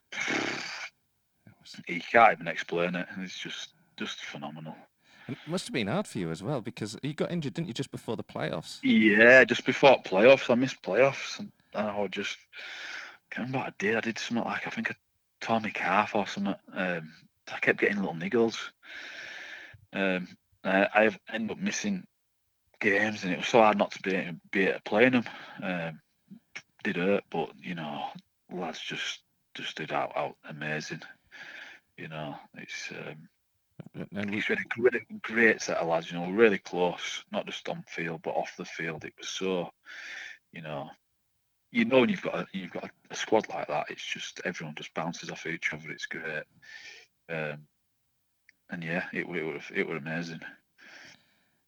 you 1.87 2.01
can't 2.11 2.33
even 2.33 2.47
explain 2.47 2.95
it. 2.95 3.07
It's 3.19 3.37
just 3.37 3.73
just 3.99 4.21
phenomenal. 4.21 4.75
and 5.27 5.35
it 5.35 5.49
must 5.49 5.67
have 5.67 5.73
been 5.73 5.87
hard 5.87 6.07
for 6.07 6.17
you 6.17 6.31
as 6.31 6.41
well 6.41 6.61
because 6.61 6.97
you 7.03 7.13
got 7.13 7.31
injured, 7.31 7.53
didn't 7.53 7.67
you, 7.67 7.73
just 7.73 7.91
before 7.91 8.15
the 8.15 8.23
playoffs? 8.23 8.79
Yeah, 8.81 9.43
just 9.43 9.65
before 9.65 10.01
playoffs, 10.03 10.49
I 10.49 10.55
missed 10.55 10.81
playoffs, 10.81 11.39
and 11.39 11.51
I 11.75 12.07
just 12.07 12.37
can't 13.29 13.47
remember 13.47 13.59
what 13.59 13.67
I 13.67 13.73
did. 13.77 13.95
I 13.95 14.01
did 14.01 14.17
something 14.17 14.43
like 14.43 14.65
I 14.65 14.69
think 14.71 14.89
I 14.91 14.95
tore 15.41 15.59
my 15.59 15.69
calf 15.69 16.15
or 16.15 16.25
something. 16.25 16.55
Um, 16.73 17.13
I 17.51 17.59
kept 17.59 17.79
getting 17.79 17.97
little 17.97 18.15
niggles. 18.15 18.57
Um, 19.93 20.27
I, 20.63 20.87
I 20.93 21.17
ended 21.33 21.51
up 21.51 21.59
missing 21.59 22.05
games, 22.79 23.23
and 23.23 23.33
it 23.33 23.37
was 23.37 23.47
so 23.47 23.59
hard 23.59 23.77
not 23.77 23.91
to 23.91 24.01
be 24.01 24.31
be 24.51 24.63
able 24.63 24.73
to 24.73 24.83
play 24.83 25.09
them. 25.09 25.25
Um, 25.61 25.99
did 26.83 26.95
hurt, 26.95 27.23
but 27.29 27.51
you 27.61 27.75
know, 27.75 28.05
lads 28.51 28.79
just 28.79 29.21
just 29.53 29.77
did 29.77 29.91
out 29.91 30.13
out 30.15 30.35
amazing. 30.47 31.01
You 31.97 32.07
know, 32.07 32.35
it's 32.55 32.91
um, 32.91 33.27
And 34.15 34.33
He's 34.33 34.49
really 34.49 34.65
great, 34.69 35.21
great 35.21 35.61
set 35.61 35.77
of 35.77 35.87
lads, 35.87 36.11
you 36.11 36.19
know, 36.19 36.29
really 36.29 36.57
close, 36.57 37.23
not 37.31 37.45
just 37.45 37.67
on 37.69 37.83
field 37.87 38.21
but 38.23 38.35
off 38.35 38.55
the 38.57 38.65
field. 38.65 39.05
It 39.05 39.13
was 39.17 39.29
so, 39.29 39.71
you 40.51 40.61
know, 40.61 40.89
you 41.71 41.85
know 41.85 41.99
when 41.99 42.09
you've 42.09 42.21
got 42.21 42.35
a, 42.35 42.47
you've 42.51 42.71
got 42.71 42.89
a, 43.09 43.15
squad 43.15 43.47
like 43.49 43.67
that, 43.67 43.85
it's 43.89 44.05
just 44.05 44.41
everyone 44.45 44.75
just 44.75 44.93
bounces 44.93 45.29
off 45.29 45.45
each 45.45 45.73
other. 45.73 45.91
It's 45.91 46.05
great, 46.07 46.43
um, 47.29 47.59
and 48.69 48.83
yeah, 48.83 49.05
it 49.13 49.27
it 49.27 49.43
was 49.43 49.63
it 49.73 49.87
was 49.87 49.97
amazing. 49.97 50.39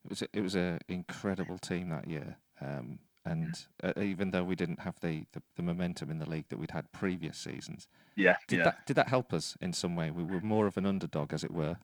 it 0.05 0.09
was 0.09 0.21
a, 0.21 0.27
it 0.33 0.41
was 0.41 0.55
an 0.55 0.79
incredible 0.87 1.57
team 1.57 1.89
that 1.89 2.07
year. 2.07 2.37
Um, 2.59 2.99
and 3.25 3.53
uh, 3.83 3.93
even 4.01 4.31
though 4.31 4.43
we 4.43 4.55
didn't 4.55 4.79
have 4.79 4.99
the, 4.99 5.25
the, 5.33 5.43
the 5.55 5.61
momentum 5.61 6.09
in 6.09 6.17
the 6.17 6.27
league 6.27 6.49
that 6.49 6.57
we'd 6.57 6.71
had 6.71 6.91
previous 6.91 7.37
seasons, 7.37 7.87
Yeah, 8.15 8.35
did 8.47 8.59
yeah. 8.59 8.63
that 8.65 8.85
did 8.87 8.95
that 8.95 9.09
help 9.09 9.31
us 9.31 9.55
in 9.61 9.73
some 9.73 9.95
way? 9.95 10.09
We 10.09 10.23
were 10.23 10.41
more 10.41 10.65
of 10.65 10.77
an 10.77 10.87
underdog, 10.87 11.31
as 11.33 11.43
it 11.43 11.51
were, 11.51 11.77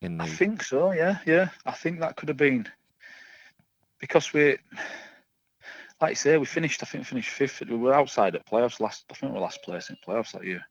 in 0.00 0.18
the 0.18 0.24
I 0.24 0.28
think 0.28 0.62
so. 0.62 0.92
Yeah, 0.92 1.18
yeah. 1.26 1.48
I 1.64 1.72
think 1.72 2.00
that 2.00 2.16
could 2.16 2.28
have 2.28 2.36
been 2.36 2.68
because 4.00 4.32
we, 4.32 4.58
like 6.00 6.10
you 6.10 6.16
say, 6.16 6.36
we 6.36 6.46
finished. 6.46 6.82
I 6.82 6.86
think 6.86 7.02
we 7.02 7.06
finished 7.06 7.30
fifth. 7.30 7.62
We 7.68 7.76
were 7.76 7.94
outside 7.94 8.34
at 8.34 8.46
playoffs 8.46 8.80
last. 8.80 9.04
I 9.10 9.14
think 9.14 9.32
we 9.32 9.38
were 9.38 9.44
last 9.44 9.62
place 9.62 9.90
in 9.90 9.96
playoffs 10.06 10.32
that 10.32 10.44
year. 10.44 10.62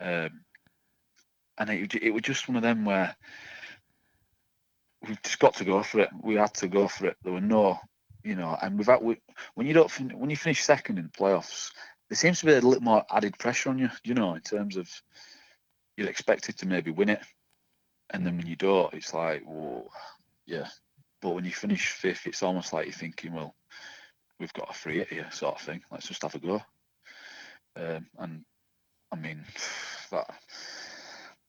Um, 0.00 0.40
and 1.58 1.70
it 1.70 1.94
it 1.94 2.10
was 2.10 2.22
just 2.22 2.48
one 2.48 2.56
of 2.56 2.62
them 2.62 2.84
where 2.84 3.16
we've 5.06 5.22
just 5.22 5.38
got 5.38 5.54
to 5.54 5.64
go 5.64 5.82
for 5.82 6.00
it. 6.00 6.10
We 6.22 6.34
had 6.34 6.54
to 6.54 6.68
go 6.68 6.88
for 6.88 7.06
it. 7.06 7.16
There 7.22 7.32
were 7.32 7.40
no, 7.40 7.78
you 8.22 8.34
know, 8.34 8.56
and 8.60 8.78
without 8.78 9.02
we, 9.02 9.20
when 9.54 9.66
you 9.66 9.74
don't 9.74 9.90
fin- 9.90 10.18
when 10.18 10.30
you 10.30 10.36
finish 10.36 10.62
second 10.62 10.98
in 10.98 11.08
playoffs, 11.08 11.72
there 12.08 12.16
seems 12.16 12.40
to 12.40 12.46
be 12.46 12.52
a 12.52 12.60
little 12.60 12.82
more 12.82 13.04
added 13.10 13.38
pressure 13.38 13.70
on 13.70 13.78
you. 13.78 13.90
You 14.04 14.14
know, 14.14 14.34
in 14.34 14.42
terms 14.42 14.76
of 14.76 14.88
you're 15.96 16.08
expected 16.08 16.58
to 16.58 16.66
maybe 16.66 16.90
win 16.90 17.08
it, 17.08 17.20
and 18.10 18.26
then 18.26 18.36
when 18.36 18.46
you 18.46 18.56
don't, 18.56 18.92
it's 18.94 19.14
like, 19.14 19.42
whoa, 19.44 19.90
yeah. 20.46 20.68
But 21.20 21.30
when 21.30 21.44
you 21.44 21.50
finish 21.50 21.90
fifth, 21.90 22.26
it's 22.26 22.42
almost 22.42 22.72
like 22.72 22.86
you're 22.86 22.92
thinking, 22.92 23.34
well, 23.34 23.54
we've 24.38 24.52
got 24.52 24.70
a 24.70 24.74
free 24.74 24.98
hit 24.98 25.08
here, 25.08 25.28
sort 25.30 25.56
of 25.56 25.60
thing. 25.62 25.82
Let's 25.90 26.08
just 26.08 26.22
have 26.22 26.34
a 26.34 26.38
go. 26.38 26.62
Um, 27.76 28.06
and 28.18 28.44
I 29.12 29.16
mean, 29.16 29.44
that 30.10 30.30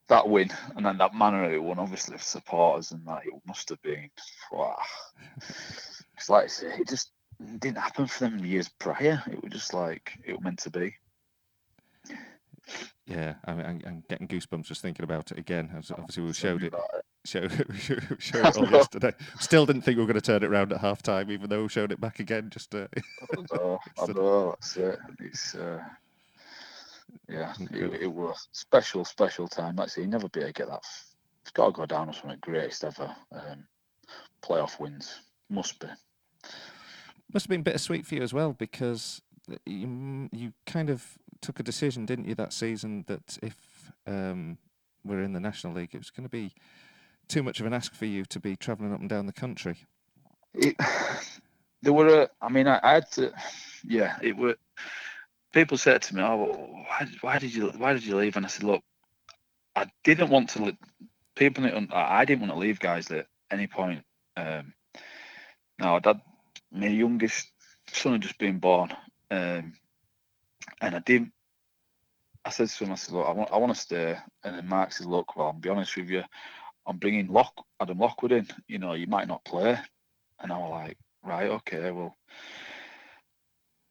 that 0.10 0.28
win 0.28 0.50
and 0.76 0.86
then 0.86 0.98
that 0.98 1.14
manner 1.14 1.54
it 1.54 1.62
won, 1.62 1.80
obviously 1.80 2.18
for 2.18 2.24
supporters 2.24 2.92
and 2.92 3.06
that 3.06 3.26
it 3.26 3.34
must 3.48 3.70
have 3.70 3.82
been. 3.84 4.10
Wow. 4.52 4.82
It's 6.18 6.30
like 6.30 6.46
I 6.46 6.48
say, 6.48 6.68
it 6.80 6.88
just 6.90 7.12
didn't 7.60 7.78
happen 7.78 8.08
for 8.08 8.26
them 8.26 8.44
years 8.44 8.70
prior. 8.80 9.24
It 9.32 9.42
was 9.42 9.54
just 9.54 9.74
like 9.74 10.20
it 10.26 10.34
was 10.34 10.42
meant 10.42 10.60
to 10.60 10.72
be. 10.72 10.96
Yeah. 13.06 13.36
I 13.46 13.54
mean, 13.54 13.66
I'm, 13.66 13.82
I'm 13.86 14.04
getting 14.10 14.28
goosebumps 14.28 14.66
just 14.66 14.82
thinking 14.82 15.04
about 15.04 15.32
it 15.32 15.38
again. 15.38 15.70
As 15.78 15.92
obviously 15.92 16.24
we 16.26 16.34
showed 16.34 16.64
it 16.64 16.74
it. 16.74 16.74
showed, 17.26 17.52
showed 18.20 18.46
it 18.46 18.58
all 18.58 18.70
yesterday. 18.70 19.14
Still 19.40 19.66
didn't 19.66 19.82
think 19.82 19.98
we 19.98 20.04
were 20.04 20.08
going 20.08 20.22
to 20.22 20.26
turn 20.26 20.44
it 20.44 20.48
around 20.48 20.72
at 20.72 20.82
half 20.82 21.02
time, 21.02 21.32
even 21.32 21.50
though 21.50 21.64
we 21.64 21.70
showed 21.70 21.92
it 21.92 22.00
back 22.02 22.20
again. 22.20 22.50
Just 22.50 22.74
uh, 22.76 22.88
I 22.94 23.56
know, 23.56 23.80
I 24.02 24.06
know, 24.08 24.50
that's 24.52 24.78
it. 24.78 25.00
It's 25.20 25.56
uh, 25.56 25.84
yeah, 27.28 27.54
it, 27.72 28.02
it 28.04 28.12
was 28.12 28.48
special, 28.52 29.06
special 29.06 29.48
time. 29.48 29.76
Like 29.76 29.86
I 29.86 29.90
say, 29.90 30.02
you 30.02 30.08
never 30.08 30.30
be 30.30 30.42
able 30.42 30.50
to 30.50 30.54
get 30.54 30.70
that. 30.70 30.84
It's 31.42 31.52
got 31.52 31.68
to 31.68 31.72
go 31.72 31.86
down 31.86 32.10
as 32.10 32.24
one 32.24 32.34
of 32.34 32.42
the 32.42 32.52
greatest 32.52 32.84
ever 32.84 33.16
um, 33.32 33.66
playoff 34.44 34.80
wins. 34.80 35.22
Must 35.50 35.80
be. 35.80 35.88
must 37.34 37.46
have 37.46 37.50
been 37.50 37.64
bittersweet 37.64 38.06
for 38.06 38.16
you 38.16 38.22
as 38.22 38.34
well 38.34 38.54
because 38.54 39.22
you, 39.66 40.30
you 40.32 40.54
kind 40.66 40.90
of 40.90 41.18
took 41.42 41.60
a 41.60 41.64
decision, 41.64 42.06
didn't 42.06 42.26
you, 42.26 42.36
that 42.36 42.54
season 42.54 43.06
that 43.08 43.38
if 43.42 43.92
um, 44.08 44.58
we're 45.04 45.22
in 45.22 45.34
the 45.34 45.40
National 45.40 45.74
League, 45.74 45.94
it 45.94 46.00
was 46.00 46.10
going 46.10 46.26
to 46.26 46.30
be 46.30 46.54
too 47.28 47.44
much 47.44 47.60
of 47.60 47.66
an 47.66 47.74
ask 47.74 47.94
for 47.94 48.06
you 48.06 48.26
to 48.26 48.40
be 48.40 48.56
travelling 48.56 48.94
up 48.94 49.00
and 49.00 49.10
down 49.10 49.26
the 49.26 49.34
country. 49.34 49.78
It, 50.54 50.76
there 51.82 51.94
were, 51.94 52.24
a, 52.24 52.30
I 52.42 52.50
mean, 52.50 52.68
I, 52.68 52.80
I, 52.84 52.94
had 52.96 53.12
to, 53.14 53.32
yeah, 53.84 54.18
it 54.22 54.36
were. 54.36 54.56
People 55.52 55.78
said 55.78 56.04
to 56.04 56.16
me, 56.16 56.22
"Oh, 56.22 56.86
why, 56.88 57.08
why 57.22 57.40
did 57.40 57.56
you, 57.56 57.70
why 57.70 57.94
did 57.94 58.06
you 58.06 58.16
leave?" 58.16 58.38
And 58.38 58.46
I 58.46 58.50
said, 58.50 58.64
"Look, 58.64 58.84
I 59.76 59.90
didn't 60.04 60.30
want 60.30 60.50
to. 60.52 60.78
People, 61.36 61.66
I 61.92 62.26
didn't 62.26 62.42
want 62.42 62.54
to 62.54 62.60
leave 62.60 62.80
guys 62.80 63.10
at 63.10 63.26
any 63.50 63.66
point. 63.66 64.04
Um, 64.38 64.74
no, 65.80 66.00
dad, 66.00 66.22
my 66.72 66.88
youngest 66.88 67.48
son 67.92 68.14
had 68.14 68.22
just 68.22 68.38
been 68.38 68.60
born, 68.60 68.96
um, 69.32 69.74
and 70.82 70.96
I 70.96 71.00
didn't. 71.00 71.32
I 72.46 72.52
said 72.52 72.70
to 72.70 72.84
him, 72.86 72.92
I 72.92 72.96
said, 72.96 73.14
look, 73.14 73.28
I 73.28 73.32
want, 73.32 73.52
I 73.52 73.58
want 73.58 73.74
to 73.74 73.80
stay. 73.80 74.18
And 74.44 74.56
then 74.56 74.68
Mark 74.68 74.94
said, 74.94 75.08
look, 75.08 75.36
well, 75.36 75.48
I'll 75.48 75.54
be 75.54 75.70
honest 75.70 75.96
with 75.98 76.10
you, 76.10 76.24
I'm 76.88 76.98
bringing 76.98 77.28
Lock, 77.28 77.54
Adam 77.82 78.00
Lockwood 78.00 78.32
in. 78.32 78.48
You 78.68 78.80
know, 78.80 78.94
you 78.94 79.08
might 79.08 79.28
not 79.28 79.44
play. 79.44 79.78
And 80.40 80.52
I 80.52 80.58
was 80.58 80.72
like, 80.72 80.98
right, 81.24 81.50
okay, 81.50 81.92
well. 81.92 82.18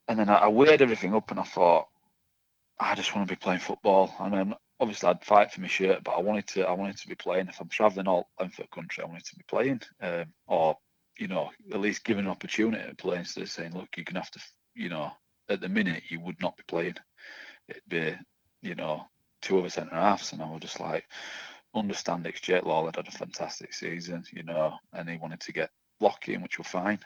And 0.09 0.19
then 0.19 0.31
I, 0.31 0.37
I 0.37 0.49
weighed 0.49 0.81
everything 0.81 1.15
up, 1.15 1.31
and 1.31 1.39
I 1.39 1.43
thought, 1.43 1.89
I 2.81 2.95
just 2.95 3.15
want 3.15 3.29
to 3.29 3.33
be 3.33 3.39
playing 3.39 3.61
football. 3.61 4.15
I 4.19 4.29
mean, 4.29 4.55
obviously 4.81 5.09
I'd 5.09 5.25
fight 5.25 5.53
for 5.53 5.61
my 5.61 5.69
shirt, 5.69 6.03
but 6.05 6.13
I 6.13 6.21
wanted 6.21 6.47
to, 6.49 6.63
I 6.63 6.73
wanted 6.73 6.97
to 6.99 7.09
be 7.09 7.15
playing. 7.15 7.49
If 7.49 7.61
I'm 7.61 7.69
travelling 7.69 8.09
all 8.09 8.31
over 8.41 8.53
the 8.57 8.67
country, 8.69 9.05
I 9.05 9.07
wanted 9.07 9.27
to 9.27 9.37
be 9.37 9.45
playing, 9.49 9.83
um, 10.01 10.27
or 10.47 10.79
you 11.19 11.27
know, 11.27 11.51
at 11.73 11.81
least 11.81 12.05
given 12.05 12.27
an 12.27 12.31
opportunity 12.31 12.89
to 12.89 12.95
play 12.95 13.19
instead 13.19 13.43
of 13.43 13.51
saying, 13.51 13.75
look, 13.75 13.89
you're 13.97 14.05
gonna 14.05 14.21
have 14.21 14.31
to, 14.31 14.41
you 14.75 14.89
know, 14.89 15.11
at 15.49 15.61
the 15.61 15.69
minute 15.69 16.05
you 16.09 16.21
would 16.21 16.41
not 16.41 16.57
be 16.57 16.63
playing. 16.67 16.97
It'd 17.69 17.83
be, 17.89 18.15
you 18.63 18.75
know, 18.75 19.07
two 19.43 19.59
other 19.59 19.69
centre 19.69 19.95
halves, 19.95 20.33
and 20.33 20.43
I 20.43 20.51
was 20.51 20.61
just 20.61 20.81
like, 20.81 21.05
understand 21.75 22.27
it. 22.27 22.35
Jake 22.41 22.65
Lawler 22.65 22.89
had 22.89 22.97
had 22.97 23.09
a 23.09 23.19
fantastic 23.19 23.73
season, 23.75 24.25
you 24.33 24.43
know, 24.43 24.75
and 24.93 25.09
he 25.09 25.17
wanted 25.17 25.41
to 25.41 25.53
get 25.53 25.71
Lockie 26.01 26.35
in, 26.35 26.43
which 26.43 26.59
were 26.59 26.65
fine. 26.65 26.99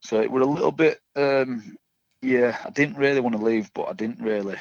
So 0.00 0.20
it 0.20 0.30
was 0.30 0.46
a 0.46 0.50
little 0.50 0.72
bit, 0.72 1.00
um, 1.16 1.76
yeah, 2.20 2.58
I 2.64 2.70
didn't 2.70 2.96
really 2.96 3.20
want 3.20 3.36
to 3.36 3.42
leave, 3.42 3.72
but 3.72 3.84
I 3.84 3.92
didn't 3.92 4.20
really 4.20 4.56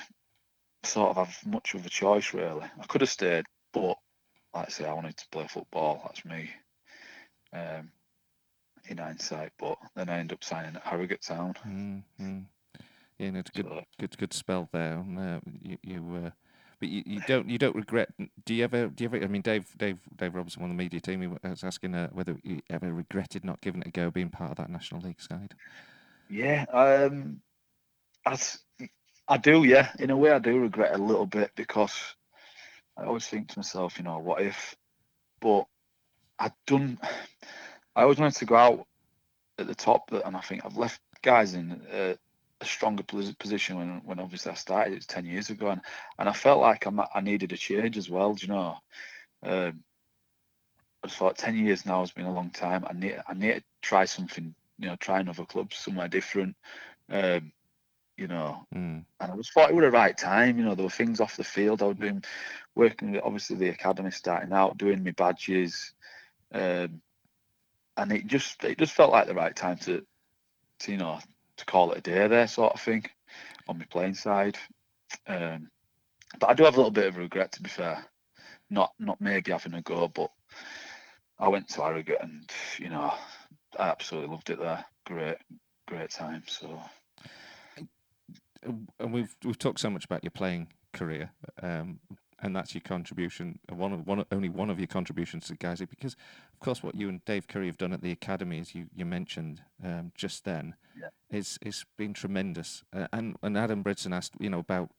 sort 0.84 1.10
of 1.10 1.28
have 1.28 1.38
much 1.46 1.74
of 1.74 1.86
a 1.86 1.90
choice, 1.90 2.34
really. 2.34 2.66
I 2.80 2.86
could 2.88 3.02
have 3.02 3.10
stayed, 3.10 3.46
but 3.74 3.98
like 4.54 4.68
I 4.68 4.70
say, 4.70 4.86
I 4.86 4.94
wanted 4.94 5.18
to 5.18 5.30
play 5.32 5.48
football. 5.48 6.02
That's 6.06 6.26
me. 6.26 6.50
Um, 7.54 7.92
in 8.88 8.98
hindsight, 8.98 9.52
but 9.60 9.78
then 9.96 10.10
I 10.10 10.20
ended 10.20 10.38
up 10.38 10.44
signing 10.44 10.76
at 10.76 10.84
Harrogate 10.84 11.22
Town. 11.22 11.54
Mm-hmm. 11.66 12.40
Yeah, 13.22 13.32
it's 13.36 13.52
a 13.52 13.54
good, 13.54 13.68
so, 13.68 13.82
good, 14.00 14.18
good 14.18 14.34
spell 14.34 14.68
there. 14.72 15.06
Uh, 15.16 15.40
you, 15.62 15.78
you 15.84 16.24
uh, 16.26 16.30
but 16.80 16.90
you, 16.90 17.04
you 17.06 17.22
don't, 17.28 17.48
you 17.48 17.60
don't 17.60 17.76
regret. 17.76 18.10
Do 18.46 18.56
you 18.56 18.64
ever? 18.64 18.88
Do 18.88 19.04
you 19.04 19.10
ever? 19.10 19.24
I 19.24 19.28
mean, 19.28 19.44
Dave, 19.44 19.68
Dave, 19.78 20.00
Dave 20.16 20.34
Robinson, 20.34 20.64
one 20.64 20.72
of 20.72 20.78
the 20.78 20.84
media 20.84 21.00
team, 21.00 21.22
he 21.22 21.28
was 21.28 21.64
asking 21.64 21.94
uh, 21.94 22.08
whether 22.08 22.36
you 22.42 22.62
ever 22.72 22.92
regretted 22.92 23.46
not 23.46 23.62
giving 23.62 23.82
it 23.82 23.88
a 23.88 23.92
go, 23.92 24.10
being 24.10 24.32
part 24.32 24.50
of 24.50 24.58
that 24.58 24.72
National 24.72 25.02
League 25.02 25.22
side. 25.22 25.54
Yeah, 26.32 26.66
um, 26.74 27.42
as 28.26 28.58
I 29.28 29.38
do. 29.38 29.66
Yeah, 29.66 29.92
in 30.00 30.10
a 30.10 30.18
way, 30.18 30.32
I 30.32 30.40
do 30.40 30.58
regret 30.58 30.96
a 30.96 30.98
little 30.98 31.28
bit 31.28 31.52
because 31.56 31.96
I 32.98 33.04
always 33.04 33.28
think 33.28 33.50
to 33.50 33.60
myself, 33.60 34.00
you 34.00 34.04
know, 34.04 34.18
what 34.18 34.42
if? 34.42 34.76
But 35.40 35.66
I'd 36.40 36.54
done. 36.66 36.98
I 37.96 38.02
always 38.02 38.18
wanted 38.18 38.40
to 38.40 38.46
go 38.46 38.56
out 38.56 38.88
at 39.60 39.68
the 39.68 39.76
top, 39.76 40.12
and 40.12 40.36
I 40.36 40.42
think 40.42 40.66
I've 40.66 40.78
left 40.78 41.00
guys 41.22 41.54
in 41.54 41.80
a, 41.94 42.18
a 42.62 42.66
stronger 42.66 43.04
position 43.04 43.78
when, 43.78 44.02
when 44.06 44.20
obviously 44.20 44.52
I 44.52 44.56
started. 44.56 44.94
It 44.94 44.98
was 44.98 45.06
ten 45.06 45.26
years 45.26 45.50
ago, 45.50 45.70
and, 45.70 45.82
and 46.18 46.30
I 46.30 46.34
felt 46.34 46.62
like 46.62 46.86
I'm, 46.86 47.00
I 47.00 47.22
needed 47.22 47.52
a 47.52 47.58
change 47.58 47.98
as 47.98 48.10
well. 48.10 48.34
Do 48.34 48.46
you 48.46 48.54
know? 48.54 48.78
Um, 49.44 49.84
I 51.04 51.08
thought 51.08 51.38
ten 51.38 51.58
years 51.58 51.86
now 51.86 52.02
has 52.02 52.12
been 52.12 52.26
a 52.26 52.34
long 52.34 52.52
time. 52.52 52.86
I 52.88 52.94
need 52.94 53.18
I 53.28 53.34
need 53.34 53.56
to 53.56 53.64
try 53.82 54.06
something. 54.06 54.54
You 54.78 54.88
know, 54.88 54.96
try 54.96 55.20
another 55.20 55.46
club 55.46 55.74
somewhere 55.74 56.08
different. 56.08 56.56
Um, 57.10 57.52
you 58.18 58.28
know, 58.28 58.66
mm. 58.74 59.04
and 59.20 59.32
I 59.32 59.36
just 59.36 59.54
thought 59.54 59.70
it 59.70 59.76
was 59.76 59.84
the 59.84 59.92
right 59.92 60.16
time. 60.16 60.58
You 60.58 60.66
know, 60.66 60.76
there 60.76 60.86
were 60.86 60.92
things 60.92 61.20
off 61.20 61.38
the 61.38 61.44
field. 61.44 61.82
I 61.82 61.88
was 61.88 61.98
doing 61.98 62.24
working 62.76 63.12
with 63.12 63.24
obviously 63.24 63.56
the 63.56 63.70
academy 63.70 64.12
starting 64.12 64.54
out, 64.54 64.78
doing 64.78 65.04
my 65.04 65.12
badges. 65.12 65.94
Um, 66.54 67.02
and 67.98 68.12
it 68.12 68.28
just 68.28 68.64
it 68.64 68.78
just 68.78 68.94
felt 68.94 69.12
like 69.12 69.28
the 69.28 69.34
right 69.34 69.56
time 69.56 69.78
to, 69.78 70.06
to 70.80 70.92
you 70.92 70.98
know 70.98 71.20
to 71.62 71.66
call 71.66 71.92
it 71.92 72.00
a 72.00 72.02
day 72.02 72.28
there 72.28 72.48
sort 72.48 72.74
of 72.74 72.82
thing 72.82 73.06
on 73.68 73.78
my 73.78 73.86
playing 73.86 74.16
side. 74.16 74.58
Um, 75.28 75.70
but 76.40 76.50
I 76.50 76.54
do 76.54 76.64
have 76.64 76.76
a 76.76 76.78
little 76.78 76.92
bit 76.92 77.08
of 77.08 77.18
regret 77.18 77.52
to 77.54 77.62
be 77.62 77.70
fair, 77.70 78.04
not 78.70 78.94
not 79.00 79.22
maybe 79.22 79.52
having 79.52 79.74
a 79.74 79.82
go, 79.82 80.08
but 80.08 80.32
I 81.40 81.50
went 81.50 81.70
to 81.70 81.82
Harrogate 81.82 82.22
and 82.22 82.50
you 82.78 82.90
know 82.90 83.14
I 83.78 83.90
absolutely 83.90 84.30
loved 84.30 84.50
it 84.50 84.60
there. 84.60 84.84
Great, 85.06 85.38
great 85.88 86.10
time. 86.10 86.44
So. 86.48 86.80
And 88.64 89.12
we've 89.12 89.36
we've 89.44 89.58
talked 89.58 89.80
so 89.80 89.90
much 89.90 90.06
about 90.06 90.24
your 90.24 90.32
playing 90.32 90.68
career, 90.94 91.32
um, 91.64 92.00
and 92.42 92.56
that's 92.56 92.74
your 92.74 92.82
contribution. 92.82 93.60
One 93.72 93.94
of 93.94 94.06
one 94.08 94.26
only 94.32 94.50
one 94.50 94.70
of 94.70 94.80
your 94.80 94.88
contributions 94.88 95.48
to 95.48 95.56
Guiseley, 95.56 95.90
because 95.90 96.14
of 96.54 96.60
course 96.60 96.84
what 96.84 96.96
you 96.96 97.10
and 97.10 97.24
Dave 97.26 97.48
Curry 97.48 97.68
have 97.68 97.78
done 97.78 97.94
at 97.94 98.02
the 98.02 98.12
academy, 98.12 98.60
as 98.60 98.74
you 98.76 98.88
you 98.96 99.06
mentioned 99.06 99.62
um, 99.84 100.12
just 100.16 100.44
then, 100.44 100.76
yeah. 101.00 101.10
is 101.30 101.58
is 101.62 101.86
been 101.98 102.14
tremendous. 102.14 102.84
Uh, 102.94 103.08
and 103.14 103.36
and 103.44 103.58
Adam 103.58 103.84
Bridson 103.84 104.14
asked, 104.14 104.34
you 104.40 104.50
know, 104.50 104.60
about 104.60 104.90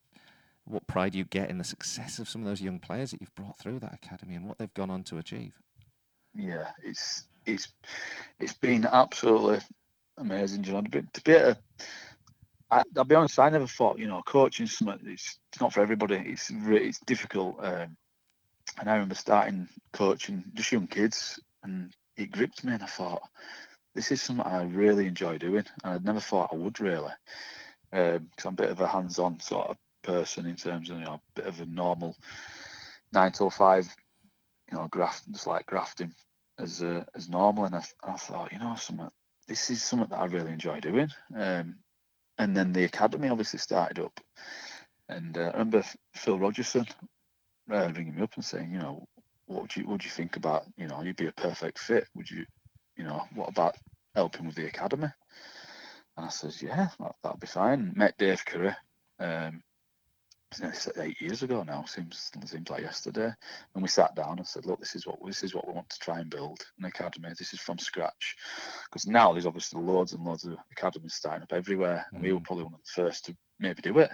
what 0.65 0.87
pride 0.87 1.15
you 1.15 1.25
get 1.25 1.51
in 1.51 1.59
the 1.59 1.65
success 1.65 2.19
of 2.19 2.29
some 2.29 2.43
of 2.43 2.47
those 2.47 2.63
young 2.63 2.79
players 2.79 3.11
that 3.11 3.21
you've 3.21 3.35
brought 3.35 3.59
through 3.59 3.81
that 3.81 3.95
academy 3.95 4.37
and 4.37 4.47
what 4.47 4.59
they've 4.59 4.75
gone 4.75 4.91
on 4.91 5.03
to 5.03 5.19
achieve. 5.19 5.55
Yeah, 6.35 6.69
it's 6.83 7.25
it's 7.47 7.69
it's 8.39 8.55
been 8.55 8.87
absolutely 8.87 9.59
amazing, 10.19 10.63
John. 10.63 10.85
To 10.85 10.91
be 10.91 11.03
to 11.13 11.59
I, 12.73 12.83
will 12.95 13.05
be 13.05 13.15
honest. 13.15 13.39
I 13.39 13.51
never 13.51 13.67
thought, 13.67 13.99
you 13.99 14.09
know, 14.09 14.23
coaching 14.23 14.67
something. 14.67 14.99
It's, 15.07 15.39
not 15.61 15.75
for 15.75 15.81
everybody. 15.81 16.17
It's 16.17 16.51
it's 16.51 16.99
difficult. 17.01 17.57
Um, 17.59 17.97
and 18.81 18.89
I 18.89 18.95
remember 18.95 19.15
starting 19.15 19.69
coaching 19.93 20.43
just 20.55 20.73
young 20.73 20.87
kids, 20.87 21.39
and 21.63 21.93
it 22.17 22.33
gripped 22.33 22.65
me. 22.65 22.73
And 22.73 22.83
I 22.83 22.87
thought, 22.87 23.23
this 23.95 24.11
is 24.11 24.23
something 24.23 24.47
I 24.47 24.63
really 24.63 25.07
enjoy 25.07 25.37
doing. 25.37 25.65
And 25.85 25.95
I'd 25.95 26.05
never 26.05 26.21
thought 26.21 26.49
I 26.51 26.57
would 26.57 26.81
really, 26.81 27.13
because 27.91 28.17
um, 28.17 28.29
I'm 28.47 28.55
a 28.55 28.63
bit 28.63 28.71
of 28.71 28.81
a 28.81 28.87
hands-on 28.89 29.41
sort 29.41 29.69
of 29.69 29.77
person 30.03 30.47
in 30.47 30.57
terms 30.57 30.89
of 30.89 30.99
you 30.99 31.05
know, 31.05 31.15
a 31.15 31.41
bit 31.41 31.47
of 31.47 31.61
a 31.61 31.67
normal 31.67 32.17
nine 33.13 33.33
to 33.33 33.51
five, 33.51 33.87
you 34.71 34.79
know, 34.79 34.89
graft, 34.89 35.31
just 35.31 35.47
like 35.47 35.67
grafting 35.67 36.15
as 36.59 36.83
uh, 36.83 37.05
as 37.15 37.29
normal. 37.29 37.67
And 37.67 37.75
I, 37.75 37.85
I 38.03 38.17
thought, 38.17 38.53
you 38.53 38.59
know, 38.59 38.77
something. 38.77 39.11
This 39.47 39.69
is 39.69 39.83
something 39.83 40.09
that 40.09 40.21
I 40.21 40.25
really 40.27 40.53
enjoy 40.53 40.81
doing. 40.81 41.11
Um, 41.37 41.75
and 42.43 42.57
then 42.57 42.73
the 42.73 42.85
academy 42.85 43.29
obviously 43.29 43.61
started 43.61 44.01
up. 44.01 44.19
And 45.09 45.39
uh, 45.39 45.43
I 45.43 45.53
remember 45.53 45.85
Phil 46.15 46.39
Rogerson 46.39 46.87
uh, 47.71 47.93
ringing 47.95 48.17
me 48.17 48.23
up 48.23 48.35
and 48.35 48.45
saying, 48.45 48.73
you 48.73 48.79
know, 48.79 49.07
what 49.47 49.63
would 49.63 49.77
you 49.77 49.85
what 49.85 49.93
would 49.93 50.05
you 50.05 50.11
think 50.11 50.37
about, 50.37 50.65
you 50.77 50.89
know, 50.89 51.03
you'd 51.03 51.17
be 51.17 51.29
a 51.29 51.33
perfect 51.33 51.79
fit. 51.79 52.09
Would 52.17 52.31
you, 52.31 52.45
you 52.97 53.05
know, 53.05 53.23
what 53.35 53.49
about 53.49 53.77
helping 54.15 54.47
with 54.47 54.57
the 54.57 54.67
academy? 54.67 55.09
And 56.17 56.27
I 56.27 56.29
says, 56.31 56.61
yeah, 56.61 56.89
that, 56.99 57.15
that'd 57.23 57.41
be 57.41 57.47
fine. 57.47 57.93
Met 57.95 58.19
Dave 58.19 58.45
Curry. 58.45 58.75
Um, 59.21 59.63
eight 60.99 61.21
years 61.21 61.43
ago 61.43 61.63
now. 61.63 61.85
Seems 61.85 62.31
seems 62.45 62.69
like 62.69 62.83
yesterday. 62.83 63.33
And 63.75 63.83
we 63.83 63.89
sat 63.89 64.15
down 64.15 64.39
and 64.39 64.47
said, 64.47 64.67
look, 64.67 64.81
this 64.81 64.95
is 64.95 65.07
what 65.07 65.19
this 65.25 65.43
is 65.43 65.55
what 65.55 65.67
we 65.67 65.75
want 65.75 65.89
to 65.91 65.99
try 65.99 66.21
and 66.21 66.31
build 66.31 66.61
an 66.79 66.85
academy. 66.85 67.29
This 67.39 67.53
is 67.53 67.61
from 67.61 67.79
scratch. 67.79 68.37
Because 68.85 69.07
now 69.07 69.33
there's 69.33 69.47
obviously 69.47 69.83
loads 69.83 70.13
and 70.13 70.25
loads 70.25 70.45
of 70.45 70.57
academies 70.71 71.15
starting 71.15 71.43
up 71.43 71.53
everywhere, 71.53 72.07
and 72.13 72.23
we 72.23 72.33
were 72.33 72.41
mm. 72.41 72.45
probably 72.45 72.65
one 72.65 72.75
of 72.75 72.81
the 72.81 73.03
first 73.03 73.27
to 73.27 73.37
maybe 73.59 73.83
do 73.83 73.99
it. 73.99 74.11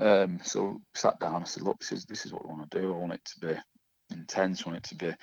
Um, 0.00 0.38
so 0.42 0.80
sat 0.94 1.18
down 1.18 1.36
and 1.36 1.48
said, 1.48 1.64
look, 1.64 1.80
this 1.80 1.92
is 1.92 2.04
this 2.04 2.26
is 2.26 2.32
what 2.32 2.44
we 2.44 2.54
want 2.54 2.70
to 2.70 2.80
do. 2.80 2.94
I 2.94 2.96
want 2.96 3.14
it 3.14 3.24
to 3.24 3.46
be 3.46 3.54
intense. 4.10 4.62
I 4.64 4.70
want 4.70 4.78
it 4.78 4.88
to 4.90 4.94
be 4.94 5.08
at 5.08 5.18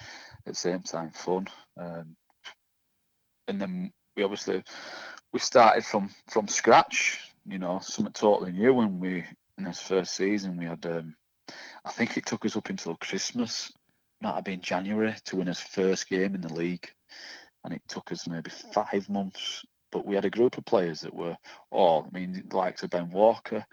the 0.45 0.53
same 0.55 0.81
time 0.81 1.11
fun. 1.11 1.47
Um, 1.79 2.15
and 3.47 3.61
then 3.61 3.91
we 4.15 4.23
obviously 4.23 4.63
we 5.31 5.39
started 5.39 5.85
from 5.85 6.09
from 6.29 6.47
scratch. 6.47 7.19
You 7.47 7.59
know, 7.59 7.79
something 7.79 8.11
totally 8.11 8.51
new 8.51 8.73
when 8.73 8.99
we 8.99 9.23
in 9.57 9.65
his 9.65 9.79
first 9.79 10.15
season, 10.15 10.57
we 10.57 10.65
had, 10.65 10.85
um, 10.85 11.15
I 11.83 11.91
think 11.91 12.17
it 12.17 12.25
took 12.25 12.45
us 12.45 12.55
up 12.55 12.69
until 12.69 12.95
Christmas, 12.95 13.71
might 14.21 14.35
have 14.35 14.43
been 14.43 14.61
January, 14.61 15.15
to 15.25 15.37
win 15.37 15.47
his 15.47 15.59
first 15.59 16.09
game 16.09 16.35
in 16.35 16.41
the 16.41 16.53
league. 16.53 16.87
And 17.63 17.73
it 17.73 17.81
took 17.87 18.11
us 18.11 18.27
maybe 18.27 18.51
five 18.73 19.09
months. 19.09 19.63
But 19.91 20.05
we 20.05 20.15
had 20.15 20.25
a 20.25 20.29
group 20.29 20.57
of 20.57 20.65
players 20.65 21.01
that 21.01 21.13
were 21.13 21.37
all, 21.71 22.07
I 22.07 22.17
mean, 22.17 22.43
the 22.47 22.57
likes 22.57 22.83
of 22.83 22.89
Ben 22.89 23.09
Walker, 23.09 23.65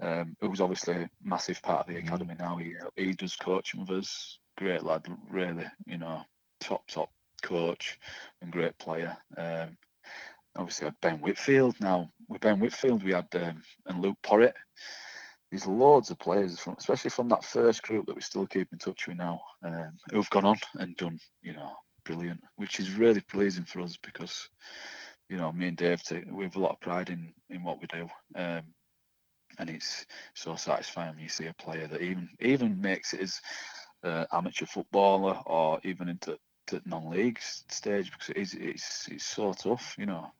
um, 0.00 0.36
who 0.40 0.48
was 0.48 0.60
obviously 0.60 0.94
a 0.94 1.10
massive 1.22 1.60
part 1.62 1.80
of 1.80 1.94
the 1.94 2.00
mm. 2.00 2.06
academy 2.06 2.34
now. 2.38 2.56
He, 2.56 2.74
he 2.96 3.12
does 3.12 3.36
coaching 3.36 3.80
with 3.80 3.90
us. 3.90 4.38
Great 4.56 4.82
lad, 4.82 5.06
really, 5.30 5.66
you 5.86 5.98
know, 5.98 6.22
top, 6.60 6.86
top 6.86 7.10
coach 7.42 7.98
and 8.40 8.52
great 8.52 8.78
player. 8.78 9.16
Um, 9.36 9.76
obviously, 10.56 10.86
had 10.86 11.00
Ben 11.00 11.20
Whitfield. 11.20 11.76
Now, 11.80 12.10
with 12.28 12.40
Ben 12.40 12.58
Whitfield, 12.58 13.02
we 13.02 13.12
had 13.12 13.28
um, 13.34 13.62
and 13.86 14.00
Luke 14.00 14.18
Porritt 14.22 14.54
there's 15.50 15.66
loads 15.66 16.10
of 16.10 16.18
players 16.18 16.58
from, 16.58 16.76
especially 16.78 17.10
from 17.10 17.28
that 17.28 17.44
first 17.44 17.82
group 17.82 18.06
that 18.06 18.14
we 18.14 18.22
still 18.22 18.46
keep 18.46 18.72
in 18.72 18.78
touch 18.78 19.06
with 19.08 19.16
now, 19.16 19.40
um, 19.64 19.92
who've 20.12 20.30
gone 20.30 20.44
on 20.44 20.56
and 20.74 20.96
done, 20.96 21.18
you 21.42 21.52
know, 21.52 21.72
brilliant, 22.04 22.40
which 22.56 22.78
is 22.78 22.92
really 22.92 23.20
pleasing 23.20 23.64
for 23.64 23.80
us 23.80 23.98
because, 24.02 24.48
you 25.28 25.36
know, 25.36 25.50
me 25.52 25.68
and 25.68 25.76
Dave 25.76 26.02
take, 26.02 26.24
we 26.30 26.44
have 26.44 26.56
a 26.56 26.60
lot 26.60 26.72
of 26.72 26.80
pride 26.80 27.10
in 27.10 27.32
in 27.50 27.62
what 27.64 27.80
we 27.80 27.86
do, 27.88 28.08
um, 28.36 28.62
and 29.58 29.68
it's 29.68 30.06
so 30.34 30.54
satisfying 30.54 31.14
when 31.14 31.22
you 31.22 31.28
see 31.28 31.46
a 31.46 31.54
player 31.54 31.88
that 31.88 32.00
even 32.00 32.28
even 32.40 32.80
makes 32.80 33.12
it 33.12 33.20
as 33.20 33.40
uh, 34.04 34.24
amateur 34.32 34.66
footballer 34.66 35.36
or 35.46 35.80
even 35.82 36.08
into 36.08 36.38
to 36.68 36.80
non-league 36.86 37.40
stage 37.40 38.10
because 38.12 38.28
it 38.30 38.36
is 38.36 38.54
it's 38.54 39.08
it's 39.08 39.24
so 39.24 39.52
tough, 39.52 39.96
you 39.98 40.06
know. 40.06 40.30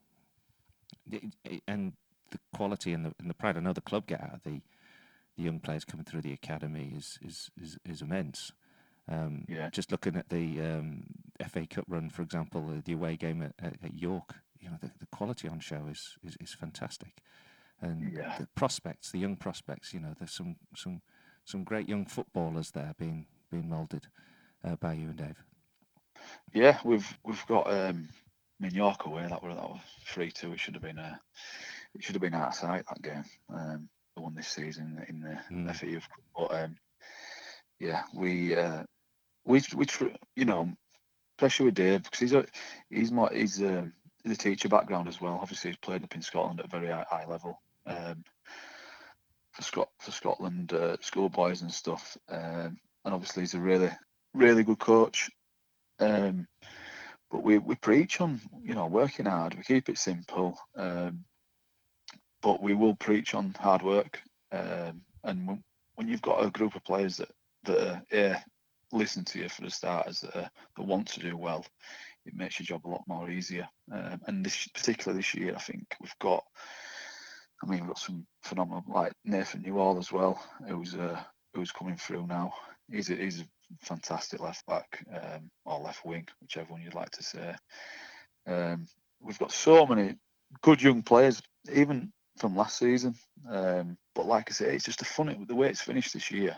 And 1.67 1.91
the 2.31 2.39
quality 2.55 2.93
and 2.93 3.05
the 3.05 3.13
and 3.19 3.29
the 3.29 3.33
pride 3.33 3.57
I 3.57 3.59
know 3.59 3.73
the 3.73 3.81
club 3.81 4.07
get 4.07 4.21
out 4.21 4.35
of 4.35 4.43
the 4.43 4.61
young 5.41 5.59
players 5.59 5.85
coming 5.85 6.05
through 6.05 6.21
the 6.21 6.33
academy 6.33 6.93
is 6.95 7.19
is 7.21 7.51
is, 7.61 7.77
is 7.85 8.01
immense. 8.01 8.51
Um, 9.09 9.45
yeah. 9.49 9.69
Just 9.69 9.91
looking 9.91 10.15
at 10.15 10.29
the 10.29 10.61
um, 10.61 11.03
FA 11.49 11.65
Cup 11.65 11.85
run, 11.87 12.09
for 12.09 12.21
example, 12.21 12.71
the 12.85 12.93
away 12.93 13.17
game 13.17 13.41
at, 13.41 13.53
at, 13.59 13.75
at 13.83 13.95
York, 13.95 14.35
you 14.59 14.69
know, 14.69 14.77
the, 14.79 14.91
the 14.99 15.07
quality 15.07 15.47
on 15.47 15.59
show 15.59 15.87
is 15.89 16.17
is, 16.23 16.37
is 16.39 16.53
fantastic, 16.53 17.21
and 17.81 18.13
yeah. 18.13 18.37
the 18.39 18.47
prospects, 18.55 19.11
the 19.11 19.19
young 19.19 19.35
prospects, 19.35 19.93
you 19.93 19.99
know, 19.99 20.13
there's 20.17 20.31
some 20.31 20.55
some 20.75 21.01
some 21.45 21.63
great 21.63 21.89
young 21.89 22.05
footballers 22.05 22.71
there 22.71 22.93
being 22.97 23.25
being 23.49 23.69
moulded 23.69 24.07
uh, 24.63 24.75
by 24.75 24.93
you 24.93 25.09
and 25.09 25.17
Dave. 25.17 25.43
Yeah, 26.53 26.79
we've 26.85 27.17
we've 27.23 27.45
got 27.47 27.71
um, 27.71 28.07
York 28.59 29.05
away 29.05 29.25
that 29.27 29.41
were 29.41 29.55
that 29.55 29.69
was 29.69 29.81
three 30.05 30.31
two. 30.31 30.53
It 30.53 30.59
should 30.59 30.75
have 30.75 30.83
been 30.83 30.99
a 30.99 31.19
it 31.95 32.03
should 32.03 32.15
have 32.15 32.21
been 32.21 32.33
out 32.33 32.49
of 32.49 32.55
sight 32.55 32.85
that 32.87 33.01
game. 33.01 33.23
Um, 33.53 33.89
the 34.29 34.35
this 34.35 34.47
season 34.47 35.03
in 35.07 35.21
the 35.21 35.37
mm. 35.51 35.75
FA 35.75 36.01
But 36.35 36.63
um, 36.63 36.75
yeah, 37.79 38.03
we 38.13 38.55
uh, 38.55 38.83
we 39.45 39.61
we 39.75 39.85
you 40.35 40.45
know 40.45 40.71
pressure 41.37 41.63
with 41.63 41.75
Dave 41.75 42.03
because 42.03 42.19
he's 42.19 42.33
a 42.33 42.45
he's 42.89 43.11
more 43.11 43.29
he's 43.33 43.61
a, 43.61 43.91
he's 44.23 44.33
a 44.33 44.37
teacher 44.37 44.69
background 44.69 45.07
as 45.07 45.19
well. 45.19 45.39
Obviously, 45.41 45.71
he's 45.71 45.77
played 45.77 46.03
up 46.03 46.15
in 46.15 46.21
Scotland 46.21 46.59
at 46.59 46.67
a 46.67 46.69
very 46.69 46.87
high, 46.87 47.05
high 47.09 47.25
level. 47.25 47.59
Um, 47.85 48.23
for 49.51 49.63
Scot 49.63 49.89
for 49.99 50.11
Scotland 50.11 50.73
uh, 50.73 50.97
schoolboys 51.01 51.61
and 51.61 51.71
stuff, 51.71 52.17
um, 52.29 52.77
and 53.03 53.13
obviously 53.13 53.43
he's 53.43 53.53
a 53.53 53.59
really 53.59 53.89
really 54.33 54.63
good 54.63 54.79
coach. 54.79 55.29
Um, 55.99 56.47
but 57.29 57.43
we, 57.43 57.57
we 57.57 57.75
preach 57.75 58.21
on 58.21 58.39
you 58.63 58.75
know 58.75 58.87
working 58.87 59.25
hard. 59.25 59.55
We 59.55 59.63
keep 59.63 59.89
it 59.89 59.97
simple. 59.97 60.57
Um, 60.75 61.25
but 62.41 62.61
we 62.61 62.73
will 62.73 62.95
preach 62.95 63.33
on 63.33 63.55
hard 63.59 63.81
work. 63.81 64.19
Um, 64.51 65.01
and 65.23 65.63
when 65.95 66.07
you've 66.07 66.21
got 66.21 66.43
a 66.43 66.49
group 66.49 66.75
of 66.75 66.83
players 66.83 67.17
that 67.17 67.29
that 67.63 67.87
are, 67.87 68.01
yeah, 68.11 68.39
listen 68.91 69.23
to 69.23 69.39
you 69.39 69.49
for 69.49 69.61
the 69.61 69.69
starters 69.69 70.21
that, 70.21 70.35
are, 70.35 70.49
that 70.75 70.83
want 70.83 71.07
to 71.09 71.19
do 71.19 71.37
well, 71.37 71.65
it 72.25 72.33
makes 72.33 72.59
your 72.59 72.65
job 72.65 72.85
a 72.85 72.89
lot 72.89 73.03
more 73.07 73.29
easier. 73.29 73.67
Um, 73.91 74.19
and 74.27 74.45
this 74.45 74.67
particularly 74.67 75.19
this 75.19 75.35
year, 75.35 75.53
I 75.55 75.59
think 75.59 75.95
we've 76.01 76.19
got. 76.19 76.43
I 77.63 77.67
mean, 77.67 77.81
we've 77.81 77.89
got 77.89 77.99
some 77.99 78.25
phenomenal 78.41 78.83
like 78.87 79.13
Nathan 79.23 79.61
Newall 79.61 79.99
as 79.99 80.11
well, 80.11 80.43
who's 80.67 80.95
uh, 80.95 81.21
who's 81.53 81.71
coming 81.71 81.97
through 81.97 82.25
now. 82.27 82.53
He's 82.91 83.09
a, 83.09 83.15
he's 83.15 83.41
a 83.41 83.45
fantastic 83.81 84.39
left 84.39 84.65
back 84.65 85.05
um, 85.13 85.49
or 85.65 85.79
left 85.79 86.03
wing, 86.03 86.27
whichever 86.41 86.73
one 86.73 86.81
you'd 86.81 86.95
like 86.95 87.11
to 87.11 87.23
say. 87.23 87.55
Um, 88.47 88.87
we've 89.21 89.39
got 89.39 89.51
so 89.51 89.85
many 89.85 90.15
good 90.61 90.81
young 90.81 91.03
players, 91.03 91.41
even 91.71 92.11
from 92.41 92.57
last 92.57 92.79
season. 92.79 93.15
Um, 93.47 93.97
but 94.15 94.25
like 94.25 94.49
I 94.49 94.53
say, 94.53 94.75
it's 94.75 94.85
just 94.85 95.03
a 95.03 95.05
funny 95.05 95.37
the 95.47 95.55
way 95.55 95.69
it's 95.69 95.81
finished 95.81 96.13
this 96.13 96.31
year. 96.31 96.57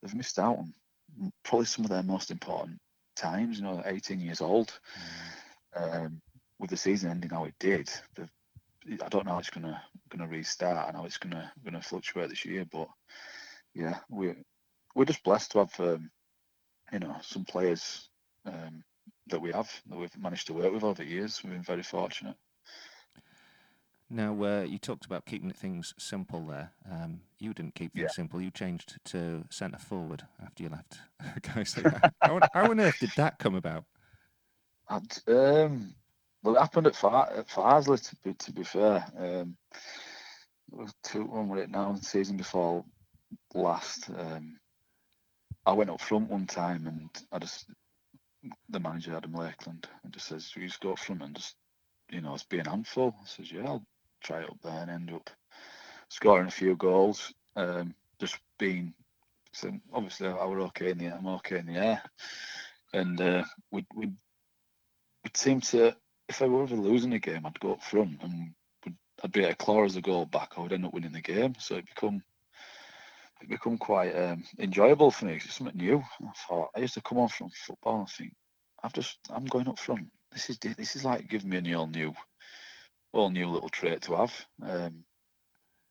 They've 0.00 0.14
missed 0.14 0.38
out 0.38 0.58
on 0.58 0.74
probably 1.42 1.66
some 1.66 1.84
of 1.84 1.90
their 1.90 2.02
most 2.02 2.30
important 2.30 2.78
times. 3.16 3.58
You 3.58 3.64
know, 3.64 3.82
18 3.84 4.20
years 4.20 4.42
old. 4.42 4.78
Um, 5.74 6.20
with 6.58 6.68
the 6.70 6.76
season 6.76 7.10
ending 7.10 7.30
how 7.30 7.46
it 7.46 7.54
did, 7.58 7.90
I 8.20 9.08
don't 9.08 9.24
know 9.24 9.32
how 9.32 9.38
it's 9.38 9.50
gonna 9.50 9.82
gonna 10.10 10.28
restart 10.28 10.88
and 10.88 10.96
how 10.96 11.06
it's 11.06 11.18
gonna 11.18 11.50
gonna 11.64 11.80
fluctuate 11.80 12.28
this 12.28 12.44
year. 12.44 12.66
But 12.70 12.88
yeah, 13.74 13.98
we 14.10 14.34
we're 14.94 15.06
just 15.06 15.24
blessed 15.24 15.52
to 15.52 15.58
have 15.60 15.80
um, 15.80 16.10
you 16.92 16.98
know 16.98 17.16
some 17.22 17.46
players 17.46 18.10
um, 18.44 18.84
that 19.28 19.40
we 19.40 19.50
have 19.50 19.70
that 19.88 19.98
we've 19.98 20.16
managed 20.18 20.48
to 20.48 20.52
work 20.52 20.72
with 20.72 20.84
over 20.84 21.02
the 21.02 21.08
years. 21.08 21.40
We've 21.42 21.54
been 21.54 21.62
very 21.62 21.82
fortunate. 21.82 22.36
Now, 24.12 24.44
uh, 24.44 24.62
you 24.64 24.78
talked 24.78 25.06
about 25.06 25.24
keeping 25.24 25.52
things 25.52 25.94
simple 25.98 26.46
there. 26.46 26.70
Um, 26.90 27.22
you 27.38 27.54
didn't 27.54 27.74
keep 27.74 27.94
things 27.94 28.10
yeah. 28.10 28.14
simple. 28.14 28.42
You 28.42 28.50
changed 28.50 28.98
to 29.06 29.44
centre 29.48 29.78
forward 29.78 30.24
after 30.44 30.62
you 30.62 30.68
left. 30.68 30.98
Guys, 31.54 31.74
how, 32.20 32.40
how 32.52 32.70
on 32.70 32.78
earth 32.78 32.98
did 33.00 33.12
that 33.16 33.38
come 33.38 33.54
about? 33.54 33.84
Um, 35.26 35.94
well, 36.42 36.56
it 36.56 36.60
happened 36.60 36.88
at, 36.88 36.96
Far- 36.96 37.32
at 37.34 37.48
Farsley, 37.48 38.06
to 38.06 38.16
be, 38.22 38.34
to 38.34 38.52
be 38.52 38.64
fair. 38.64 39.02
Um, 39.16 39.56
was 40.70 40.92
two, 41.02 41.24
one 41.24 41.48
with 41.48 41.60
it 41.60 41.70
now, 41.70 41.92
the 41.92 42.04
season 42.04 42.36
before 42.36 42.84
last. 43.54 44.10
Um, 44.10 44.58
I 45.64 45.72
went 45.72 45.88
up 45.88 46.02
front 46.02 46.28
one 46.28 46.46
time 46.46 46.86
and 46.86 47.08
I 47.32 47.38
just, 47.38 47.64
the 48.68 48.78
manager, 48.78 49.16
Adam 49.16 49.32
Lakeland, 49.32 49.88
and 50.04 50.12
just 50.12 50.26
says, 50.28 50.52
you 50.54 50.66
just 50.66 50.80
go 50.80 50.92
up 50.92 50.98
front 50.98 51.22
and 51.22 51.34
just, 51.34 51.56
you 52.10 52.20
know, 52.20 52.34
it's 52.34 52.44
being 52.44 52.66
handful. 52.66 53.14
I 53.18 53.26
says, 53.26 53.50
yeah, 53.50 53.66
I'll 53.66 53.86
try 54.22 54.42
up 54.44 54.58
there 54.62 54.72
and 54.72 54.90
end 54.90 55.12
up 55.12 55.30
scoring 56.08 56.48
a 56.48 56.50
few 56.50 56.76
goals. 56.76 57.32
Um, 57.56 57.94
just 58.20 58.38
being 58.58 58.94
so 59.52 59.70
obviously 59.92 60.28
I 60.28 60.44
were 60.46 60.60
okay 60.62 60.90
in 60.90 60.98
the 60.98 61.06
air. 61.06 61.16
I'm 61.18 61.26
okay 61.26 61.58
in 61.58 61.66
the 61.66 61.76
air, 61.76 62.02
and 62.92 63.20
uh, 63.20 63.44
we 63.70 63.84
we 63.94 64.12
it 65.24 65.36
seemed 65.36 65.64
to 65.64 65.94
if 66.28 66.40
I 66.40 66.46
were 66.46 66.62
ever 66.62 66.76
losing 66.76 67.12
a 67.12 67.18
game 67.18 67.44
I'd 67.44 67.60
go 67.60 67.72
up 67.72 67.82
front 67.82 68.22
and 68.22 68.54
I'd 69.22 69.32
be 69.32 69.40
able 69.40 69.50
to 69.50 69.56
claw 69.56 69.84
as 69.84 69.96
a 69.96 70.00
goal 70.00 70.26
back. 70.26 70.52
I 70.56 70.60
would 70.60 70.72
end 70.72 70.84
up 70.84 70.94
winning 70.94 71.12
the 71.12 71.20
game. 71.20 71.54
So 71.58 71.76
it 71.76 71.86
become 71.86 72.22
it 73.40 73.48
become 73.48 73.78
quite 73.78 74.12
um, 74.16 74.44
enjoyable 74.58 75.10
for 75.10 75.26
me. 75.26 75.34
It's 75.34 75.54
something 75.54 75.76
new. 75.76 76.02
I 76.20 76.32
thought 76.48 76.70
I 76.76 76.80
used 76.80 76.94
to 76.94 77.02
come 77.02 77.18
on 77.18 77.28
from 77.28 77.50
football 77.50 78.00
and 78.00 78.08
think 78.08 78.34
I've 78.82 78.92
just 78.92 79.18
I'm 79.30 79.44
going 79.44 79.68
up 79.68 79.78
front. 79.78 80.08
This 80.32 80.50
is 80.50 80.58
this 80.58 80.96
is 80.96 81.04
like 81.04 81.28
giving 81.28 81.50
me 81.50 81.72
a 81.72 81.78
all 81.78 81.86
new 81.86 82.14
all 83.12 83.30
new 83.30 83.48
little 83.48 83.68
trait 83.68 84.02
to 84.02 84.16
have. 84.16 84.46
Um, 84.62 85.04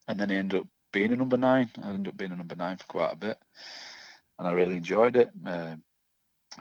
and 0.07 0.19
then 0.19 0.29
he 0.29 0.35
ended 0.35 0.61
up 0.61 0.67
being 0.91 1.13
a 1.13 1.15
number 1.15 1.37
nine. 1.37 1.69
I 1.81 1.89
ended 1.89 2.09
up 2.09 2.17
being 2.17 2.31
a 2.31 2.35
number 2.35 2.55
nine 2.55 2.77
for 2.77 2.85
quite 2.85 3.13
a 3.13 3.17
bit, 3.17 3.37
and 4.39 4.47
I 4.47 4.51
really 4.51 4.77
enjoyed 4.77 5.15
it. 5.15 5.29
Um, 5.45 5.83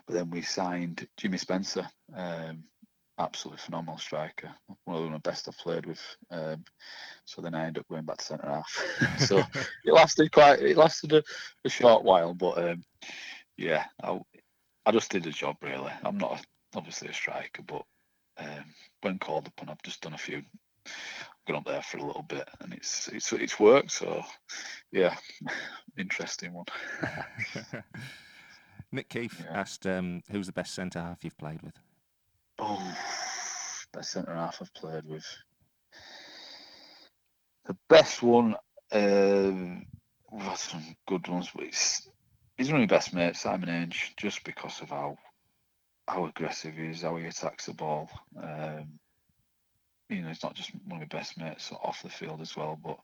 but 0.06 0.14
then 0.14 0.30
we 0.30 0.42
signed 0.42 1.06
Jimmy 1.16 1.38
Spencer, 1.38 1.88
um, 2.14 2.64
absolutely 3.18 3.58
phenomenal 3.58 3.98
striker, 3.98 4.50
one 4.84 5.04
of 5.04 5.12
the 5.12 5.18
best 5.18 5.48
I've 5.48 5.58
played 5.58 5.86
with. 5.86 6.00
Um, 6.30 6.64
so 7.24 7.42
then 7.42 7.54
I 7.54 7.66
ended 7.66 7.80
up 7.80 7.88
going 7.88 8.04
back 8.04 8.18
to 8.18 8.24
centre 8.24 8.48
half. 8.48 9.18
so 9.26 9.38
it 9.84 9.92
lasted 9.92 10.30
quite, 10.32 10.60
it 10.60 10.76
lasted 10.76 11.12
a, 11.12 11.22
a 11.64 11.68
short 11.68 12.04
while, 12.04 12.34
but 12.34 12.58
um, 12.58 12.84
yeah, 13.56 13.84
I, 14.02 14.20
I 14.86 14.92
just 14.92 15.10
did 15.10 15.24
the 15.24 15.30
job 15.30 15.56
really. 15.60 15.92
I'm 16.04 16.18
not 16.18 16.44
obviously 16.74 17.08
a 17.08 17.12
striker, 17.12 17.62
but 17.62 17.82
um, 18.38 18.64
when 19.02 19.18
called 19.18 19.46
upon, 19.46 19.68
I've 19.68 19.82
just 19.82 20.00
done 20.02 20.14
a 20.14 20.18
few, 20.18 20.42
gone 21.46 21.56
up 21.56 21.64
there 21.64 21.82
for 21.82 21.98
a 21.98 22.04
little 22.04 22.22
bit, 22.22 22.48
and 22.60 22.72
it's 22.72 23.08
it's 23.08 23.32
it's 23.32 23.60
worked. 23.60 23.92
So, 23.92 24.22
yeah, 24.92 25.16
interesting 25.98 26.52
one. 26.52 26.66
Nick 28.92 29.08
Keefe 29.08 29.40
yeah. 29.44 29.60
asked, 29.60 29.86
um, 29.86 30.22
"Who's 30.30 30.46
the 30.46 30.52
best 30.52 30.74
centre 30.74 31.00
half 31.00 31.24
you've 31.24 31.38
played 31.38 31.62
with?" 31.62 31.78
Oh, 32.58 32.96
best 33.92 34.12
centre 34.12 34.34
half 34.34 34.58
I've 34.60 34.74
played 34.74 35.06
with. 35.06 35.26
The 37.66 37.76
best 37.88 38.22
one, 38.22 38.56
um, 38.92 39.86
we've 40.30 40.42
had 40.42 40.58
some 40.58 40.96
good 41.06 41.28
ones, 41.28 41.50
but 41.54 41.64
it's 41.64 42.08
he's 42.56 42.70
one 42.70 42.82
of 42.82 42.90
my 42.90 42.96
best 42.96 43.14
mates, 43.14 43.40
Simon 43.40 43.68
Ainge, 43.68 44.14
just 44.16 44.44
because 44.44 44.80
of 44.80 44.90
how 44.90 45.16
how 46.10 46.26
aggressive 46.26 46.74
he 46.74 46.86
is, 46.86 47.02
how 47.02 47.16
he 47.16 47.26
attacks 47.26 47.66
the 47.66 47.74
ball. 47.74 48.10
Um, 48.36 48.98
you 50.08 50.22
know, 50.22 50.28
he's 50.28 50.42
not 50.42 50.54
just 50.54 50.72
one 50.86 51.00
of 51.00 51.08
my 51.12 51.18
best 51.18 51.38
mates 51.38 51.72
off 51.82 52.02
the 52.02 52.08
field 52.08 52.40
as 52.40 52.56
well, 52.56 52.78
but 52.82 52.98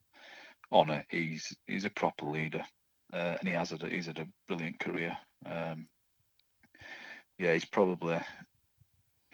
on 0.72 0.90
it, 0.90 1.06
he's 1.08 1.56
he's 1.66 1.84
a 1.84 1.90
proper 1.90 2.26
leader, 2.26 2.64
uh, 3.12 3.36
and 3.38 3.48
he 3.48 3.54
has 3.54 3.72
a 3.72 3.76
he's 3.88 4.06
had 4.06 4.18
a 4.18 4.26
brilliant 4.48 4.80
career. 4.80 5.16
Um, 5.44 5.86
yeah, 7.38 7.52
he's 7.52 7.64
probably 7.64 8.18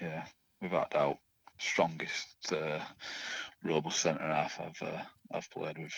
yeah, 0.01 0.27
without 0.61 0.91
doubt, 0.91 1.19
strongest 1.59 2.53
uh, 2.53 2.81
robust 3.65 4.01
centre 4.01 4.23
half 4.23 4.61
I've 4.61 4.89
uh, 4.89 5.03
I've 5.33 5.51
played 5.51 5.79
with. 5.79 5.95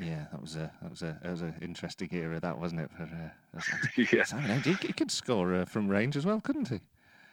Yeah, 0.00 0.26
that 0.32 0.40
was 0.40 0.56
a 0.56 0.72
that 0.82 0.90
was 0.90 1.02
a 1.02 1.18
that 1.22 1.30
was 1.30 1.42
an 1.42 1.54
interesting 1.62 2.08
era, 2.12 2.40
that 2.40 2.58
wasn't 2.58 2.80
it? 2.80 2.90
For 2.96 3.04
uh, 3.04 3.60
yeah, 3.96 4.58
he, 4.60 4.72
he 4.72 4.92
could 4.92 5.10
score 5.10 5.54
uh, 5.54 5.64
from 5.64 5.88
range 5.88 6.16
as 6.16 6.26
well, 6.26 6.40
couldn't 6.40 6.68
he? 6.68 6.80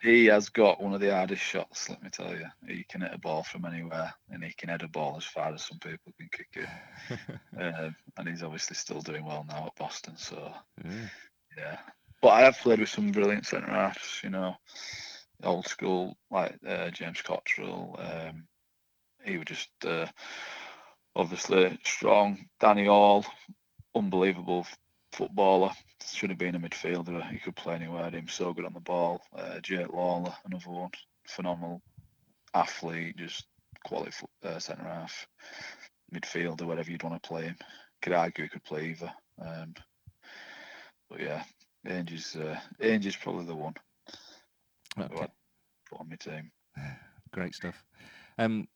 he 0.02 0.26
has 0.28 0.50
got 0.50 0.82
one 0.82 0.94
of 0.94 1.02
the 1.02 1.14
hardest 1.14 1.42
shots. 1.42 1.90
Let 1.90 2.02
me 2.02 2.10
tell 2.10 2.34
you, 2.34 2.46
he 2.68 2.84
can 2.84 3.02
hit 3.02 3.14
a 3.14 3.18
ball 3.18 3.44
from 3.44 3.66
anywhere, 3.66 4.14
and 4.30 4.44
he 4.44 4.54
can 4.54 4.70
head 4.70 4.82
a 4.84 4.88
ball 4.88 5.18
as 5.18 5.26
far 5.26 5.54
as 5.54 5.66
some 5.66 5.80
people 5.80 6.14
can 6.18 6.30
kick 6.32 6.48
it. 6.56 7.40
um, 7.62 7.96
and 8.18 8.28
he's 8.28 8.44
obviously 8.44 8.76
still 8.76 9.02
doing 9.02 9.26
well 9.26 9.46
now 9.48 9.66
at 9.68 9.76
Boston. 9.76 10.16
So 10.18 10.54
Yeah. 10.84 11.10
yeah, 11.58 11.80
but 12.22 12.30
I 12.30 12.42
have 12.42 12.58
played 12.60 12.80
with 12.80 12.90
some 12.90 13.12
brilliant 13.12 13.46
centre 13.46 13.72
halves. 13.72 14.22
You 14.24 14.30
know, 14.30 14.56
old 15.44 15.68
school 15.68 16.18
like 16.32 16.58
uh, 16.66 16.90
James 16.92 17.22
Cottrell. 17.22 17.96
Um, 18.00 18.48
he 19.26 19.38
would 19.38 19.48
just 19.48 19.70
uh, 19.86 20.08
obviously 21.20 21.78
strong. 21.84 22.46
Danny 22.60 22.86
Hall, 22.86 23.26
unbelievable 23.96 24.66
footballer. 25.12 25.72
Should 26.02 26.30
have 26.30 26.40
been 26.40 26.56
a 26.56 26.60
midfielder. 26.60 27.30
He 27.30 27.40
could 27.40 27.56
play 27.56 27.76
anywhere. 27.76 28.10
Him 28.10 28.28
so 28.30 28.54
good 28.54 28.66
on 28.66 28.74
the 28.74 28.80
ball. 28.80 29.22
Uh, 29.36 29.60
Jake 29.60 29.92
Lawler, 29.92 30.34
another 30.46 30.70
one, 30.70 30.92
phenomenal 31.28 31.82
athlete, 32.54 33.18
just 33.18 33.46
quality 33.86 34.12
uh, 34.44 34.60
centre 34.60 34.84
half, 34.84 35.28
midfielder, 36.14 36.64
whatever 36.64 36.90
you'd 36.90 37.04
want 37.04 37.22
to 37.22 37.28
play 37.28 37.44
him. 37.44 37.58
Could 38.02 38.14
argue 38.14 38.46
he 38.46 38.50
could 38.50 38.64
play 38.64 38.92
either. 38.92 39.12
Um, 39.42 39.74
but 41.10 41.20
yeah, 41.20 41.44
Ainge 41.86 42.14
is 42.14 42.38
uh, 42.38 42.58
Ainge 42.82 43.06
is 43.06 43.16
probably 43.16 43.46
the 43.46 43.56
one 43.56 43.74
Okay. 44.98 45.24
I'd 45.24 45.32
put 45.90 46.00
on 46.00 46.10
my 46.10 46.16
team. 46.16 46.52
Great 47.34 47.56
stuff. 47.56 47.84
Um, 48.38 48.68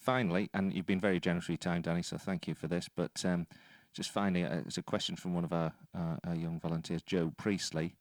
finally, 0.00 0.50
and 0.54 0.72
you've 0.72 0.86
been 0.86 1.00
very 1.00 1.20
generous 1.20 1.46
with 1.48 1.64
your 1.64 1.72
time, 1.72 1.82
Danny, 1.82 2.02
so 2.02 2.18
thank 2.18 2.48
you 2.48 2.54
for 2.54 2.66
this. 2.68 2.88
But 2.94 3.24
um, 3.24 3.46
just 3.92 4.10
finally, 4.10 4.44
uh, 4.44 4.60
it's 4.66 4.78
a 4.78 4.82
question 4.82 5.16
from 5.16 5.34
one 5.34 5.44
of 5.44 5.52
our, 5.52 5.72
uh, 5.96 6.16
our 6.24 6.34
young 6.34 6.58
volunteers, 6.60 7.02
Joe 7.02 7.32
Priestley. 7.36 7.96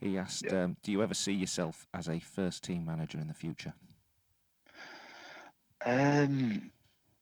He 0.00 0.16
asked, 0.16 0.44
Yeah. 0.44 0.64
um, 0.64 0.76
"Do 0.82 0.92
you 0.92 1.02
ever 1.02 1.14
see 1.14 1.32
yourself 1.32 1.86
as 1.92 2.08
a 2.08 2.20
first 2.20 2.62
team 2.62 2.84
manager 2.84 3.18
in 3.18 3.28
the 3.28 3.34
future?" 3.34 3.74
Um, 5.84 6.70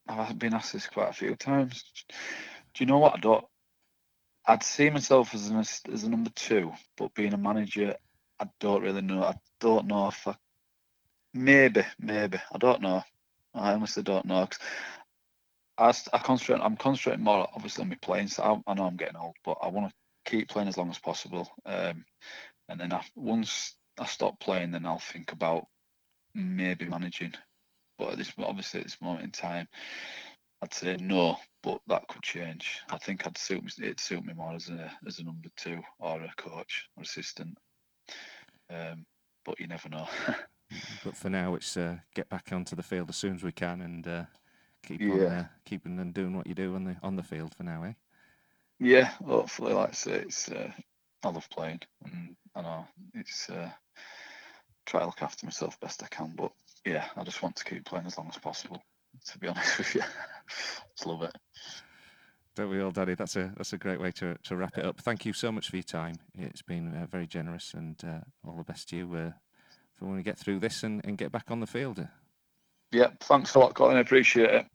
I've 0.08 0.38
been 0.38 0.54
asked 0.54 0.72
this 0.72 0.86
quite 0.86 1.10
a 1.10 1.14
few 1.14 1.36
times. 1.36 1.84
Do 2.74 2.84
you 2.84 2.86
know 2.86 2.98
what? 2.98 3.14
I 3.14 3.18
don't. 3.20 3.44
I'd 4.46 4.62
see 4.62 4.90
myself 4.90 5.34
as 5.34 5.48
an 5.48 5.58
as 5.58 6.04
a 6.04 6.10
number 6.10 6.30
two, 6.30 6.72
but 6.96 7.14
being 7.14 7.34
a 7.34 7.38
manager, 7.38 7.96
I 8.38 8.46
don't 8.60 8.82
really 8.82 9.02
know. 9.02 9.22
I 9.22 9.34
don't 9.60 9.86
know 9.86 10.08
if 10.08 10.26
I. 10.26 10.36
Maybe, 11.34 11.84
maybe 11.98 12.38
I 12.52 12.58
don't 12.58 12.80
know. 12.80 13.02
I 13.56 13.72
honestly 13.72 14.02
don't 14.02 14.26
know. 14.26 14.48
I, 15.78 15.92
I 16.12 16.18
concentrate. 16.18 16.60
I'm 16.60 16.76
concentrating 16.76 17.24
more, 17.24 17.48
obviously, 17.54 17.82
on 17.82 17.88
my 17.88 17.96
playing. 18.00 18.28
So 18.28 18.42
I, 18.42 18.70
I 18.70 18.74
know 18.74 18.84
I'm 18.84 18.96
getting 18.96 19.16
old, 19.16 19.36
but 19.44 19.58
I 19.62 19.68
want 19.68 19.88
to 19.90 20.30
keep 20.30 20.48
playing 20.48 20.68
as 20.68 20.76
long 20.76 20.90
as 20.90 20.98
possible. 20.98 21.48
Um, 21.64 22.04
and 22.68 22.80
then 22.80 22.92
I, 22.92 23.02
once 23.14 23.76
I 23.98 24.06
stop 24.06 24.40
playing, 24.40 24.72
then 24.72 24.86
I'll 24.86 24.98
think 24.98 25.32
about 25.32 25.66
maybe 26.34 26.86
managing. 26.86 27.34
But 27.98 28.12
at 28.12 28.18
this, 28.18 28.32
obviously, 28.38 28.80
at 28.80 28.86
this 28.86 29.00
moment 29.00 29.24
in 29.24 29.30
time, 29.30 29.68
I'd 30.62 30.74
say 30.74 30.96
no, 30.98 31.36
but 31.62 31.80
that 31.86 32.08
could 32.08 32.22
change. 32.22 32.80
I 32.90 32.98
think 32.98 33.26
I'd 33.26 33.36
suit 33.36 33.62
it'd 33.78 34.00
suit 34.00 34.24
me 34.24 34.32
more 34.34 34.54
as 34.54 34.68
a 34.68 34.90
as 35.06 35.18
a 35.18 35.24
number 35.24 35.48
two 35.56 35.80
or 35.98 36.22
a 36.22 36.32
coach 36.36 36.88
or 36.96 37.02
assistant. 37.02 37.56
Um, 38.70 39.04
but 39.44 39.60
you 39.60 39.66
never 39.66 39.88
know. 39.88 40.08
But 41.04 41.16
for 41.16 41.30
now, 41.30 41.54
it's 41.54 41.76
uh, 41.76 41.98
get 42.14 42.28
back 42.28 42.50
onto 42.52 42.76
the 42.76 42.82
field 42.82 43.08
as 43.08 43.16
soon 43.16 43.34
as 43.34 43.42
we 43.42 43.52
can 43.52 43.80
and 43.80 44.06
uh, 44.06 44.24
keep 44.82 45.00
on 45.02 45.20
uh, 45.20 45.46
keeping 45.64 45.98
and 45.98 46.12
doing 46.12 46.36
what 46.36 46.46
you 46.46 46.54
do 46.54 46.74
on 46.74 46.84
the 46.84 46.96
on 47.02 47.16
the 47.16 47.22
field 47.22 47.54
for 47.54 47.62
now, 47.62 47.84
eh? 47.84 47.92
yeah, 48.78 49.10
hopefully, 49.24 49.72
like 49.72 49.90
I 49.90 49.92
say, 49.92 50.12
it's 50.12 50.50
uh, 50.50 50.70
I 51.22 51.28
love 51.28 51.48
playing, 51.50 51.80
and 52.04 52.36
I 52.54 52.62
know 52.62 52.86
it's 53.14 53.48
uh, 53.48 53.70
try 54.84 55.00
to 55.00 55.06
look 55.06 55.22
after 55.22 55.46
myself 55.46 55.78
best 55.80 56.02
I 56.02 56.08
can. 56.08 56.34
But 56.36 56.52
yeah, 56.84 57.06
I 57.16 57.24
just 57.24 57.42
want 57.42 57.56
to 57.56 57.64
keep 57.64 57.84
playing 57.84 58.06
as 58.06 58.18
long 58.18 58.28
as 58.28 58.38
possible. 58.38 58.82
To 59.26 59.38
be 59.38 59.48
honest 59.48 59.78
with 59.78 59.94
you, 59.94 60.02
just 60.96 61.06
love 61.06 61.22
it. 61.22 61.34
Don't 62.54 62.70
we 62.70 62.80
all, 62.80 62.90
Daddy? 62.90 63.14
That's 63.14 63.36
a 63.36 63.52
that's 63.56 63.72
a 63.72 63.78
great 63.78 64.00
way 64.00 64.12
to 64.12 64.36
to 64.44 64.56
wrap 64.56 64.76
it 64.76 64.84
up. 64.84 65.00
Thank 65.00 65.24
you 65.24 65.32
so 65.32 65.50
much 65.50 65.70
for 65.70 65.76
your 65.76 65.82
time. 65.82 66.16
It's 66.34 66.62
been 66.62 66.94
uh, 66.94 67.06
very 67.06 67.26
generous, 67.26 67.72
and 67.74 67.96
uh, 68.04 68.20
all 68.46 68.56
the 68.56 68.64
best 68.64 68.88
to 68.90 68.96
you 68.96 69.14
uh, 69.14 69.32
when 70.00 70.14
we 70.14 70.22
get 70.22 70.38
through 70.38 70.58
this 70.58 70.82
and, 70.82 71.04
and 71.04 71.18
get 71.18 71.32
back 71.32 71.50
on 71.50 71.60
the 71.60 71.66
field. 71.66 72.06
Yeah, 72.92 73.10
thanks 73.20 73.54
a 73.54 73.58
lot, 73.58 73.74
Colin. 73.74 73.96
I 73.96 74.00
appreciate 74.00 74.50
it. 74.50 74.66